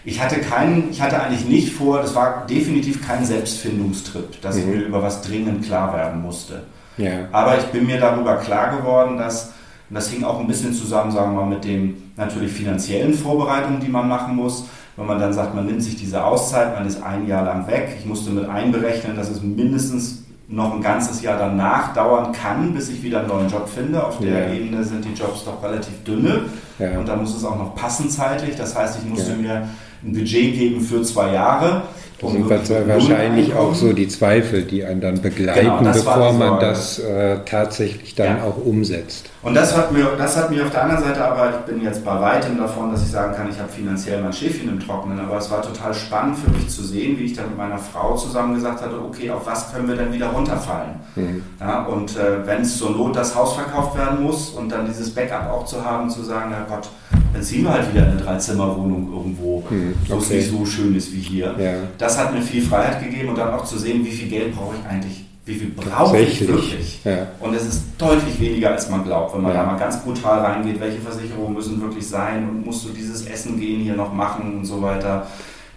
Ich 0.08 0.24
hatte 0.24 0.40
keinen, 0.40 0.90
ich 0.90 1.02
hatte 1.02 1.22
eigentlich 1.22 1.46
nicht 1.50 1.74
vor, 1.74 2.02
das 2.02 2.16
war 2.16 2.46
definitiv 2.50 3.06
kein 3.06 3.26
Selbstfindungstrip, 3.26 4.42
dass 4.42 4.56
mhm. 4.56 4.62
ich 4.62 4.68
mir 4.68 4.86
über 4.86 5.04
was 5.04 5.22
dringend 5.22 5.66
klar 5.66 5.94
werden 5.94 6.22
musste. 6.22 6.64
Ja. 6.96 7.28
Aber 7.34 7.58
ich 7.58 7.66
bin 7.66 7.86
mir 7.86 8.00
darüber 8.00 8.38
klar 8.38 8.78
geworden, 8.78 9.18
dass, 9.18 9.52
und 9.90 9.96
das 9.96 10.10
hing 10.10 10.24
auch 10.24 10.40
ein 10.40 10.48
bisschen 10.48 10.74
zusammen, 10.74 11.12
sagen 11.12 11.36
wir 11.36 11.42
mal, 11.42 11.50
mit 11.50 11.66
den 11.66 12.14
natürlich 12.16 12.54
finanziellen 12.54 13.14
Vorbereitungen, 13.14 13.82
die 13.82 13.90
man 13.90 14.08
machen 14.08 14.38
muss. 14.38 14.70
Wenn 14.96 15.08
man 15.08 15.20
dann 15.20 15.34
sagt, 15.34 15.54
man 15.54 15.66
nimmt 15.66 15.84
sich 15.84 15.98
diese 15.98 16.24
Auszeit, 16.24 16.74
man 16.74 16.88
ist 16.88 17.04
ein 17.04 17.28
Jahr 17.28 17.44
lang 17.44 17.68
weg. 17.68 17.98
Ich 18.00 18.06
musste 18.06 18.32
mit 18.32 18.48
einberechnen, 18.48 19.14
dass 19.18 19.30
es 19.30 19.44
mindestens 19.44 20.24
noch 20.48 20.74
ein 20.74 20.82
ganzes 20.82 21.22
Jahr 21.22 21.38
danach 21.38 21.94
dauern 21.94 22.32
kann, 22.32 22.74
bis 22.74 22.88
ich 22.88 23.04
wieder 23.04 23.20
einen 23.20 23.28
neuen 23.28 23.50
Job 23.50 23.68
finde. 23.68 24.06
Auf 24.06 24.20
der 24.20 24.48
ja. 24.48 24.54
Ebene 24.54 24.86
sind 24.86 25.04
die 25.04 25.12
Jobs 25.12 25.44
doch 25.44 25.62
relativ 25.62 26.02
dünne 26.06 26.44
ja. 26.80 26.98
und 26.98 27.10
da 27.10 27.18
muss 27.18 27.36
es 27.36 27.44
auch 27.44 27.58
noch 27.58 27.76
passen 27.76 28.10
zeitlich. 28.10 28.56
Das 28.56 28.74
heißt, 28.74 29.00
ich 29.04 29.10
musste 29.10 29.32
ja. 29.32 29.38
mir 29.38 29.70
ein 30.04 30.14
Budget 30.14 30.54
geben 30.58 30.82
für 30.82 31.02
zwei 31.04 31.34
Jahre. 31.34 31.84
Das 32.20 32.32
sind 32.68 32.88
wahrscheinlich 32.88 33.54
auch 33.54 33.76
so 33.76 33.94
die 33.94 34.08
Zweifel, 34.08 34.64
die 34.64 34.84
einen 34.84 35.02
dann 35.02 35.22
begleiten, 35.22 35.78
genau, 35.78 35.92
bevor 35.92 36.34
man 36.34 36.60
das 36.60 36.98
äh, 36.98 37.38
tatsächlich 37.46 38.16
dann 38.16 38.38
ja. 38.38 38.44
auch 38.44 38.58
umsetzt. 38.58 39.30
Und 39.44 39.54
das 39.54 39.78
hat, 39.78 39.92
mir, 39.92 40.08
das 40.18 40.36
hat 40.36 40.50
mir 40.50 40.66
auf 40.66 40.72
der 40.72 40.84
anderen 40.84 41.04
Seite 41.04 41.24
aber, 41.24 41.52
ich 41.52 41.72
bin 41.72 41.84
jetzt 41.84 42.04
bei 42.04 42.20
weitem 42.20 42.58
davon, 42.58 42.92
dass 42.92 43.04
ich 43.04 43.12
sagen 43.12 43.36
kann, 43.36 43.48
ich 43.50 43.60
habe 43.60 43.70
finanziell 43.70 44.20
mein 44.22 44.34
Schäfchen 44.34 44.68
im 44.68 44.80
Trockenen, 44.80 45.20
aber 45.20 45.38
es 45.38 45.52
war 45.52 45.62
total 45.62 45.94
spannend 45.94 46.38
für 46.40 46.50
mich 46.50 46.68
zu 46.70 46.82
sehen, 46.82 47.20
wie 47.20 47.26
ich 47.26 47.34
dann 47.34 47.50
mit 47.50 47.58
meiner 47.58 47.78
Frau 47.78 48.16
zusammen 48.18 48.56
gesagt 48.56 48.82
hatte, 48.82 48.96
okay, 49.00 49.30
auf 49.30 49.46
was 49.46 49.72
können 49.72 49.88
wir 49.88 49.96
denn 49.96 50.12
wieder 50.12 50.28
runterfallen? 50.28 50.96
Mhm. 51.16 51.44
Ja, 51.60 51.86
und 51.86 52.18
äh, 52.18 52.46
wenn 52.46 52.64
es 52.64 52.78
zur 52.78 52.92
Not 52.92 53.16
das 53.16 53.36
Haus 53.36 53.54
verkauft 53.54 53.96
werden 53.96 54.24
muss 54.24 54.50
und 54.50 54.72
dann 54.72 54.88
dieses 54.88 55.12
Backup 55.12 55.52
auch 55.52 55.66
zu 55.66 55.86
haben, 55.86 56.10
zu 56.10 56.24
sagen, 56.24 56.52
na 56.52 56.66
Gott, 56.68 56.90
dann 57.38 57.44
ziehen 57.44 57.64
wir 57.64 57.74
halt 57.74 57.94
wieder 57.94 58.04
in 58.04 58.12
eine 58.14 58.22
Dreizimmerwohnung 58.22 59.14
irgendwo, 59.14 59.64
mhm, 59.70 59.94
okay. 60.02 60.12
wo 60.12 60.18
es 60.18 60.30
nicht 60.32 60.50
so 60.50 60.66
schön 60.66 60.96
ist 60.96 61.14
wie 61.14 61.20
hier. 61.20 61.56
Ja. 61.60 61.74
Das 62.00 62.18
hat 62.18 62.34
mir 62.34 62.42
viel 62.42 62.64
Freiheit 62.64 63.04
gegeben 63.04 63.30
und 63.30 63.38
dann 63.38 63.54
auch 63.54 63.64
zu 63.64 63.78
sehen, 63.78 64.04
wie 64.04 64.12
viel 64.12 64.28
Geld 64.28 64.56
brauche 64.56 64.76
ich 64.76 64.90
eigentlich, 64.90 65.24
wie 65.46 65.54
viel 65.54 65.70
brauche 65.70 66.18
ich 66.18 66.48
wirklich. 66.48 67.00
Ja. 67.06 67.28
Und 67.40 67.54
es 67.54 67.68
ist 67.68 67.84
deutlich 68.00 68.40
weniger, 68.40 68.72
als 68.72 68.90
man 68.90 69.04
glaubt, 69.04 69.36
wenn 69.36 69.44
man 69.44 69.54
ja. 69.54 69.62
da 69.62 69.72
mal 69.72 69.78
ganz 69.78 70.02
brutal 70.02 70.40
reingeht, 70.40 70.80
welche 70.80 71.00
Versicherungen 71.00 71.54
müssen 71.54 71.80
wirklich 71.80 72.08
sein 72.08 72.50
und 72.50 72.66
musst 72.66 72.86
du 72.86 72.90
dieses 72.90 73.28
Essen 73.28 73.60
gehen 73.60 73.82
hier 73.82 73.96
noch 73.96 74.12
machen 74.12 74.58
und 74.58 74.66
so 74.66 74.82
weiter. 74.82 75.28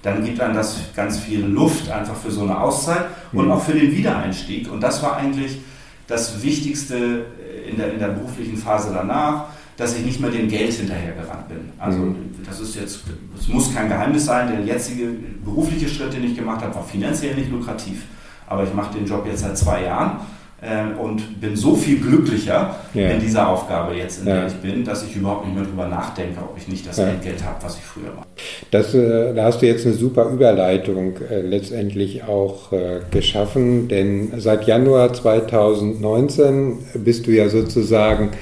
Dann 0.02 0.24
gibt 0.24 0.40
einem 0.40 0.54
das 0.54 0.78
ganz 0.96 1.18
viel 1.18 1.44
Luft 1.44 1.90
einfach 1.90 2.16
für 2.16 2.30
so 2.30 2.42
eine 2.44 2.58
Auszeit 2.58 3.04
und 3.32 3.44
mhm. 3.44 3.52
auch 3.52 3.62
für 3.62 3.74
den 3.74 3.94
Wiedereinstieg. 3.94 4.72
Und 4.72 4.80
das 4.80 5.02
war 5.02 5.18
eigentlich 5.18 5.60
das 6.06 6.42
Wichtigste 6.42 7.26
in 7.70 7.76
der, 7.76 7.92
in 7.92 7.98
der 7.98 8.08
beruflichen 8.08 8.56
Phase 8.56 8.92
danach 8.94 9.44
dass 9.80 9.96
ich 9.96 10.04
nicht 10.04 10.20
mehr 10.20 10.30
dem 10.30 10.46
Geld 10.46 10.72
hinterhergerannt 10.72 11.48
bin. 11.48 11.72
Also 11.78 11.98
mhm. 12.00 12.16
das 12.46 12.60
ist 12.60 12.76
jetzt, 12.76 13.00
es 13.38 13.48
muss 13.48 13.74
kein 13.74 13.88
Geheimnis 13.88 14.26
sein, 14.26 14.52
der 14.52 14.60
jetzige 14.60 15.06
berufliche 15.42 15.88
Schritt, 15.88 16.12
den 16.12 16.22
ich 16.22 16.36
gemacht 16.36 16.62
habe, 16.62 16.74
war 16.74 16.84
finanziell 16.84 17.34
nicht 17.34 17.50
lukrativ. 17.50 18.02
Aber 18.46 18.62
ich 18.64 18.74
mache 18.74 18.98
den 18.98 19.06
Job 19.06 19.24
jetzt 19.26 19.40
seit 19.40 19.56
zwei 19.56 19.84
Jahren 19.84 20.20
äh, 20.60 21.00
und 21.00 21.40
bin 21.40 21.56
so 21.56 21.74
viel 21.74 21.98
glücklicher 21.98 22.76
ja. 22.92 23.08
in 23.08 23.20
dieser 23.20 23.48
Aufgabe 23.48 23.94
jetzt, 23.94 24.20
in 24.20 24.28
ja. 24.28 24.34
der 24.34 24.46
ich 24.48 24.54
bin, 24.56 24.84
dass 24.84 25.02
ich 25.02 25.16
überhaupt 25.16 25.46
nicht 25.46 25.54
mehr 25.54 25.64
darüber 25.64 25.88
nachdenke, 25.88 26.40
ob 26.40 26.58
ich 26.58 26.68
nicht 26.68 26.86
das 26.86 26.98
ja. 26.98 27.14
Geld 27.14 27.42
habe, 27.42 27.56
was 27.62 27.78
ich 27.78 27.82
früher 27.82 28.14
war. 28.14 28.26
Das, 28.70 28.92
äh, 28.92 29.32
da 29.32 29.44
hast 29.44 29.62
du 29.62 29.66
jetzt 29.66 29.86
eine 29.86 29.94
super 29.94 30.28
Überleitung 30.28 31.14
äh, 31.30 31.40
letztendlich 31.40 32.24
auch 32.24 32.70
äh, 32.72 33.00
geschaffen, 33.10 33.88
denn 33.88 34.32
seit 34.36 34.66
Januar 34.66 35.14
2019 35.14 36.80
bist 37.02 37.26
du 37.26 37.30
ja 37.30 37.48
sozusagen 37.48 38.32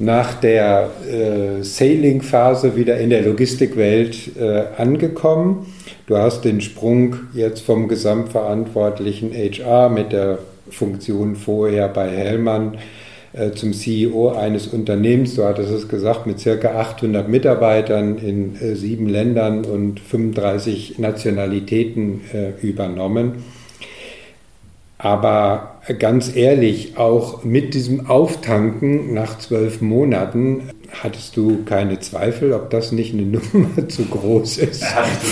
nach 0.00 0.34
der 0.34 0.90
äh, 1.08 1.62
Sailing-Phase 1.62 2.74
wieder 2.74 2.96
in 2.98 3.10
der 3.10 3.22
Logistikwelt 3.22 4.36
äh, 4.36 4.64
angekommen. 4.76 5.66
Du 6.06 6.16
hast 6.16 6.44
den 6.44 6.60
Sprung 6.60 7.16
jetzt 7.34 7.60
vom 7.60 7.86
gesamtverantwortlichen 7.86 9.32
HR 9.32 9.90
mit 9.90 10.12
der 10.12 10.38
Funktion 10.70 11.36
vorher 11.36 11.88
bei 11.88 12.08
Hellmann 12.08 12.78
äh, 13.32 13.52
zum 13.52 13.72
CEO 13.72 14.30
eines 14.30 14.66
Unternehmens, 14.68 15.36
du 15.36 15.44
hattest 15.44 15.70
es 15.70 15.88
gesagt, 15.88 16.26
mit 16.26 16.40
circa 16.40 16.80
800 16.80 17.28
Mitarbeitern 17.28 18.18
in 18.18 18.56
äh, 18.56 18.74
sieben 18.74 19.08
Ländern 19.08 19.64
und 19.64 20.00
35 20.00 20.98
Nationalitäten 20.98 22.22
äh, 22.32 22.52
übernommen. 22.66 23.44
Aber 25.02 25.76
ganz 25.98 26.36
ehrlich, 26.36 26.98
auch 26.98 27.42
mit 27.42 27.72
diesem 27.72 28.10
Auftanken 28.10 29.14
nach 29.14 29.38
zwölf 29.38 29.80
Monaten 29.80 30.68
hattest 31.02 31.36
du 31.36 31.64
keine 31.64 32.00
Zweifel, 32.00 32.52
ob 32.52 32.68
das 32.70 32.92
nicht 32.92 33.14
eine 33.14 33.22
Nummer 33.52 33.88
zu 33.88 34.04
groß 34.04 34.58
ist 34.58 34.84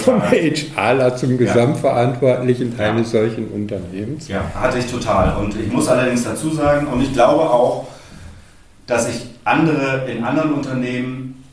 vom 0.05 0.23
HRler 0.23 1.17
zum 1.17 1.37
Gesamtverantwortlichen 1.37 2.75
ja. 2.79 2.91
eines 2.91 3.11
solchen 3.11 3.49
Unternehmens? 3.49 4.29
Ja, 4.29 4.43
hatte 4.55 4.79
ich 4.79 4.87
total. 4.87 5.37
Und 5.37 5.55
ich 5.59 5.71
muss 5.71 5.89
allerdings 5.89 6.25
dazu 6.25 6.51
sagen, 6.51 6.87
und 6.87 7.03
ich 7.03 7.13
glaube 7.13 7.43
auch, 7.43 7.89
dass 8.87 9.09
ich 9.09 9.27
andere 9.45 10.11
in 10.11 10.25
anderen 10.25 10.55
Unternehmen 10.55 11.45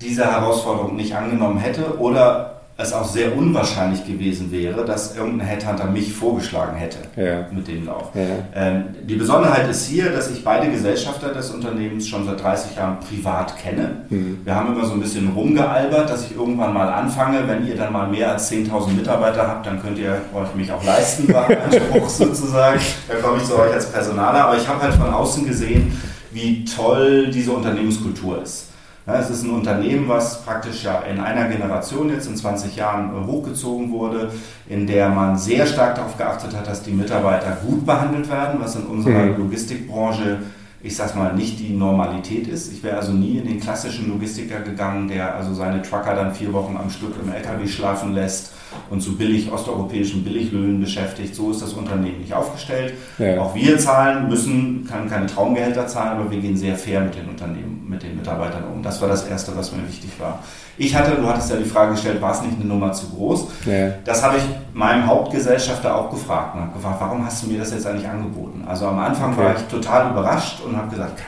diese 0.00 0.24
Herausforderung 0.24 0.94
nicht 0.96 1.14
angenommen 1.14 1.58
hätte 1.58 1.98
oder 1.98 2.49
es 2.82 2.92
auch 2.92 3.08
sehr 3.08 3.36
unwahrscheinlich 3.36 4.04
gewesen 4.06 4.50
wäre, 4.50 4.84
dass 4.84 5.16
irgendein 5.16 5.46
Headhunter 5.46 5.86
mich 5.86 6.12
vorgeschlagen 6.12 6.76
hätte 6.76 6.98
ja. 7.16 7.46
mit 7.52 7.68
dem 7.68 7.86
Lauf. 7.86 8.10
Ja. 8.14 8.22
Ähm, 8.54 8.84
die 9.02 9.16
Besonderheit 9.16 9.68
ist 9.68 9.86
hier, 9.86 10.10
dass 10.10 10.30
ich 10.30 10.44
beide 10.44 10.70
Gesellschafter 10.70 11.32
des 11.32 11.50
Unternehmens 11.50 12.08
schon 12.08 12.24
seit 12.26 12.42
30 12.42 12.76
Jahren 12.76 12.98
privat 13.00 13.56
kenne. 13.58 14.02
Mhm. 14.08 14.40
Wir 14.44 14.54
haben 14.54 14.74
immer 14.74 14.86
so 14.86 14.94
ein 14.94 15.00
bisschen 15.00 15.28
rumgealbert, 15.28 16.10
dass 16.10 16.26
ich 16.26 16.36
irgendwann 16.36 16.72
mal 16.72 16.88
anfange, 16.88 17.46
wenn 17.46 17.66
ihr 17.66 17.76
dann 17.76 17.92
mal 17.92 18.08
mehr 18.08 18.32
als 18.32 18.50
10.000 18.50 18.92
Mitarbeiter 18.92 19.46
habt, 19.46 19.66
dann 19.66 19.80
könnt 19.80 19.98
ihr 19.98 20.20
euch 20.34 20.54
mich 20.54 20.72
auch 20.72 20.84
leisten, 20.84 21.32
war 21.32 21.48
Anspruch 21.64 22.08
sozusagen. 22.08 22.80
Da 23.08 23.14
komme 23.16 23.38
ich 23.38 23.44
zu 23.44 23.58
euch 23.58 23.72
als 23.72 23.90
Personaler. 23.90 24.46
Aber 24.46 24.56
ich 24.56 24.66
habe 24.66 24.82
halt 24.82 24.94
von 24.94 25.12
außen 25.12 25.46
gesehen, 25.46 25.92
wie 26.32 26.64
toll 26.64 27.28
diese 27.28 27.52
Unternehmenskultur 27.52 28.42
ist. 28.42 28.69
Es 29.18 29.30
ist 29.30 29.44
ein 29.44 29.50
Unternehmen, 29.50 30.08
was 30.08 30.42
praktisch 30.42 30.84
ja 30.84 31.00
in 31.00 31.20
einer 31.20 31.48
Generation 31.48 32.10
jetzt 32.10 32.26
in 32.26 32.36
20 32.36 32.76
Jahren 32.76 33.10
äh, 33.10 33.26
hochgezogen 33.26 33.90
wurde, 33.90 34.30
in 34.68 34.86
der 34.86 35.08
man 35.08 35.36
sehr 35.36 35.66
stark 35.66 35.96
darauf 35.96 36.16
geachtet 36.16 36.56
hat, 36.56 36.66
dass 36.66 36.82
die 36.82 36.92
Mitarbeiter 36.92 37.58
gut 37.66 37.84
behandelt 37.84 38.30
werden, 38.30 38.60
was 38.60 38.76
in 38.76 38.82
unserer 38.82 39.24
mhm. 39.24 39.38
Logistikbranche 39.38 40.38
ich 40.82 40.96
sag 40.96 41.14
mal, 41.14 41.34
nicht 41.34 41.58
die 41.60 41.74
Normalität 41.74 42.48
ist. 42.48 42.72
Ich 42.72 42.82
wäre 42.82 42.96
also 42.96 43.12
nie 43.12 43.36
in 43.36 43.46
den 43.46 43.60
klassischen 43.60 44.08
Logistiker 44.08 44.60
gegangen, 44.60 45.08
der 45.08 45.34
also 45.34 45.52
seine 45.52 45.82
Trucker 45.82 46.14
dann 46.14 46.34
vier 46.34 46.54
Wochen 46.54 46.74
am 46.74 46.88
Stück 46.88 47.14
im 47.22 47.30
LKW 47.30 47.66
schlafen 47.68 48.14
lässt 48.14 48.52
und 48.90 49.00
zu 49.00 49.16
billig 49.16 49.50
osteuropäischen 49.50 50.24
Billiglöhnen 50.24 50.80
beschäftigt. 50.80 51.34
So 51.34 51.50
ist 51.50 51.62
das 51.62 51.72
Unternehmen 51.72 52.20
nicht 52.20 52.32
aufgestellt. 52.32 52.94
Ja. 53.18 53.40
Auch 53.40 53.54
wir 53.54 53.78
zahlen, 53.78 54.28
müssen, 54.28 54.86
können 54.90 55.08
keine 55.08 55.26
Traumgehälter 55.26 55.86
zahlen, 55.86 56.20
aber 56.20 56.30
wir 56.30 56.38
gehen 56.38 56.56
sehr 56.56 56.76
fair 56.76 57.00
mit 57.00 57.14
den 57.14 57.28
Unternehmen, 57.28 57.86
mit 57.88 58.02
den 58.02 58.16
Mitarbeitern 58.16 58.64
um. 58.72 58.82
Das 58.82 59.00
war 59.00 59.08
das 59.08 59.26
Erste, 59.26 59.56
was 59.56 59.72
mir 59.72 59.86
wichtig 59.86 60.10
war. 60.18 60.40
Ich 60.76 60.94
hatte, 60.94 61.12
du 61.12 61.26
hattest 61.26 61.50
ja 61.50 61.56
die 61.56 61.64
Frage 61.64 61.92
gestellt, 61.92 62.20
war 62.22 62.32
es 62.32 62.42
nicht 62.42 62.54
eine 62.56 62.64
Nummer 62.64 62.92
zu 62.92 63.08
groß? 63.10 63.48
Ja. 63.66 63.90
Das 64.04 64.22
habe 64.22 64.38
ich 64.38 64.42
meinem 64.72 65.06
Hauptgesellschafter 65.06 65.94
auch 65.94 66.10
gefragt 66.10 66.54
und 66.54 66.62
habe 66.62 66.72
gefragt, 66.72 66.96
warum 67.00 67.24
hast 67.24 67.42
du 67.42 67.48
mir 67.48 67.58
das 67.58 67.72
jetzt 67.72 67.86
eigentlich 67.86 68.08
angeboten? 68.08 68.64
Also 68.66 68.86
am 68.86 68.98
Anfang 68.98 69.32
okay. 69.32 69.42
war 69.42 69.56
ich 69.56 69.62
total 69.62 70.10
überrascht 70.10 70.60
und 70.64 70.76
habe 70.76 70.88
gesagt, 70.88 71.20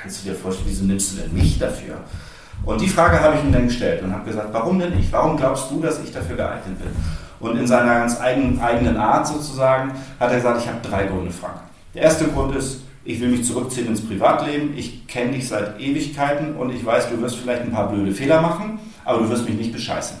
kannst 0.00 0.24
du 0.24 0.30
dir 0.30 0.34
vorstellen, 0.36 0.68
wieso 0.68 0.84
nimmst 0.84 1.12
du 1.12 1.22
denn 1.22 1.32
mich 1.32 1.58
dafür? 1.58 1.96
Und 2.66 2.80
die 2.80 2.88
Frage 2.88 3.20
habe 3.20 3.36
ich 3.36 3.44
ihm 3.44 3.52
dann 3.52 3.68
gestellt 3.68 4.02
und 4.02 4.12
habe 4.12 4.28
gesagt, 4.28 4.48
warum 4.52 4.78
denn 4.78 4.98
ich? 4.98 5.10
Warum 5.12 5.36
glaubst 5.36 5.70
du, 5.70 5.80
dass 5.80 6.02
ich 6.02 6.12
dafür 6.12 6.36
geeignet 6.36 6.78
bin? 6.78 6.88
Und 7.38 7.56
in 7.56 7.66
seiner 7.66 7.94
ganz 7.94 8.20
eigenen, 8.20 8.60
eigenen 8.60 8.96
Art 8.96 9.26
sozusagen 9.26 9.92
hat 10.18 10.30
er 10.30 10.36
gesagt, 10.36 10.60
ich 10.60 10.68
habe 10.68 10.78
drei 10.82 11.04
Gründe, 11.04 11.30
Frank. 11.30 11.60
Der 11.94 12.02
erste 12.02 12.26
Grund 12.26 12.56
ist, 12.56 12.80
ich 13.04 13.20
will 13.20 13.28
mich 13.28 13.44
zurückziehen 13.44 13.86
ins 13.86 14.04
Privatleben, 14.04 14.74
ich 14.76 15.06
kenne 15.06 15.32
dich 15.32 15.48
seit 15.48 15.80
Ewigkeiten 15.80 16.56
und 16.56 16.70
ich 16.70 16.84
weiß, 16.84 17.08
du 17.08 17.20
wirst 17.22 17.36
vielleicht 17.36 17.62
ein 17.62 17.70
paar 17.70 17.88
blöde 17.88 18.10
Fehler 18.10 18.40
machen, 18.40 18.80
aber 19.04 19.20
du 19.20 19.30
wirst 19.30 19.48
mich 19.48 19.56
nicht 19.56 19.72
bescheißen. 19.72 20.16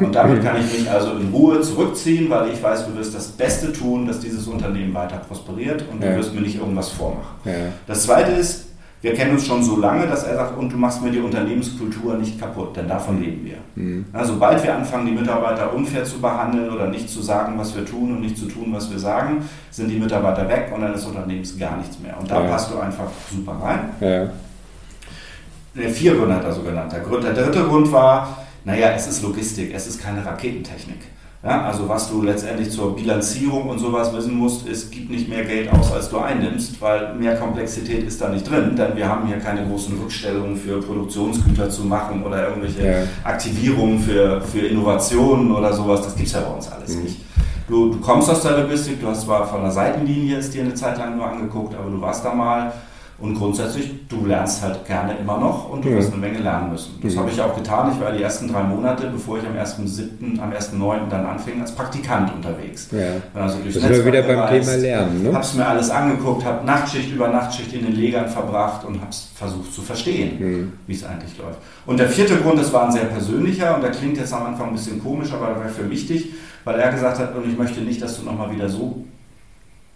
Und 0.00 0.14
damit 0.14 0.44
kann 0.44 0.60
ich 0.60 0.78
mich 0.78 0.90
also 0.90 1.12
in 1.12 1.30
Ruhe 1.30 1.62
zurückziehen, 1.62 2.28
weil 2.28 2.50
ich 2.50 2.62
weiß, 2.62 2.86
du 2.86 2.94
wirst 2.94 3.14
das 3.14 3.28
Beste 3.28 3.72
tun, 3.72 4.06
dass 4.06 4.20
dieses 4.20 4.46
Unternehmen 4.46 4.92
weiter 4.92 5.16
prosperiert 5.16 5.84
und 5.90 6.02
du 6.02 6.06
ja. 6.06 6.16
wirst 6.16 6.34
mir 6.34 6.42
nicht 6.42 6.56
irgendwas 6.56 6.90
vormachen. 6.90 7.36
Ja. 7.46 7.52
Das 7.86 8.02
Zweite 8.02 8.32
ist, 8.32 8.66
wir 9.06 9.14
kennen 9.14 9.34
uns 9.34 9.46
schon 9.46 9.62
so 9.62 9.76
lange, 9.76 10.04
dass 10.08 10.24
er 10.24 10.34
sagt, 10.34 10.58
und 10.58 10.72
du 10.72 10.76
machst 10.76 11.00
mir 11.00 11.12
die 11.12 11.20
Unternehmenskultur 11.20 12.14
nicht 12.16 12.40
kaputt, 12.40 12.76
denn 12.76 12.88
davon 12.88 13.22
leben 13.22 13.44
wir. 13.44 13.58
Mhm. 13.76 14.04
Ja, 14.12 14.24
sobald 14.24 14.60
wir 14.64 14.74
anfangen, 14.74 15.06
die 15.06 15.12
Mitarbeiter 15.12 15.72
unfair 15.72 16.04
zu 16.04 16.20
behandeln 16.20 16.68
oder 16.72 16.88
nicht 16.88 17.08
zu 17.08 17.22
sagen, 17.22 17.56
was 17.56 17.76
wir 17.76 17.84
tun 17.84 18.10
und 18.10 18.20
nicht 18.20 18.36
zu 18.36 18.46
tun, 18.46 18.72
was 18.72 18.90
wir 18.90 18.98
sagen, 18.98 19.48
sind 19.70 19.92
die 19.92 20.00
Mitarbeiter 20.00 20.48
weg 20.48 20.72
und 20.74 20.80
dann 20.80 20.92
ist 20.92 21.04
Unternehmens 21.04 21.56
gar 21.56 21.76
nichts 21.76 22.00
mehr. 22.00 22.18
Und 22.18 22.28
da 22.28 22.42
ja. 22.42 22.48
passt 22.48 22.72
du 22.72 22.80
einfach 22.80 23.06
super 23.32 23.52
rein. 23.62 23.90
Ja. 24.00 25.88
Vier 25.88 26.16
Gründe 26.16 26.34
hat 26.34 26.44
er 26.44 26.52
so 26.52 26.62
genannt. 26.62 26.90
Der, 26.90 27.00
Grund, 27.00 27.22
der 27.22 27.34
dritte 27.34 27.62
Grund 27.62 27.92
war, 27.92 28.44
naja, 28.64 28.90
es 28.90 29.06
ist 29.06 29.22
Logistik, 29.22 29.72
es 29.72 29.86
ist 29.86 30.02
keine 30.02 30.26
Raketentechnik. 30.26 31.02
Ja, 31.46 31.62
also 31.62 31.88
was 31.88 32.10
du 32.10 32.22
letztendlich 32.22 32.70
zur 32.70 32.96
Bilanzierung 32.96 33.68
und 33.68 33.78
sowas 33.78 34.12
wissen 34.12 34.34
musst, 34.34 34.68
es 34.68 34.90
gibt 34.90 35.10
nicht 35.10 35.28
mehr 35.28 35.44
Geld 35.44 35.72
aus, 35.72 35.92
als 35.92 36.08
du 36.08 36.18
einnimmst, 36.18 36.82
weil 36.82 37.14
mehr 37.14 37.36
Komplexität 37.36 38.02
ist 38.02 38.20
da 38.20 38.30
nicht 38.30 38.50
drin, 38.50 38.74
denn 38.74 38.96
wir 38.96 39.08
haben 39.08 39.28
hier 39.28 39.38
keine 39.38 39.64
großen 39.64 39.96
Rückstellungen 39.96 40.56
für 40.56 40.80
Produktionsgüter 40.80 41.70
zu 41.70 41.84
machen 41.84 42.24
oder 42.24 42.48
irgendwelche 42.48 42.84
ja. 42.84 42.94
Aktivierungen 43.22 44.00
für, 44.00 44.40
für 44.40 44.66
Innovationen 44.66 45.52
oder 45.52 45.72
sowas, 45.72 46.02
das 46.02 46.16
gibt 46.16 46.26
es 46.26 46.34
ja 46.34 46.40
bei 46.40 46.52
uns 46.52 46.68
alles 46.68 46.96
mhm. 46.96 47.04
nicht. 47.04 47.20
Du, 47.68 47.92
du 47.92 48.00
kommst 48.00 48.28
aus 48.28 48.42
der 48.42 48.58
Logistik, 48.58 49.00
du 49.00 49.06
hast 49.06 49.22
zwar 49.22 49.46
von 49.46 49.62
der 49.62 49.70
Seitenlinie 49.70 50.38
es 50.38 50.50
dir 50.50 50.64
eine 50.64 50.74
Zeit 50.74 50.98
lang 50.98 51.16
nur 51.16 51.28
angeguckt, 51.28 51.76
aber 51.76 51.88
du 51.90 52.00
warst 52.00 52.24
da 52.24 52.34
mal 52.34 52.72
und 53.18 53.34
grundsätzlich, 53.34 54.06
du 54.08 54.26
lernst 54.26 54.62
halt 54.62 54.86
gerne 54.86 55.14
immer 55.16 55.38
noch 55.38 55.70
und 55.70 55.82
du 55.82 55.88
ja. 55.88 55.96
wirst 55.96 56.12
eine 56.12 56.20
Menge 56.20 56.38
lernen 56.38 56.72
müssen. 56.72 56.98
Das 57.02 57.14
ja. 57.14 57.20
habe 57.20 57.30
ich 57.30 57.40
auch 57.40 57.56
getan. 57.56 57.90
Ich 57.94 58.00
war 58.00 58.12
die 58.12 58.22
ersten 58.22 58.46
drei 58.46 58.62
Monate, 58.62 59.06
bevor 59.06 59.38
ich 59.38 59.46
am 59.46 59.54
1.7., 59.54 60.38
am 60.38 60.52
1.9. 60.52 61.08
dann 61.08 61.24
anfing, 61.24 61.58
als 61.62 61.74
Praktikant 61.74 62.34
unterwegs. 62.34 62.88
Ja. 62.92 63.40
Also 63.40 63.58
durch 63.60 63.74
das 63.74 63.88
wir 63.88 64.04
wieder 64.04 64.20
beim 64.20 64.36
gereist, 64.36 64.68
Thema 64.68 64.82
Lernen. 64.82 65.22
Ne? 65.22 65.32
Habe 65.32 65.44
es 65.44 65.54
mir 65.54 65.66
alles 65.66 65.88
angeguckt, 65.88 66.44
habe 66.44 66.66
Nachtschicht 66.66 67.10
über 67.10 67.28
Nachtschicht 67.28 67.72
in 67.72 67.86
den 67.86 67.94
Legern 67.94 68.28
verbracht 68.28 68.84
und 68.84 69.00
habe 69.00 69.10
es 69.10 69.30
versucht 69.34 69.72
zu 69.72 69.80
verstehen, 69.80 70.38
mhm. 70.38 70.72
wie 70.86 70.92
es 70.92 71.02
eigentlich 71.02 71.38
läuft. 71.38 71.58
Und 71.86 71.98
der 71.98 72.10
vierte 72.10 72.36
Grund, 72.36 72.58
das 72.60 72.70
war 72.74 72.84
ein 72.84 72.92
sehr 72.92 73.06
persönlicher 73.06 73.74
und 73.76 73.82
der 73.82 73.92
klingt 73.92 74.18
jetzt 74.18 74.34
am 74.34 74.44
Anfang 74.44 74.68
ein 74.68 74.74
bisschen 74.74 75.02
komisch, 75.02 75.32
aber 75.32 75.46
der 75.46 75.56
war 75.56 75.68
für 75.70 75.88
wichtig, 75.88 76.34
weil 76.64 76.78
er 76.78 76.92
gesagt 76.92 77.18
hat, 77.18 77.34
und 77.34 77.50
ich 77.50 77.56
möchte 77.56 77.80
nicht, 77.80 78.02
dass 78.02 78.18
du 78.18 78.26
nochmal 78.26 78.52
wieder 78.52 78.68
so 78.68 79.06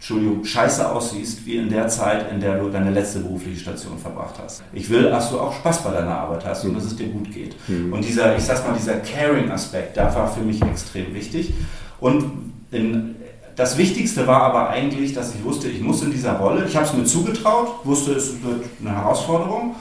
Entschuldigung, 0.01 0.43
scheiße 0.43 0.91
aussiehst, 0.91 1.45
wie 1.45 1.57
in 1.57 1.69
der 1.69 1.87
Zeit, 1.89 2.33
in 2.33 2.41
der 2.41 2.59
du 2.59 2.71
deine 2.71 2.91
letzte 2.91 3.19
berufliche 3.19 3.61
Station 3.61 3.99
verbracht 3.99 4.37
hast. 4.43 4.63
Ich 4.73 4.89
will, 4.89 5.03
dass 5.03 5.31
du 5.31 5.39
auch 5.39 5.53
Spaß 5.53 5.85
bei 5.85 5.91
deiner 5.91 6.17
Arbeit 6.17 6.43
hast 6.47 6.65
und 6.65 6.73
dass 6.73 6.85
es 6.85 6.97
dir 6.97 7.09
gut 7.09 7.31
geht. 7.31 7.55
Mhm. 7.69 7.93
Und 7.93 8.03
dieser, 8.03 8.35
ich 8.35 8.43
sag's 8.43 8.65
mal, 8.67 8.75
dieser 8.75 8.97
Caring-Aspekt, 8.97 9.99
der 9.99 10.15
war 10.15 10.27
für 10.33 10.41
mich 10.41 10.63
extrem 10.63 11.13
wichtig. 11.13 11.53
Und 12.01 12.55
in, 12.71 13.15
das 13.57 13.77
Wichtigste 13.77 14.27
war 14.27 14.41
aber 14.41 14.71
eigentlich, 14.71 15.13
dass 15.13 15.35
ich 15.35 15.45
wusste, 15.45 15.69
ich 15.69 15.83
muss 15.83 16.03
in 16.03 16.11
dieser 16.11 16.39
Rolle, 16.39 16.65
ich 16.65 16.75
habe 16.75 16.87
es 16.87 16.95
mir 16.95 17.05
zugetraut, 17.05 17.85
wusste, 17.85 18.13
es 18.13 18.43
wird 18.43 18.65
eine 18.81 18.97
Herausforderung, 18.97 19.75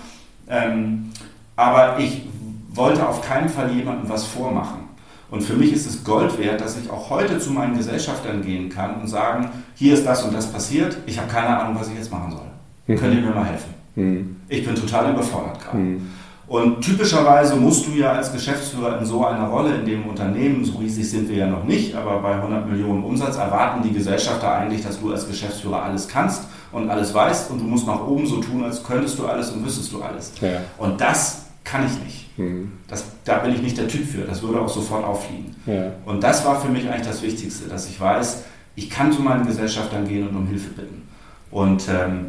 ähm, 0.49 1.11
aber 1.55 1.97
ich 1.97 2.23
wollte 2.71 3.07
auf 3.07 3.21
keinen 3.21 3.47
Fall 3.47 3.71
jemandem 3.71 4.09
was 4.09 4.25
vormachen. 4.25 4.88
Und 5.31 5.41
für 5.41 5.53
mich 5.53 5.71
ist 5.73 5.85
es 5.85 6.03
Gold 6.03 6.37
wert, 6.39 6.59
dass 6.61 6.77
ich 6.77 6.89
auch 6.89 7.09
heute 7.09 7.39
zu 7.39 7.51
meinen 7.51 7.77
Gesellschaftern 7.77 8.41
gehen 8.41 8.69
kann 8.69 8.99
und 9.01 9.07
sagen, 9.07 9.49
hier 9.75 9.93
ist 9.93 10.05
das 10.05 10.23
und 10.23 10.33
das 10.33 10.51
passiert, 10.51 10.97
ich 11.05 11.19
habe 11.19 11.27
keine 11.27 11.59
Ahnung, 11.59 11.75
was 11.79 11.87
ich 11.89 11.95
jetzt 11.95 12.11
machen 12.11 12.31
soll. 12.31 12.47
Mhm. 12.87 12.99
Könnt 12.99 13.15
ihr 13.15 13.21
mir 13.21 13.35
mal 13.35 13.45
helfen? 13.45 13.73
Mhm. 13.95 14.35
Ich 14.47 14.65
bin 14.65 14.75
total 14.75 15.11
überfordert 15.11 15.61
gerade. 15.61 15.77
Mhm. 15.77 16.09
Und 16.47 16.81
typischerweise 16.81 17.55
musst 17.55 17.85
du 17.85 17.91
ja 17.91 18.13
als 18.13 18.33
Geschäftsführer 18.33 18.97
in 18.97 19.05
so 19.05 19.23
einer 19.23 19.47
Rolle 19.49 19.75
in 19.75 19.85
dem 19.85 20.07
Unternehmen, 20.07 20.65
so 20.65 20.79
riesig 20.79 21.07
sind 21.07 21.29
wir 21.29 21.37
ja 21.37 21.45
noch 21.45 21.63
nicht, 21.63 21.93
aber 21.93 22.19
bei 22.23 22.33
100 22.33 22.67
Millionen 22.67 23.03
Umsatz 23.03 23.37
erwarten 23.37 23.83
die 23.83 23.93
Gesellschafter 23.93 24.51
eigentlich, 24.51 24.81
dass 24.81 24.99
du 24.99 25.11
als 25.11 25.27
Geschäftsführer 25.27 25.83
alles 25.83 26.07
kannst 26.07 26.45
und 26.71 26.89
alles 26.89 27.13
weißt 27.13 27.51
und 27.51 27.59
du 27.59 27.65
musst 27.65 27.85
nach 27.85 28.01
oben 28.07 28.25
so 28.25 28.37
tun, 28.37 28.63
als 28.63 28.83
könntest 28.83 29.19
du 29.19 29.27
alles 29.27 29.51
und 29.51 29.63
wüsstest 29.63 29.93
du 29.93 30.01
alles. 30.01 30.31
Ja. 30.41 30.61
Und 30.79 30.99
das 30.99 31.45
kann 31.63 31.85
ich 31.85 32.03
nicht. 32.03 32.28
Mhm. 32.39 32.71
Das, 32.87 33.05
da 33.25 33.39
bin 33.39 33.53
ich 33.53 33.61
nicht 33.61 33.77
der 33.77 33.87
Typ 33.87 34.05
für. 34.05 34.21
Das 34.21 34.41
würde 34.41 34.61
auch 34.61 34.69
sofort 34.69 35.03
auffliegen. 35.03 35.55
Ja. 35.65 35.91
Und 36.05 36.23
das 36.23 36.45
war 36.45 36.59
für 36.59 36.69
mich 36.69 36.89
eigentlich 36.89 37.07
das 37.07 37.21
Wichtigste, 37.21 37.67
dass 37.67 37.89
ich 37.89 37.99
weiß, 37.99 38.43
ich 38.75 38.89
kann 38.89 39.11
zu 39.11 39.21
meinen 39.21 39.45
Gesellschaftern 39.45 40.07
gehen 40.07 40.27
und 40.27 40.35
um 40.35 40.47
Hilfe 40.47 40.69
bitten. 40.69 41.07
Und 41.51 41.87
ähm, 41.89 42.27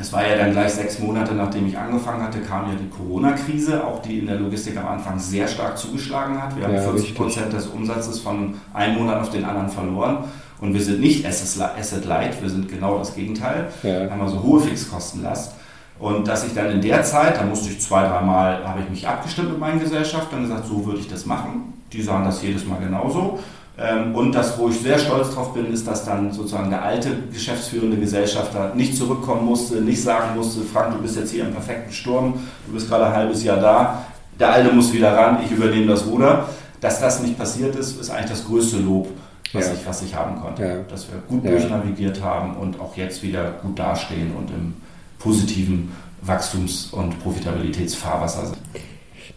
es 0.00 0.12
war 0.12 0.26
ja 0.26 0.36
dann 0.36 0.50
gleich 0.50 0.72
sechs 0.72 0.98
Monate, 0.98 1.34
nachdem 1.34 1.66
ich 1.66 1.78
angefangen 1.78 2.22
hatte, 2.22 2.40
kam 2.40 2.68
ja 2.68 2.74
die 2.74 2.88
Corona-Krise, 2.88 3.84
auch 3.84 4.02
die 4.02 4.18
in 4.18 4.26
der 4.26 4.36
Logistik 4.36 4.76
am 4.76 4.86
Anfang 4.86 5.18
sehr 5.18 5.46
stark 5.46 5.78
zugeschlagen 5.78 6.42
hat. 6.42 6.56
Wir 6.56 6.64
haben 6.64 6.74
ja, 6.74 6.82
40 6.82 7.14
Prozent 7.14 7.52
des 7.52 7.68
Umsatzes 7.68 8.18
von 8.18 8.54
einem 8.72 8.98
Monat 8.98 9.20
auf 9.20 9.30
den 9.30 9.44
anderen 9.44 9.68
verloren. 9.68 10.24
Und 10.60 10.74
wir 10.74 10.80
sind 10.80 11.00
nicht 11.00 11.26
Asset 11.26 12.04
Light, 12.06 12.40
wir 12.42 12.50
sind 12.50 12.68
genau 12.68 12.98
das 12.98 13.14
Gegenteil. 13.14 13.68
Ja. 13.82 14.02
Wir 14.02 14.10
haben 14.10 14.20
also 14.20 14.42
hohe 14.42 14.60
Fixkostenlast. 14.60 15.52
Und 16.04 16.28
dass 16.28 16.44
ich 16.44 16.52
dann 16.52 16.70
in 16.70 16.82
der 16.82 17.02
Zeit, 17.02 17.38
da 17.38 17.44
musste 17.44 17.70
ich 17.70 17.80
zwei, 17.80 18.06
dreimal, 18.06 18.62
habe 18.68 18.80
ich 18.80 18.90
mich 18.90 19.08
abgestimmt 19.08 19.52
mit 19.52 19.58
meinen 19.58 19.80
Gesellschaftern 19.80 20.40
und 20.40 20.48
gesagt, 20.48 20.66
so 20.68 20.84
würde 20.84 21.00
ich 21.00 21.08
das 21.08 21.24
machen. 21.24 21.72
Die 21.94 22.02
sagen 22.02 22.26
das 22.26 22.42
jedes 22.42 22.66
Mal 22.66 22.78
genauso. 22.78 23.38
Ähm, 23.78 24.14
und 24.14 24.32
das, 24.32 24.58
wo 24.58 24.68
ich 24.68 24.78
sehr 24.80 24.98
stolz 24.98 25.34
drauf 25.34 25.54
bin, 25.54 25.72
ist, 25.72 25.86
dass 25.86 26.04
dann 26.04 26.30
sozusagen 26.30 26.68
der 26.68 26.82
alte 26.82 27.08
geschäftsführende 27.32 27.96
Gesellschafter 27.96 28.74
nicht 28.74 28.98
zurückkommen 28.98 29.46
musste, 29.46 29.76
nicht 29.76 30.02
sagen 30.02 30.36
musste, 30.36 30.60
Frank, 30.60 30.92
du 30.94 31.00
bist 31.00 31.16
jetzt 31.16 31.30
hier 31.30 31.46
im 31.46 31.52
perfekten 31.52 31.90
Sturm, 31.90 32.34
du 32.66 32.74
bist 32.74 32.86
gerade 32.90 33.06
ein 33.06 33.14
halbes 33.14 33.42
Jahr 33.42 33.56
da, 33.56 34.04
der 34.38 34.52
alte 34.52 34.74
muss 34.74 34.92
wieder 34.92 35.16
ran, 35.16 35.38
ich 35.42 35.52
übernehme 35.52 35.86
das 35.86 36.06
Ruder. 36.06 36.50
Dass 36.82 37.00
das 37.00 37.22
nicht 37.22 37.38
passiert 37.38 37.76
ist, 37.76 37.98
ist 37.98 38.10
eigentlich 38.10 38.30
das 38.30 38.44
größte 38.44 38.76
Lob, 38.76 39.08
was, 39.54 39.68
ja. 39.68 39.72
ich, 39.72 39.86
was 39.86 40.02
ich 40.02 40.14
haben 40.14 40.38
konnte. 40.38 40.66
Ja. 40.66 40.74
Dass 40.86 41.06
wir 41.10 41.18
gut 41.26 41.42
ja. 41.44 41.52
durchnavigiert 41.52 42.22
haben 42.22 42.56
und 42.56 42.78
auch 42.78 42.94
jetzt 42.94 43.22
wieder 43.22 43.52
gut 43.62 43.78
dastehen 43.78 44.32
und 44.36 44.50
im 44.50 44.74
positiven 45.24 45.90
Wachstums- 46.22 46.90
und 46.92 47.18
Profitabilitätsfahrwasser 47.20 48.46
sind. 48.46 48.58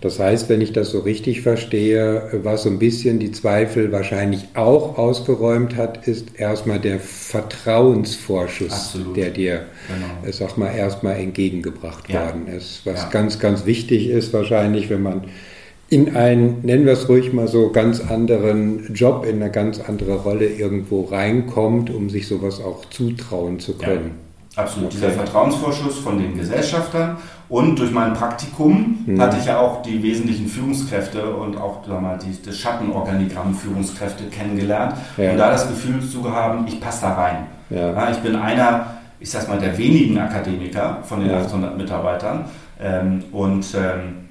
Das 0.01 0.19
heißt, 0.19 0.47
wenn 0.49 0.61
ich 0.61 0.73
das 0.73 0.91
so 0.91 0.99
richtig 0.99 1.41
verstehe, 1.41 2.29
was 2.43 2.63
so 2.63 2.69
ein 2.69 2.77
bisschen 2.77 3.17
die 3.17 3.31
Zweifel 3.31 3.91
wahrscheinlich 3.91 4.45
auch 4.53 4.95
ausgeräumt 4.97 5.75
hat, 5.75 6.07
ist 6.07 6.39
erstmal 6.39 6.79
der 6.79 6.99
Vertrauensvorschuss, 6.99 8.71
Absolut. 8.71 9.17
der 9.17 9.31
dir, 9.31 9.65
genau. 9.87 10.31
sag 10.31 10.55
mal, 10.57 10.71
erstmal 10.75 11.15
entgegengebracht 11.15 12.09
ja. 12.09 12.25
worden 12.25 12.47
ist. 12.47 12.81
Was 12.85 13.03
ja. 13.03 13.09
ganz, 13.09 13.39
ganz 13.39 13.65
wichtig 13.65 14.09
ist 14.09 14.33
wahrscheinlich, 14.33 14.91
wenn 14.91 15.01
man 15.01 15.23
in 15.89 16.15
einen, 16.15 16.59
nennen 16.63 16.85
wir 16.85 16.93
es 16.93 17.09
ruhig 17.09 17.33
mal 17.33 17.47
so, 17.47 17.71
ganz 17.71 17.99
anderen 18.01 18.93
Job, 18.93 19.25
in 19.25 19.41
eine 19.41 19.51
ganz 19.51 19.79
andere 19.79 20.17
Rolle 20.17 20.45
irgendwo 20.45 21.05
reinkommt, 21.05 21.89
um 21.89 22.11
sich 22.11 22.27
sowas 22.27 22.61
auch 22.61 22.85
zutrauen 22.89 23.59
zu 23.59 23.77
können. 23.77 24.05
Ja. 24.05 24.26
Absolut, 24.57 24.91
dieser 24.91 25.11
Vertrauensvorschuss 25.11 25.99
von 25.99 26.17
den 26.17 26.35
Gesellschaftern 26.35 27.17
und 27.47 27.77
durch 27.77 27.91
mein 27.91 28.13
Praktikum 28.13 29.03
mhm. 29.05 29.21
hatte 29.21 29.37
ich 29.37 29.45
ja 29.45 29.59
auch 29.59 29.83
die 29.83 30.01
wesentlichen 30.01 30.47
Führungskräfte 30.47 31.29
und 31.29 31.57
auch 31.57 31.85
sag 31.87 32.01
mal, 32.01 32.17
die, 32.17 32.35
das 32.43 32.57
Schattenorganigramm 32.57 33.53
Führungskräfte 33.53 34.25
kennengelernt 34.25 34.95
ja. 35.17 35.31
und 35.31 35.37
da 35.37 35.51
das 35.51 35.67
Gefühl 35.67 36.01
zu 36.01 36.29
haben, 36.31 36.65
ich 36.67 36.81
passe 36.81 37.03
da 37.03 37.13
rein. 37.13 37.47
Ja. 37.69 37.93
Ja, 37.93 38.09
ich 38.09 38.17
bin 38.17 38.35
einer, 38.35 38.97
ich 39.19 39.29
sag 39.29 39.47
mal, 39.47 39.59
der 39.59 39.77
wenigen 39.77 40.17
Akademiker 40.17 40.99
von 41.03 41.21
den 41.21 41.31
800 41.33 41.77
Mitarbeitern 41.77 42.45
ähm, 42.81 43.23
und 43.31 43.65
ähm, 43.75 44.26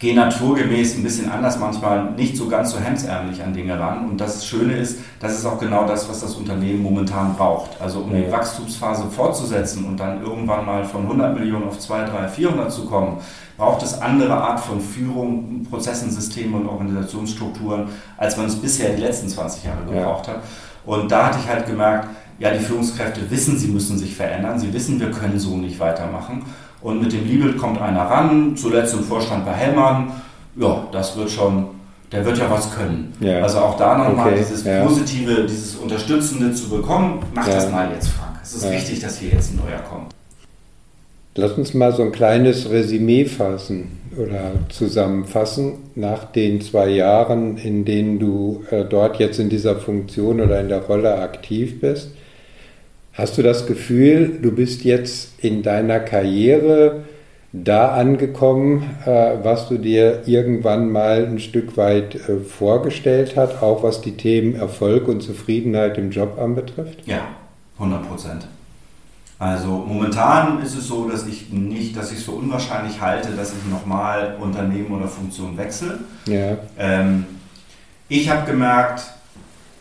gehe 0.00 0.14
naturgemäß 0.14 0.96
ein 0.96 1.02
bisschen 1.02 1.30
anders, 1.30 1.58
manchmal 1.58 2.12
nicht 2.12 2.34
so 2.34 2.48
ganz 2.48 2.70
so 2.70 2.80
hemsärmlich 2.80 3.42
an 3.42 3.52
Dinge 3.52 3.78
ran. 3.78 4.08
Und 4.08 4.18
das 4.18 4.46
Schöne 4.46 4.72
ist, 4.72 4.98
das 5.20 5.38
ist 5.38 5.44
auch 5.44 5.58
genau 5.58 5.86
das, 5.86 6.08
was 6.08 6.20
das 6.20 6.34
Unternehmen 6.36 6.82
momentan 6.82 7.36
braucht. 7.36 7.78
Also 7.78 8.00
um 8.00 8.10
die 8.10 8.32
Wachstumsphase 8.32 9.04
fortzusetzen 9.10 9.84
und 9.84 10.00
dann 10.00 10.22
irgendwann 10.22 10.64
mal 10.64 10.84
von 10.86 11.02
100 11.02 11.38
Millionen 11.38 11.68
auf 11.68 11.78
2, 11.78 12.06
3, 12.06 12.28
400 12.28 12.72
zu 12.72 12.86
kommen, 12.86 13.18
braucht 13.58 13.82
es 13.82 14.00
andere 14.00 14.34
Art 14.34 14.60
von 14.60 14.80
Führung, 14.80 15.66
Prozessen, 15.68 16.10
Systemen 16.10 16.62
und 16.62 16.68
Organisationsstrukturen, 16.68 17.88
als 18.16 18.38
man 18.38 18.46
es 18.46 18.56
bisher 18.56 18.94
die 18.94 19.02
letzten 19.02 19.28
20 19.28 19.64
Jahre 19.64 19.84
gebraucht 19.84 20.28
ja. 20.28 20.32
hat. 20.32 20.42
Und 20.86 21.12
da 21.12 21.26
hatte 21.26 21.40
ich 21.42 21.48
halt 21.48 21.66
gemerkt, 21.66 22.08
ja, 22.38 22.50
die 22.50 22.64
Führungskräfte 22.64 23.30
wissen, 23.30 23.58
sie 23.58 23.68
müssen 23.68 23.98
sich 23.98 24.16
verändern, 24.16 24.58
sie 24.58 24.72
wissen, 24.72 24.98
wir 24.98 25.10
können 25.10 25.38
so 25.38 25.58
nicht 25.58 25.78
weitermachen. 25.78 26.42
Und 26.82 27.02
mit 27.02 27.12
dem 27.12 27.26
Liebelt 27.26 27.58
kommt 27.58 27.80
einer 27.80 28.02
ran, 28.02 28.56
zuletzt 28.56 28.94
im 28.94 29.00
Vorstand 29.00 29.44
bei 29.44 29.52
Hellmann. 29.52 30.12
Ja, 30.56 30.86
das 30.92 31.16
wird 31.16 31.30
schon, 31.30 31.66
der 32.10 32.24
wird 32.24 32.38
ja 32.38 32.50
was 32.50 32.74
können. 32.74 33.12
Ja. 33.20 33.42
Also 33.42 33.58
auch 33.58 33.76
da 33.76 33.98
nochmal 33.98 34.28
okay. 34.28 34.38
dieses 34.38 34.64
ja. 34.64 34.84
Positive, 34.84 35.44
dieses 35.44 35.76
Unterstützende 35.76 36.52
zu 36.52 36.68
bekommen. 36.70 37.22
Mach 37.34 37.46
ja. 37.46 37.54
das 37.54 37.70
mal 37.70 37.90
jetzt, 37.92 38.08
Frank. 38.08 38.38
Es 38.42 38.54
ist 38.54 38.70
wichtig, 38.70 39.00
dass 39.00 39.18
hier 39.18 39.30
jetzt 39.30 39.52
ein 39.52 39.56
neuer 39.56 39.80
kommt. 39.80 40.14
Lass 41.36 41.52
uns 41.52 41.74
mal 41.74 41.94
so 41.94 42.02
ein 42.02 42.10
kleines 42.10 42.70
Resümee 42.70 43.24
fassen 43.24 43.98
oder 44.16 44.52
zusammenfassen 44.68 45.74
nach 45.94 46.24
den 46.24 46.60
zwei 46.60 46.88
Jahren, 46.88 47.56
in 47.56 47.84
denen 47.84 48.18
du 48.18 48.64
äh, 48.70 48.84
dort 48.84 49.20
jetzt 49.20 49.38
in 49.38 49.48
dieser 49.48 49.76
Funktion 49.76 50.40
oder 50.40 50.60
in 50.60 50.68
der 50.68 50.82
Rolle 50.82 51.18
aktiv 51.20 51.80
bist. 51.80 52.10
Hast 53.12 53.36
du 53.38 53.42
das 53.42 53.66
Gefühl, 53.66 54.38
du 54.40 54.52
bist 54.52 54.84
jetzt 54.84 55.42
in 55.42 55.62
deiner 55.62 56.00
Karriere 56.00 57.04
da 57.52 57.94
angekommen, 57.94 58.88
äh, 59.04 59.36
was 59.42 59.68
du 59.68 59.76
dir 59.76 60.22
irgendwann 60.26 60.90
mal 60.92 61.26
ein 61.26 61.40
Stück 61.40 61.76
weit 61.76 62.14
äh, 62.14 62.38
vorgestellt 62.38 63.34
hast, 63.36 63.60
auch 63.60 63.82
was 63.82 64.00
die 64.00 64.16
Themen 64.16 64.54
Erfolg 64.54 65.08
und 65.08 65.22
Zufriedenheit 65.22 65.98
im 65.98 66.10
Job 66.12 66.38
anbetrifft? 66.38 67.06
Ja, 67.06 67.22
100 67.78 68.08
Prozent. 68.08 68.46
Also 69.40 69.68
momentan 69.68 70.62
ist 70.62 70.76
es 70.76 70.86
so, 70.86 71.08
dass 71.08 71.26
ich 71.26 71.50
nicht, 71.50 71.96
dass 71.96 72.12
ich 72.12 72.18
es 72.18 72.24
für 72.24 72.32
unwahrscheinlich 72.32 73.00
halte, 73.00 73.30
dass 73.30 73.52
ich 73.52 73.70
nochmal 73.70 74.36
Unternehmen 74.38 74.90
oder 74.92 75.08
Funktion 75.08 75.56
wechsle. 75.56 75.98
Ja. 76.26 76.58
Ähm, 76.78 77.24
ich 78.08 78.28
habe 78.28 78.48
gemerkt, 78.48 79.02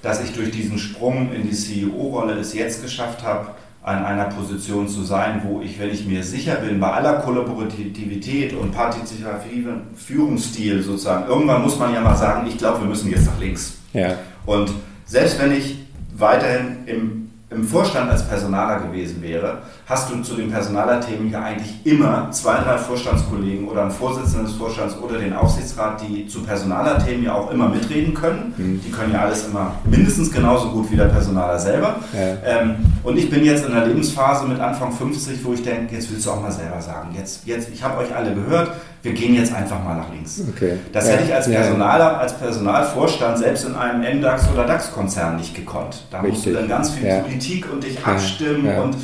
dass 0.01 0.23
ich 0.23 0.33
durch 0.33 0.51
diesen 0.51 0.77
Sprung 0.77 1.31
in 1.33 1.43
die 1.43 1.55
CEO-Rolle 1.55 2.33
es 2.33 2.53
jetzt 2.53 2.81
geschafft 2.81 3.23
habe, 3.23 3.49
an 3.81 4.03
einer 4.05 4.25
Position 4.25 4.87
zu 4.87 5.03
sein, 5.03 5.41
wo 5.45 5.61
ich, 5.61 5.79
wenn 5.79 5.89
ich 5.89 6.05
mir 6.05 6.23
sicher 6.23 6.55
bin, 6.55 6.79
bei 6.79 6.91
aller 6.91 7.13
Kollaborativität 7.19 8.53
und 8.53 8.73
partizipativen 8.73 9.81
Führungsstil 9.95 10.83
sozusagen, 10.83 11.27
irgendwann 11.27 11.61
muss 11.61 11.79
man 11.79 11.93
ja 11.93 12.01
mal 12.01 12.15
sagen, 12.15 12.47
ich 12.47 12.57
glaube, 12.57 12.81
wir 12.81 12.87
müssen 12.87 13.09
jetzt 13.09 13.25
nach 13.25 13.39
links. 13.39 13.77
Ja. 13.93 14.15
Und 14.45 14.71
selbst 15.05 15.41
wenn 15.41 15.53
ich 15.53 15.77
weiterhin 16.13 16.77
im 16.85 17.28
im 17.51 17.63
Vorstand 17.63 18.11
als 18.11 18.27
Personaler 18.27 18.79
gewesen 18.81 19.23
wäre, 19.23 19.59
hast 19.87 20.11
du 20.11 20.21
zu 20.21 20.35
den 20.35 20.51
Personalerthemen 20.51 21.31
ja 21.31 21.41
eigentlich 21.41 21.83
immer 21.83 22.29
zwei, 22.31 22.59
drei 22.59 22.77
Vorstandskollegen 22.77 23.67
oder 23.67 23.81
einen 23.83 23.91
Vorsitzenden 23.91 24.45
des 24.45 24.55
Vorstands 24.55 24.95
oder 25.01 25.17
den 25.17 25.33
Aufsichtsrat, 25.33 26.01
die 26.07 26.27
zu 26.27 26.43
Personalerthemen 26.43 27.23
ja 27.23 27.33
auch 27.33 27.49
immer 27.49 27.67
mitreden 27.67 28.13
können. 28.13 28.53
Mhm. 28.55 28.81
Die 28.85 28.91
können 28.91 29.13
ja 29.13 29.21
alles 29.21 29.47
immer 29.47 29.73
mindestens 29.83 30.31
genauso 30.31 30.69
gut 30.69 30.91
wie 30.91 30.95
der 30.95 31.05
Personaler 31.05 31.57
selber. 31.57 31.95
Ja. 32.13 32.59
Ähm, 32.61 32.75
und 33.03 33.17
ich 33.17 33.29
bin 33.31 33.43
jetzt 33.43 33.65
in 33.65 33.73
einer 33.73 33.87
Lebensphase 33.87 34.45
mit 34.45 34.59
Anfang 34.59 34.91
50, 34.91 35.43
wo 35.43 35.53
ich 35.53 35.63
denke, 35.63 35.95
jetzt 35.95 36.11
willst 36.11 36.27
du 36.27 36.31
auch 36.31 36.41
mal 36.41 36.51
selber 36.51 36.79
sagen, 36.81 37.15
jetzt, 37.17 37.47
jetzt 37.47 37.69
ich 37.73 37.83
habe 37.83 37.97
euch 37.97 38.15
alle 38.15 38.35
gehört, 38.35 38.73
wir 39.01 39.13
gehen 39.13 39.35
jetzt 39.35 39.53
einfach 39.53 39.81
mal 39.83 39.95
nach 39.95 40.11
links. 40.11 40.41
Okay. 40.55 40.77
Das 40.91 41.07
ja. 41.07 41.13
hätte 41.13 41.23
ich 41.25 41.33
als 41.33 41.49
Personaler, 41.49 42.19
als 42.19 42.33
Personalvorstand 42.33 43.37
selbst 43.37 43.65
in 43.65 43.75
einem 43.75 44.19
MDAX 44.19 44.49
oder 44.53 44.65
DAX-Konzern 44.65 45.37
nicht 45.37 45.55
gekonnt. 45.55 46.03
Da 46.11 46.19
Richtig. 46.19 46.33
musst 46.33 46.45
du 46.47 46.53
dann 46.53 46.67
ganz 46.67 46.89
viel 46.91 47.07
ja. 47.07 47.19
Politik 47.19 47.71
und 47.71 47.83
dich 47.83 48.05
abstimmen 48.05 48.67
und, 48.77 48.97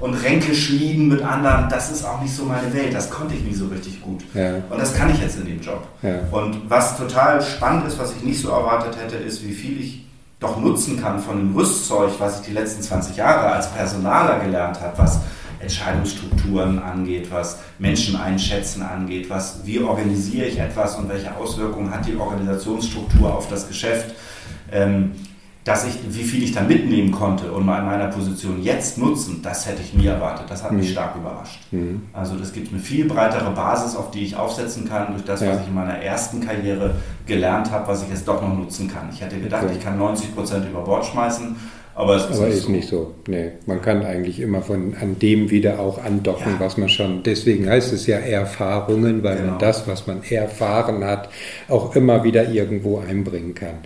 und 0.00 0.14
Ränke 0.14 0.54
schmieden 0.54 1.08
mit 1.08 1.22
anderen. 1.22 1.68
Das 1.68 1.92
ist 1.92 2.04
auch 2.04 2.20
nicht 2.20 2.34
so 2.34 2.44
meine 2.44 2.72
Welt. 2.74 2.92
Das 2.92 3.08
konnte 3.08 3.34
ich 3.34 3.44
nicht 3.44 3.56
so 3.56 3.66
richtig 3.66 4.02
gut. 4.02 4.24
Und 4.34 4.78
das 4.80 4.94
kann 4.94 5.10
ich 5.10 5.20
jetzt 5.20 5.38
in 5.38 5.46
dem 5.46 5.60
Job. 5.60 5.86
Und 6.32 6.68
was 6.68 6.96
total 6.96 7.40
spannend 7.40 7.86
ist, 7.86 7.98
was 7.98 8.12
ich 8.16 8.22
nicht 8.24 8.40
so 8.40 8.50
erwartet 8.50 8.96
hätte, 9.00 9.16
ist, 9.16 9.46
wie 9.46 9.52
viel 9.52 9.80
ich 9.80 10.06
doch 10.40 10.60
nutzen 10.60 11.00
kann 11.00 11.18
von 11.18 11.38
dem 11.38 11.54
Rüstzeug, 11.54 12.10
was 12.18 12.40
ich 12.40 12.46
die 12.46 12.52
letzten 12.52 12.82
20 12.82 13.16
Jahre 13.16 13.52
als 13.52 13.68
Personaler 13.72 14.38
gelernt 14.40 14.80
habe, 14.80 14.98
was 14.98 15.20
Entscheidungsstrukturen 15.66 16.78
angeht, 16.78 17.30
was 17.30 17.58
Menschen 17.78 18.16
einschätzen 18.16 18.82
angeht, 18.82 19.28
was 19.28 19.60
wie 19.64 19.80
organisiere 19.80 20.46
ich 20.46 20.58
etwas 20.58 20.96
und 20.96 21.08
welche 21.08 21.34
Auswirkungen 21.36 21.90
hat 21.90 22.06
die 22.06 22.16
Organisationsstruktur 22.16 23.34
auf 23.34 23.48
das 23.48 23.68
Geschäft, 23.68 24.14
ähm, 24.72 25.12
dass 25.64 25.84
ich, 25.84 25.98
wie 26.08 26.22
viel 26.22 26.44
ich 26.44 26.52
da 26.52 26.62
mitnehmen 26.62 27.10
konnte 27.10 27.50
und 27.50 27.66
mal 27.66 27.80
in 27.80 27.86
meiner 27.86 28.06
Position 28.06 28.62
jetzt 28.62 28.98
nutzen, 28.98 29.40
das 29.42 29.66
hätte 29.66 29.82
ich 29.82 29.94
nie 29.94 30.06
erwartet. 30.06 30.46
Das 30.48 30.62
hat 30.62 30.70
mich 30.70 30.86
mhm. 30.86 30.92
stark 30.92 31.16
überrascht. 31.16 31.58
Mhm. 31.72 32.02
Also 32.12 32.36
das 32.36 32.52
gibt 32.52 32.70
eine 32.70 32.80
viel 32.80 33.06
breitere 33.06 33.50
Basis, 33.50 33.96
auf 33.96 34.12
die 34.12 34.24
ich 34.24 34.36
aufsetzen 34.36 34.88
kann, 34.88 35.08
durch 35.10 35.24
das, 35.24 35.40
ja. 35.40 35.48
was 35.48 35.62
ich 35.62 35.66
in 35.66 35.74
meiner 35.74 35.98
ersten 35.98 36.40
Karriere 36.40 36.94
gelernt 37.26 37.72
habe, 37.72 37.88
was 37.88 38.04
ich 38.04 38.10
jetzt 38.10 38.28
doch 38.28 38.40
noch 38.40 38.56
nutzen 38.56 38.86
kann. 38.86 39.08
Ich 39.12 39.20
hätte 39.20 39.40
gedacht, 39.40 39.64
okay. 39.64 39.74
ich 39.76 39.82
kann 39.82 39.98
90 39.98 40.36
Prozent 40.36 40.68
über 40.70 40.82
Bord 40.82 41.04
schmeißen 41.04 41.56
aber 41.96 42.16
es 42.16 42.26
ist, 42.26 42.36
Aber 42.36 42.48
nicht, 42.48 42.56
ist 42.58 42.64
so. 42.64 42.72
nicht 42.72 42.88
so. 42.88 43.14
Nee, 43.26 43.52
man 43.64 43.80
kann 43.80 44.04
eigentlich 44.04 44.38
immer 44.40 44.60
von 44.60 44.94
an 45.00 45.18
dem 45.18 45.50
wieder 45.50 45.80
auch 45.80 45.96
andocken, 46.04 46.52
ja. 46.52 46.60
was 46.60 46.76
man 46.76 46.90
schon. 46.90 47.22
Deswegen 47.22 47.70
heißt 47.70 47.90
es 47.94 48.06
ja 48.06 48.18
Erfahrungen, 48.18 49.22
weil 49.22 49.38
genau. 49.38 49.52
man 49.52 49.58
das, 49.58 49.88
was 49.88 50.06
man 50.06 50.22
erfahren 50.22 51.02
hat, 51.04 51.30
auch 51.68 51.96
immer 51.96 52.22
wieder 52.22 52.50
irgendwo 52.50 52.98
einbringen 52.98 53.54
kann. 53.54 53.78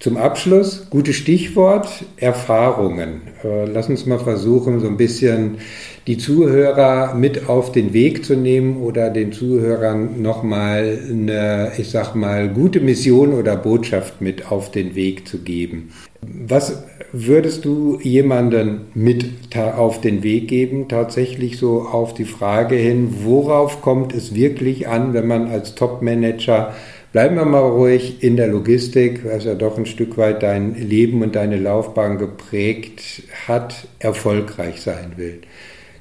Zum 0.00 0.16
Abschluss, 0.16 0.86
gutes 0.90 1.16
Stichwort, 1.16 1.88
Erfahrungen. 2.18 3.22
Äh, 3.42 3.64
lass 3.64 3.88
uns 3.88 4.06
mal 4.06 4.20
versuchen, 4.20 4.78
so 4.78 4.86
ein 4.86 4.96
bisschen 4.96 5.58
die 6.06 6.18
Zuhörer 6.18 7.16
mit 7.16 7.48
auf 7.48 7.72
den 7.72 7.92
Weg 7.92 8.24
zu 8.24 8.36
nehmen 8.36 8.76
oder 8.76 9.10
den 9.10 9.32
Zuhörern 9.32 10.22
nochmal 10.22 11.00
eine, 11.10 11.72
ich 11.78 11.90
sag 11.90 12.14
mal, 12.14 12.48
gute 12.48 12.78
Mission 12.78 13.34
oder 13.34 13.56
Botschaft 13.56 14.20
mit 14.20 14.52
auf 14.52 14.70
den 14.70 14.94
Weg 14.94 15.26
zu 15.26 15.38
geben. 15.38 15.90
Was 16.22 16.84
würdest 17.12 17.64
du 17.64 17.98
jemanden 18.00 18.82
mit 18.94 19.26
auf 19.56 20.00
den 20.00 20.22
Weg 20.22 20.46
geben, 20.46 20.86
tatsächlich 20.88 21.58
so 21.58 21.82
auf 21.82 22.14
die 22.14 22.24
Frage 22.24 22.76
hin, 22.76 23.16
worauf 23.24 23.82
kommt 23.82 24.14
es 24.14 24.32
wirklich 24.32 24.86
an, 24.86 25.12
wenn 25.12 25.26
man 25.26 25.48
als 25.48 25.74
Top-Manager 25.74 26.72
Bleiben 27.12 27.36
wir 27.36 27.46
mal 27.46 27.60
ruhig 27.60 28.22
in 28.22 28.36
der 28.36 28.48
Logistik, 28.48 29.24
was 29.24 29.44
ja 29.44 29.54
doch 29.54 29.78
ein 29.78 29.86
Stück 29.86 30.18
weit 30.18 30.42
dein 30.42 30.74
Leben 30.74 31.22
und 31.22 31.36
deine 31.36 31.56
Laufbahn 31.56 32.18
geprägt 32.18 33.22
hat, 33.46 33.88
erfolgreich 33.98 34.82
sein 34.82 35.12
will. 35.16 35.40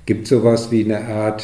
Gibt 0.05 0.27
sowas 0.27 0.69
wie 0.69 0.83
eine 0.83 1.05
Art 1.05 1.43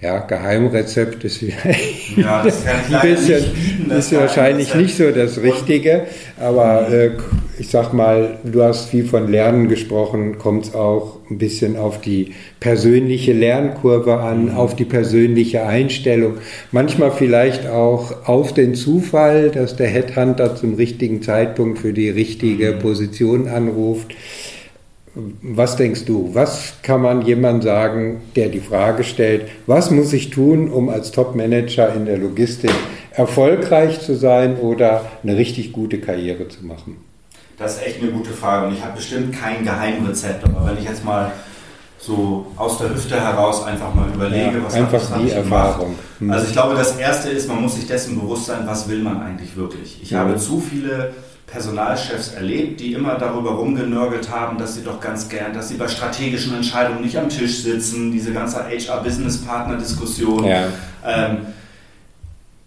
ja, 0.00 0.18
Geheimrezept 0.18 1.24
ist 1.24 1.38
vielleicht 1.38 2.18
ja, 2.18 2.44
das 2.44 2.64
ein 2.92 3.00
bisschen, 3.00 3.44
bieten, 3.54 3.90
ist 3.90 4.12
wahrscheinlich 4.12 4.74
nicht 4.74 4.96
so 4.96 5.10
das 5.10 5.40
Richtige, 5.40 6.06
aber 6.38 6.92
äh, 6.92 7.12
ich 7.58 7.70
sag 7.70 7.92
mal, 7.92 8.38
du 8.44 8.62
hast 8.62 8.90
viel 8.90 9.06
von 9.06 9.30
Lernen 9.30 9.68
gesprochen, 9.68 10.38
kommt 10.38 10.66
es 10.66 10.74
auch 10.74 11.18
ein 11.30 11.38
bisschen 11.38 11.76
auf 11.76 12.00
die 12.00 12.34
persönliche 12.60 13.32
Lernkurve 13.32 14.18
an, 14.18 14.46
mhm. 14.46 14.56
auf 14.56 14.76
die 14.76 14.84
persönliche 14.84 15.64
Einstellung, 15.64 16.34
manchmal 16.70 17.12
vielleicht 17.12 17.66
auch 17.66 18.28
auf 18.28 18.52
den 18.52 18.74
Zufall, 18.74 19.50
dass 19.50 19.76
der 19.76 19.88
Headhunter 19.88 20.54
zum 20.54 20.74
richtigen 20.74 21.22
Zeitpunkt 21.22 21.78
für 21.78 21.92
die 21.92 22.10
richtige 22.10 22.72
mhm. 22.72 22.78
Position 22.80 23.48
anruft. 23.48 24.14
Was 25.40 25.76
denkst 25.76 26.04
du, 26.04 26.34
was 26.34 26.74
kann 26.82 27.00
man 27.00 27.22
jemand 27.22 27.62
sagen, 27.62 28.20
der 28.36 28.50
die 28.50 28.60
Frage 28.60 29.02
stellt, 29.02 29.46
was 29.66 29.90
muss 29.90 30.12
ich 30.12 30.28
tun, 30.28 30.68
um 30.68 30.90
als 30.90 31.10
Top-Manager 31.10 31.94
in 31.94 32.04
der 32.04 32.18
Logistik 32.18 32.72
erfolgreich 33.12 34.00
zu 34.02 34.14
sein 34.14 34.56
oder 34.56 35.10
eine 35.22 35.38
richtig 35.38 35.72
gute 35.72 36.00
Karriere 36.00 36.48
zu 36.48 36.66
machen? 36.66 36.98
Das 37.58 37.76
ist 37.76 37.86
echt 37.86 38.02
eine 38.02 38.10
gute 38.10 38.30
Frage 38.30 38.66
und 38.66 38.74
ich 38.74 38.82
habe 38.82 38.96
bestimmt 38.96 39.34
kein 39.34 39.64
Geheimrezept, 39.64 40.44
aber 40.44 40.66
wenn 40.66 40.78
ich 40.78 40.84
jetzt 40.84 41.04
mal 41.04 41.32
so 41.98 42.52
aus 42.56 42.78
der 42.78 42.90
Hüfte 42.90 43.18
heraus 43.18 43.64
einfach 43.64 43.94
mal 43.94 44.08
überlege, 44.12 44.58
ja, 44.58 44.64
was 44.64 44.74
einfach 44.74 45.18
ich, 45.18 45.24
die 45.24 45.30
Erfahrung. 45.32 45.96
Hm. 46.18 46.30
Also 46.30 46.46
ich 46.46 46.52
glaube, 46.52 46.74
das 46.74 46.96
Erste 46.96 47.30
ist, 47.30 47.48
man 47.48 47.62
muss 47.62 47.74
sich 47.76 47.86
dessen 47.86 48.20
bewusst 48.20 48.46
sein, 48.46 48.66
was 48.66 48.88
will 48.88 49.02
man 49.02 49.22
eigentlich 49.22 49.56
wirklich. 49.56 50.00
Ich 50.02 50.10
ja. 50.10 50.20
habe 50.20 50.36
zu 50.36 50.60
viele 50.60 51.14
Personalchefs 51.46 52.34
erlebt, 52.34 52.80
die 52.80 52.92
immer 52.92 53.14
darüber 53.14 53.52
rumgenörgelt 53.52 54.30
haben, 54.30 54.58
dass 54.58 54.74
sie 54.74 54.82
doch 54.82 55.00
ganz 55.00 55.28
gern, 55.28 55.54
dass 55.54 55.68
sie 55.68 55.76
bei 55.76 55.88
strategischen 55.88 56.54
Entscheidungen 56.54 57.00
nicht 57.00 57.16
am 57.16 57.28
Tisch 57.28 57.62
sitzen, 57.62 58.12
diese 58.12 58.32
ganze 58.32 58.64
HR-Business-Partner-Diskussion. 58.64 60.44
Ja. 60.44 60.64
Ähm, 61.04 61.38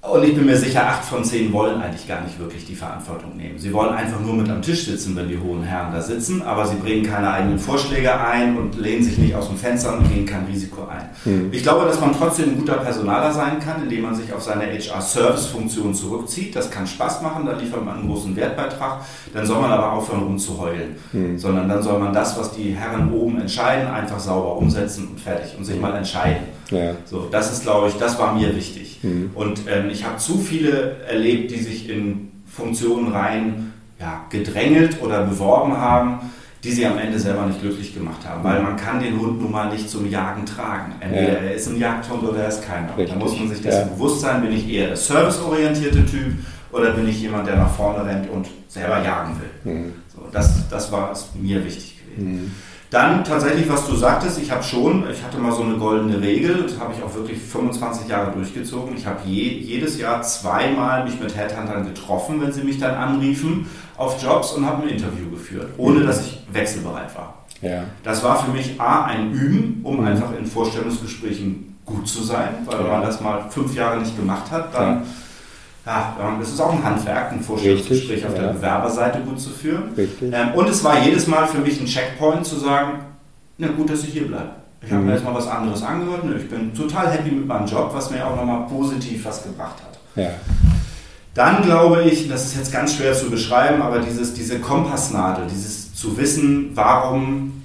und 0.02 0.24
ich 0.24 0.34
bin 0.34 0.46
mir 0.46 0.56
sicher, 0.56 0.88
acht 0.88 1.04
von 1.04 1.26
zehn 1.26 1.52
wollen 1.52 1.82
eigentlich 1.82 2.08
gar 2.08 2.22
nicht 2.22 2.40
wirklich 2.40 2.66
die 2.66 2.74
Verantwortung 2.74 3.36
nehmen. 3.36 3.60
Sie 3.60 3.74
wollen 3.74 3.94
einfach 3.94 4.22
nur 4.22 4.34
mit 4.34 4.50
am 4.50 4.62
Tisch 4.62 4.86
sitzen, 4.86 5.14
wenn 5.18 5.28
die 5.28 5.38
hohen 5.38 5.62
Herren 5.62 5.92
da 5.92 6.02
sitzen, 6.02 6.42
aber 6.42 6.66
sie 6.66 6.78
bringen 6.78 7.06
keine 7.06 7.30
eigenen 7.30 7.60
Vorschläge 7.60 8.18
ein 8.18 8.58
und 8.58 8.80
lehnen 8.80 9.04
sich 9.04 9.18
nicht 9.18 9.36
aus 9.36 9.50
dem 9.50 9.58
Fenster 9.58 9.98
und 9.98 10.10
gehen 10.10 10.26
kein 10.26 10.46
Risiko 10.46 10.88
ein. 10.88 11.10
Mhm. 11.26 11.50
Ich 11.52 11.64
glaube, 11.64 11.86
dass 11.86 12.00
man 12.00 12.16
trotzdem 12.18 12.52
ein 12.52 12.58
guter 12.58 12.78
Personaler 12.78 13.34
sein 13.34 13.60
kann, 13.60 13.84
indem 13.84 14.04
man 14.04 14.16
sich 14.16 14.32
auf 14.32 14.42
seine 14.42 14.68
HR-Service-Funktion 14.72 15.94
zurückzieht. 15.94 16.56
Das 16.56 16.72
kann 16.72 16.88
Spaß 16.88 17.22
machen, 17.22 17.46
da 17.46 17.58
liefert 17.58 17.84
man 17.84 17.98
einen 17.98 18.08
großen 18.08 18.34
Wertbeitrag. 18.38 19.02
Dann 19.34 19.46
soll 19.46 19.60
man 19.60 19.72
aber 19.72 19.92
aufhören, 19.92 20.24
rumzuheulen, 20.24 20.96
mhm. 21.12 21.38
sondern 21.38 21.68
dann 21.68 21.84
soll 21.84 22.00
man 22.00 22.14
das, 22.14 22.40
was 22.40 22.54
die 22.54 22.72
Herren 22.72 23.12
oben 23.12 23.42
entscheiden, 23.42 23.90
einfach 23.90 24.20
sauber 24.20 24.56
umsetzen 24.56 25.10
und 25.10 25.20
fertig 25.20 25.58
und 25.58 25.66
sich 25.66 25.78
mal 25.78 25.94
entscheiden. 25.94 26.59
Ja. 26.72 26.96
So, 27.06 27.28
das 27.32 27.52
ist, 27.52 27.64
glaube 27.64 27.90
ich, 27.90 27.96
das 27.96 28.20
war 28.20 28.36
mir 28.36 28.56
wichtig. 28.56 29.00
Mhm. 29.02 29.32
Und 29.36 29.62
ähm, 29.68 29.90
ich 29.90 30.06
habe 30.06 30.18
zu 30.18 30.38
viele 30.38 30.98
erlebt, 31.08 31.52
die 31.52 31.60
sich 31.60 31.90
in 31.90 32.32
Funktionen 32.46 33.12
rein 33.12 33.74
ja, 34.00 34.26
gedrängelt 34.30 35.02
oder 35.02 35.24
beworben 35.24 35.78
haben, 35.78 36.20
die 36.64 36.72
sie 36.72 36.86
am 36.86 36.98
Ende 36.98 37.20
selber 37.20 37.46
nicht 37.46 37.62
glücklich 37.62 37.94
gemacht 37.94 38.28
haben. 38.28 38.44
Weil 38.44 38.62
man 38.62 38.76
kann 38.76 39.00
den 39.00 39.20
Hund 39.20 39.42
nun 39.42 39.52
mal 39.52 39.72
nicht 39.72 39.90
zum 39.90 40.10
Jagen 40.10 40.46
tragen. 40.46 40.94
Entweder 41.00 41.42
ja. 41.42 41.50
er 41.50 41.54
ist 41.56 41.68
ein 41.68 41.78
Jagdhund 41.78 42.24
oder 42.24 42.40
er 42.40 42.50
ist 42.50 42.66
keiner. 42.66 42.98
Richtig. 42.98 43.18
Da 43.18 43.24
muss 43.24 43.40
man 43.40 43.50
sich 43.50 43.62
dessen 43.62 43.88
ja. 43.88 43.94
bewusst 43.94 44.22
sein, 44.22 44.42
bin 44.42 44.52
ich 44.52 44.70
eher 44.70 44.88
der 44.88 44.98
serviceorientierte 44.98 46.06
Typ 46.06 46.34
oder 46.72 46.92
bin 46.92 47.08
ich 47.08 47.22
jemand, 47.22 47.48
der 47.48 47.56
nach 47.56 47.72
vorne 47.72 48.06
rennt 48.06 48.30
und 48.30 48.48
selber 48.68 49.02
jagen 49.04 49.38
will. 49.40 49.74
Mhm. 49.74 49.94
So, 50.14 50.28
das, 50.32 50.68
das 50.70 50.92
war 50.92 51.14
mir 51.36 51.64
wichtig 51.64 51.96
gewesen. 52.00 52.34
Mhm. 52.34 52.52
Dann 52.90 53.24
tatsächlich, 53.24 53.70
was 53.70 53.86
du 53.86 53.96
sagtest, 53.96 54.42
ich 54.42 54.50
habe 54.50 54.64
schon, 54.64 55.08
ich 55.12 55.24
hatte 55.24 55.38
mal 55.38 55.52
so 55.52 55.62
eine 55.62 55.76
goldene 55.76 56.20
Regel, 56.20 56.64
das 56.64 56.80
habe 56.80 56.92
ich 56.98 57.04
auch 57.04 57.14
wirklich 57.14 57.38
25 57.40 58.08
Jahre 58.08 58.32
durchgezogen. 58.32 58.98
Ich 58.98 59.06
habe 59.06 59.20
je, 59.26 59.48
jedes 59.60 60.00
Jahr 60.00 60.24
zweimal 60.24 61.04
mich 61.04 61.20
mit 61.20 61.36
Headhuntern 61.38 61.86
getroffen, 61.86 62.42
wenn 62.42 62.52
sie 62.52 62.64
mich 62.64 62.80
dann 62.80 62.96
anriefen 62.96 63.68
auf 63.96 64.22
Jobs 64.22 64.54
und 64.54 64.66
habe 64.66 64.84
ein 64.84 64.90
Interview 64.90 65.30
geführt, 65.30 65.70
ohne 65.78 66.04
dass 66.04 66.22
ich 66.22 66.40
wechselbereit 66.52 67.16
war. 67.16 67.36
Ja. 67.62 67.84
Das 68.04 68.24
war 68.24 68.44
für 68.44 68.52
mich 68.52 68.82
A, 68.82 69.06
ein 69.06 69.34
Üben, 69.34 69.82
um 69.84 69.98
mhm. 70.00 70.08
einfach 70.08 70.36
in 70.36 70.48
Vorstellungsgesprächen 70.48 71.78
gut 71.86 72.08
zu 72.08 72.24
sein, 72.24 72.50
weil 72.66 72.80
wenn 72.80 72.88
man 72.88 73.02
das 73.04 73.22
mal 73.22 73.50
fünf 73.50 73.76
Jahre 73.76 74.00
nicht 74.00 74.18
gemacht 74.18 74.50
hat, 74.50 74.74
dann... 74.74 75.02
Ja 75.02 75.06
ja, 75.90 76.38
das 76.40 76.50
ist 76.50 76.62
auch 76.62 76.72
ein 76.72 76.84
Handwerk, 76.84 77.32
ein 77.32 77.42
Vorstellungsgespräch 77.42 78.26
auf 78.26 78.36
ja. 78.36 78.44
der 78.44 78.54
Bewerberseite 78.54 79.20
gut 79.22 79.40
zu 79.40 79.50
führen. 79.50 79.92
Ähm, 79.98 80.54
und 80.54 80.70
es 80.70 80.84
war 80.84 81.00
jedes 81.04 81.26
Mal 81.26 81.48
für 81.48 81.60
mich 81.60 81.80
ein 81.80 81.88
Checkpoint 81.88 82.46
zu 82.46 82.58
sagen, 82.58 83.00
na 83.58 83.68
gut, 83.70 83.90
dass 83.90 84.04
ich 84.04 84.10
hier 84.10 84.28
bleibe. 84.28 84.52
Ich 84.82 84.92
habe 84.92 85.02
mhm. 85.02 85.08
mir 85.08 85.14
jetzt 85.16 85.26
mal 85.26 85.34
was 85.34 85.48
anderes 85.48 85.82
angehört. 85.82 86.24
Nö, 86.26 86.38
ich 86.38 86.48
bin 86.48 86.74
total 86.74 87.12
happy 87.12 87.32
mit 87.32 87.48
meinem 87.48 87.66
Job, 87.66 87.90
was 87.94 88.12
mir 88.12 88.26
auch 88.26 88.36
nochmal 88.36 88.68
positiv 88.68 89.26
was 89.26 89.44
gebracht 89.44 89.78
hat. 89.84 90.00
Ja. 90.16 90.30
Dann 91.34 91.64
glaube 91.64 92.04
ich, 92.04 92.30
das 92.30 92.46
ist 92.46 92.56
jetzt 92.56 92.72
ganz 92.72 92.96
schwer 92.96 93.14
zu 93.14 93.30
beschreiben, 93.30 93.82
aber 93.82 94.00
dieses, 94.00 94.34
diese 94.34 94.60
Kompassnadel, 94.60 95.48
dieses 95.48 95.94
zu 95.96 96.18
wissen, 96.18 96.72
warum 96.76 97.59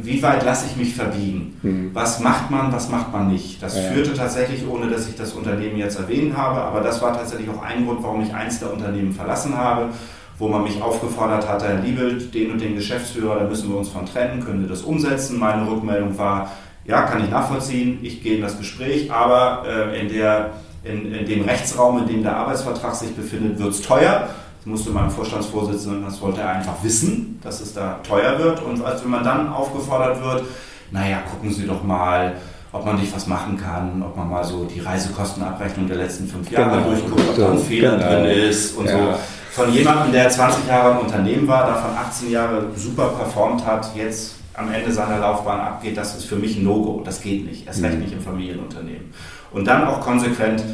wie 0.00 0.22
weit 0.22 0.44
lasse 0.44 0.66
ich 0.66 0.76
mich 0.76 0.94
verbiegen? 0.94 1.56
Mhm. 1.62 1.90
Was 1.92 2.20
macht 2.20 2.50
man, 2.50 2.72
was 2.72 2.88
macht 2.88 3.12
man 3.12 3.28
nicht? 3.28 3.62
Das 3.62 3.76
ja. 3.76 3.82
führte 3.82 4.14
tatsächlich, 4.14 4.66
ohne 4.68 4.88
dass 4.88 5.08
ich 5.08 5.14
das 5.14 5.32
Unternehmen 5.32 5.76
jetzt 5.76 5.98
erwähnen 5.98 6.36
habe, 6.36 6.60
aber 6.60 6.80
das 6.80 7.00
war 7.00 7.12
tatsächlich 7.12 7.48
auch 7.48 7.62
ein 7.62 7.86
Grund, 7.86 8.02
warum 8.02 8.22
ich 8.22 8.34
eins 8.34 8.58
der 8.58 8.72
Unternehmen 8.72 9.12
verlassen 9.12 9.56
habe, 9.56 9.90
wo 10.38 10.48
man 10.48 10.64
mich 10.64 10.82
aufgefordert 10.82 11.48
hatte, 11.48 11.68
Herr 11.68 11.78
Liebelt, 11.78 12.34
den 12.34 12.50
und 12.50 12.60
den 12.60 12.74
Geschäftsführer, 12.74 13.38
da 13.38 13.44
müssen 13.44 13.70
wir 13.70 13.78
uns 13.78 13.88
von 13.88 14.06
trennen, 14.06 14.44
können 14.44 14.62
wir 14.62 14.68
das 14.68 14.82
umsetzen? 14.82 15.38
Meine 15.38 15.70
Rückmeldung 15.70 16.18
war, 16.18 16.50
ja, 16.84 17.02
kann 17.02 17.22
ich 17.22 17.30
nachvollziehen, 17.30 18.00
ich 18.02 18.22
gehe 18.22 18.36
in 18.36 18.42
das 18.42 18.58
Gespräch, 18.58 19.12
aber 19.12 19.64
äh, 19.66 20.00
in, 20.00 20.08
der, 20.08 20.50
in, 20.82 21.14
in 21.14 21.26
dem 21.26 21.44
Rechtsraum, 21.44 21.98
in 21.98 22.08
dem 22.08 22.22
der 22.24 22.36
Arbeitsvertrag 22.36 22.94
sich 22.96 23.14
befindet, 23.14 23.58
wird 23.58 23.70
es 23.70 23.82
teuer 23.82 24.28
musste 24.66 24.90
meinem 24.90 25.10
Vorstandsvorsitzenden, 25.10 26.04
das 26.04 26.20
wollte 26.20 26.40
er 26.40 26.50
einfach 26.50 26.82
wissen, 26.82 27.38
dass 27.42 27.60
es 27.60 27.74
da 27.74 28.00
teuer 28.02 28.38
wird. 28.38 28.62
Und 28.62 28.84
als 28.84 29.02
wenn 29.02 29.10
man 29.10 29.24
dann 29.24 29.48
aufgefordert 29.48 30.22
wird, 30.22 30.44
naja, 30.90 31.22
gucken 31.30 31.52
Sie 31.52 31.66
doch 31.66 31.82
mal, 31.82 32.34
ob 32.72 32.84
man 32.84 32.96
nicht 32.96 33.14
was 33.14 33.26
machen 33.26 33.56
kann, 33.56 34.02
ob 34.02 34.16
man 34.16 34.28
mal 34.28 34.44
so 34.44 34.64
die 34.64 34.80
Reisekostenabrechnung 34.80 35.86
der 35.86 35.98
letzten 35.98 36.26
fünf 36.26 36.50
Jahre 36.50 36.78
genau. 36.78 36.88
durchguckt, 36.88 37.28
ob 37.30 37.36
da 37.36 37.52
ein 37.52 37.58
Fehler 37.58 37.96
genau. 37.96 38.08
drin 38.08 38.24
ist 38.24 38.76
und 38.76 38.86
ja. 38.86 38.92
so. 38.92 39.18
Von 39.52 39.72
jemandem, 39.72 40.12
der 40.12 40.28
20 40.28 40.66
Jahre 40.66 40.92
im 40.92 40.98
Unternehmen 40.98 41.46
war, 41.46 41.66
davon 41.66 41.90
18 41.96 42.30
Jahre 42.30 42.66
super 42.74 43.10
performt 43.10 43.64
hat, 43.64 43.94
jetzt 43.94 44.34
am 44.54 44.72
Ende 44.72 44.90
seiner 44.90 45.18
Laufbahn 45.18 45.60
abgeht, 45.60 45.96
das 45.96 46.16
ist 46.16 46.24
für 46.24 46.34
mich 46.34 46.56
ein 46.56 46.64
No-Go. 46.64 47.02
Das 47.04 47.20
geht 47.20 47.46
nicht. 47.46 47.66
Erst 47.66 47.82
recht 47.82 47.94
mhm. 47.94 48.00
nicht 48.00 48.12
im 48.12 48.20
Familienunternehmen. 48.20 49.12
Und 49.52 49.66
dann 49.66 49.86
auch 49.86 50.00
konsequent 50.00 50.64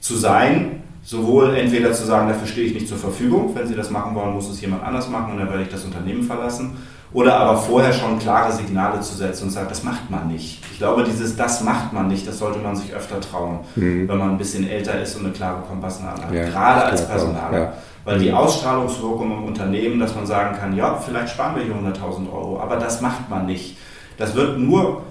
zu 0.00 0.16
sein, 0.16 0.81
sowohl 1.02 1.56
entweder 1.56 1.92
zu 1.92 2.04
sagen, 2.04 2.28
dafür 2.28 2.46
stehe 2.46 2.66
ich 2.66 2.74
nicht 2.74 2.88
zur 2.88 2.98
Verfügung, 2.98 3.54
wenn 3.54 3.66
Sie 3.66 3.74
das 3.74 3.90
machen 3.90 4.14
wollen, 4.14 4.34
muss 4.34 4.48
es 4.48 4.60
jemand 4.60 4.84
anders 4.84 5.08
machen 5.08 5.32
und 5.32 5.38
dann 5.38 5.48
werde 5.48 5.62
ich 5.62 5.68
das 5.68 5.84
Unternehmen 5.84 6.22
verlassen. 6.22 6.76
Oder 7.12 7.36
aber 7.36 7.58
vorher 7.58 7.92
schon 7.92 8.18
klare 8.18 8.52
Signale 8.52 9.00
zu 9.00 9.14
setzen 9.14 9.44
und 9.44 9.50
sagen, 9.50 9.66
das 9.68 9.82
macht 9.82 10.10
man 10.10 10.28
nicht. 10.28 10.64
Ich 10.72 10.78
glaube, 10.78 11.04
dieses 11.04 11.36
das 11.36 11.62
macht 11.62 11.92
man 11.92 12.08
nicht, 12.08 12.26
das 12.26 12.38
sollte 12.38 12.58
man 12.60 12.74
sich 12.74 12.94
öfter 12.94 13.20
trauen, 13.20 13.60
mhm. 13.76 14.08
wenn 14.08 14.16
man 14.16 14.30
ein 14.30 14.38
bisschen 14.38 14.66
älter 14.66 14.98
ist 14.98 15.16
und 15.16 15.26
eine 15.26 15.34
klare 15.34 15.60
Kompassnadel 15.68 16.24
hat. 16.24 16.32
Ja, 16.32 16.44
Gerade 16.44 16.84
als 16.86 17.06
Personaler. 17.06 17.58
Ja. 17.58 17.72
Weil 18.04 18.18
die 18.18 18.32
Ausstrahlungswirkung 18.32 19.30
im 19.30 19.44
Unternehmen, 19.44 20.00
dass 20.00 20.14
man 20.14 20.26
sagen 20.26 20.56
kann, 20.58 20.74
ja, 20.74 20.96
vielleicht 20.96 21.34
sparen 21.34 21.54
wir 21.54 21.64
hier 21.64 21.74
100.000 21.74 22.32
Euro, 22.32 22.58
aber 22.60 22.76
das 22.76 23.00
macht 23.00 23.28
man 23.28 23.46
nicht. 23.46 23.76
Das 24.16 24.34
wird 24.34 24.58
nur 24.58 25.02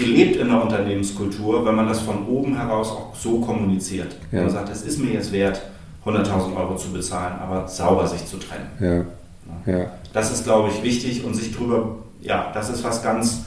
gelebt 0.00 0.36
in 0.36 0.48
der 0.48 0.62
Unternehmenskultur, 0.62 1.64
wenn 1.64 1.74
man 1.74 1.86
das 1.86 2.00
von 2.00 2.26
oben 2.26 2.56
heraus 2.56 2.90
auch 2.90 3.14
so 3.14 3.40
kommuniziert. 3.40 4.16
Ja. 4.32 4.38
Wenn 4.38 4.42
man 4.44 4.50
sagt, 4.50 4.70
es 4.70 4.82
ist 4.82 4.98
mir 4.98 5.12
jetzt 5.12 5.32
wert, 5.32 5.60
100.000 6.04 6.56
Euro 6.56 6.76
zu 6.76 6.92
bezahlen, 6.92 7.38
aber 7.40 7.68
sauber 7.68 8.06
sich 8.06 8.24
zu 8.26 8.38
trennen. 8.38 9.06
Ja. 9.66 9.72
Ja. 9.72 9.86
Das 10.12 10.32
ist, 10.32 10.44
glaube 10.44 10.70
ich, 10.70 10.82
wichtig 10.82 11.24
und 11.24 11.34
sich 11.34 11.54
drüber, 11.54 11.96
ja, 12.20 12.50
das 12.54 12.70
ist 12.70 12.82
was 12.82 13.02
ganz, 13.02 13.44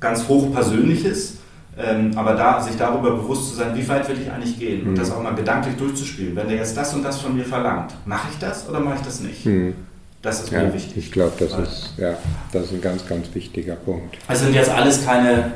ganz 0.00 0.26
hochpersönliches. 0.26 1.38
Ähm, 1.78 2.10
aber 2.16 2.34
da, 2.34 2.60
sich 2.60 2.76
darüber 2.76 3.12
bewusst 3.12 3.48
zu 3.48 3.56
sein, 3.56 3.74
wie 3.74 3.88
weit 3.88 4.06
will 4.08 4.20
ich 4.20 4.30
eigentlich 4.30 4.58
gehen 4.58 4.82
mhm. 4.82 4.88
und 4.90 4.98
das 4.98 5.10
auch 5.10 5.22
mal 5.22 5.34
gedanklich 5.34 5.74
durchzuspielen. 5.76 6.36
Wenn 6.36 6.48
der 6.48 6.58
jetzt 6.58 6.76
das 6.76 6.92
und 6.92 7.02
das 7.02 7.18
von 7.18 7.34
mir 7.34 7.46
verlangt, 7.46 7.94
mache 8.04 8.28
ich 8.30 8.38
das 8.38 8.68
oder 8.68 8.80
mache 8.80 8.96
ich 8.96 9.02
das 9.02 9.20
nicht? 9.20 9.46
Mhm. 9.46 9.74
Das 10.22 10.40
ist 10.40 10.52
ja, 10.52 10.62
mir 10.62 10.72
wichtig. 10.72 10.96
Ich 10.96 11.12
glaube, 11.12 11.32
das 11.38 11.50
ist, 11.58 11.94
ja, 11.98 12.16
das 12.52 12.66
ist 12.66 12.72
ein 12.72 12.80
ganz, 12.80 13.06
ganz 13.06 13.26
wichtiger 13.34 13.74
Punkt. 13.74 14.16
Also 14.28 14.44
sind 14.44 14.54
jetzt 14.54 14.70
alles 14.70 15.04
keine. 15.04 15.52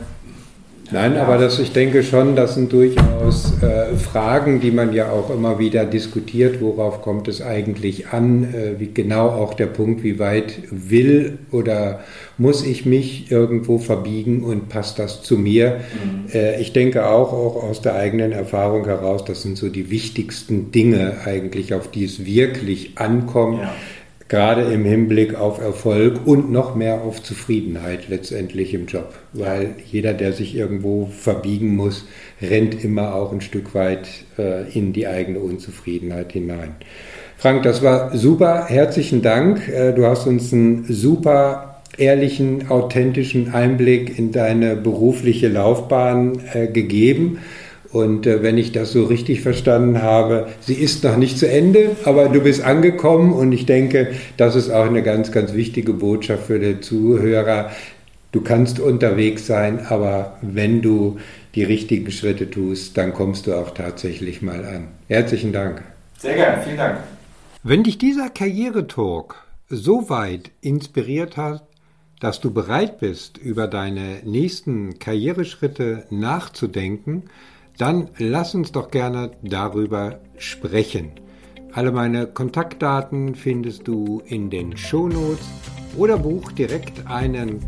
Nein, 0.93 1.17
ja. 1.17 1.23
aber 1.23 1.39
das, 1.39 1.59
ich 1.59 1.73
denke 1.73 2.05
schon, 2.05 2.37
das 2.37 2.55
sind 2.55 2.73
durchaus 2.73 3.61
äh, 3.61 3.97
Fragen, 3.97 4.61
die 4.61 4.71
man 4.71 4.93
ja 4.93 5.11
auch 5.11 5.31
immer 5.31 5.59
wieder 5.59 5.85
diskutiert. 5.85 6.61
Worauf 6.61 7.03
kommt 7.03 7.27
es 7.27 7.43
eigentlich 7.43 8.09
an? 8.09 8.55
Äh, 8.55 8.79
wie 8.79 8.93
genau 8.93 9.29
auch 9.31 9.55
der 9.55 9.67
Punkt, 9.67 10.05
wie 10.05 10.21
weit 10.21 10.63
will 10.71 11.39
oder 11.51 12.01
muss 12.39 12.65
ich 12.65 12.87
mich 12.87 13.33
irgendwo 13.33 13.79
verbiegen 13.79 14.45
und 14.45 14.69
passt 14.69 15.01
das 15.01 15.23
zu 15.23 15.37
mir? 15.39 15.81
Mhm. 16.05 16.31
Äh, 16.33 16.61
ich 16.61 16.73
denke 16.73 17.07
auch, 17.07 17.33
auch 17.33 17.65
aus 17.65 17.83
der 17.83 17.97
eigenen 17.97 18.31
Erfahrung 18.31 18.85
heraus, 18.85 19.25
das 19.25 19.43
sind 19.43 19.59
so 19.59 19.69
die 19.69 19.91
wichtigsten 19.91 20.71
Dinge 20.71 21.15
eigentlich, 21.25 21.75
auf 21.75 21.91
die 21.91 22.05
es 22.05 22.25
wirklich 22.25 22.93
ankommt. 22.97 23.61
Ja 23.61 23.75
gerade 24.29 24.63
im 24.63 24.85
Hinblick 24.85 25.35
auf 25.35 25.61
Erfolg 25.61 26.27
und 26.27 26.51
noch 26.51 26.75
mehr 26.75 27.03
auf 27.03 27.23
Zufriedenheit 27.23 28.09
letztendlich 28.09 28.75
im 28.75 28.87
Job. 28.87 29.15
Weil 29.33 29.77
jeder, 29.91 30.15
der 30.15 30.33
sich 30.33 30.57
irgendwo 30.57 31.07
verbiegen 31.07 31.77
muss, 31.77 32.07
rennt 32.43 32.83
immer 32.83 33.15
auch 33.15 33.33
ein 33.33 33.41
Stück 33.41 33.75
weit 33.75 34.09
äh, 34.39 34.71
in 34.73 34.93
die 34.93 35.07
eigene 35.07 35.39
Unzufriedenheit 35.39 36.33
hinein. 36.33 36.75
Frank, 37.39 37.63
das 37.63 37.83
war 37.83 38.17
super. 38.17 38.67
Herzlichen 38.67 39.23
Dank. 39.23 39.69
Äh, 39.69 39.93
du 39.93 40.07
hast 40.07 40.27
uns 40.27 40.53
einen 40.53 40.87
super 40.89 41.83
ehrlichen, 41.99 42.69
authentischen 42.69 43.55
Einblick 43.55 44.19
in 44.19 44.33
deine 44.33 44.77
berufliche 44.77 45.49
Laufbahn 45.49 46.41
äh, 46.53 46.67
gegeben. 46.67 47.39
Und 47.97 48.27
äh, 48.27 48.43
wenn 48.43 48.59
ich 48.59 48.73
das 48.73 48.93
so 48.93 49.05
richtig 49.05 49.41
verstanden 49.41 50.03
habe, 50.03 50.49
sie 50.61 50.75
ist 50.75 51.03
noch 51.03 51.17
nicht 51.17 51.39
zu 51.39 51.49
Ende, 51.49 51.97
aber 52.05 52.29
du 52.29 52.41
bist 52.41 52.63
angekommen 52.63 53.33
und 53.33 53.53
ich 53.53 53.65
denke, 53.65 54.11
das 54.37 54.55
ist 54.55 54.69
auch 54.69 54.85
eine 54.85 55.03
ganz, 55.03 55.33
ganz 55.33 55.55
wichtige 55.55 55.95
Botschaft 55.95 56.45
für 56.45 56.59
den 56.59 56.83
Zuhörer. 56.83 57.71
Du 58.33 58.43
kannst 58.43 58.81
unterwegs 58.81 59.47
sein, 59.47 59.87
aber 59.89 60.37
wenn 60.43 60.83
du 60.83 61.17
die 61.55 61.63
richtigen 61.63 62.11
Schritte 62.11 62.51
tust, 62.51 62.99
dann 62.99 63.15
kommst 63.15 63.47
du 63.47 63.55
auch 63.55 63.71
tatsächlich 63.71 64.43
mal 64.43 64.63
an. 64.67 64.89
Herzlichen 65.09 65.55
Dank. 65.55 65.83
Sehr 66.19 66.35
gerne, 66.35 66.63
vielen 66.63 66.77
Dank. 66.77 66.99
Wenn 67.63 67.83
dich 67.83 67.97
dieser 67.97 68.29
Karrieretalk 68.29 69.37
so 69.71 70.11
weit 70.11 70.51
inspiriert 70.61 71.39
hat, 71.39 71.67
dass 72.21 72.41
du 72.41 72.51
bereit 72.51 72.99
bist, 72.99 73.39
über 73.39 73.69
deine 73.69 74.21
nächsten 74.23 74.99
Karriereschritte 74.99 76.05
nachzudenken, 76.11 77.31
dann 77.79 78.11
lass 78.19 78.55
uns 78.55 78.73
doch 78.73 78.91
gerne 78.91 79.31
darüber 79.43 80.21
sprechen. 80.39 81.13
Alle 81.73 81.93
meine 81.93 82.27
Kontaktdaten 82.27 83.35
findest 83.35 83.87
du 83.87 84.23
in 84.27 84.49
den 84.51 84.77
Shownotes 84.77 85.47
oder 85.97 86.19
buch 86.19 86.53
direkt 86.53 87.07
einen 87.07 87.61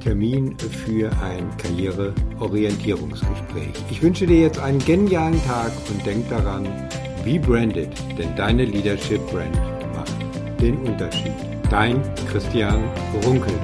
Termin 0.00 0.56
für 0.58 1.10
ein 1.22 1.54
Karriereorientierungsgespräch. 1.56 3.72
Ich 3.90 4.02
wünsche 4.02 4.26
dir 4.26 4.40
jetzt 4.40 4.58
einen 4.60 4.78
genialen 4.78 5.42
Tag 5.44 5.72
und 5.90 6.06
denk 6.06 6.28
daran, 6.28 6.64
be 7.24 7.40
branded, 7.40 7.88
denn 8.18 8.36
deine 8.36 8.66
Leadership 8.66 9.26
Brand 9.30 9.58
macht 9.94 10.14
den 10.60 10.76
Unterschied. 10.78 11.32
Dein 11.70 12.02
Christian 12.30 12.84
Runkel. 13.24 13.54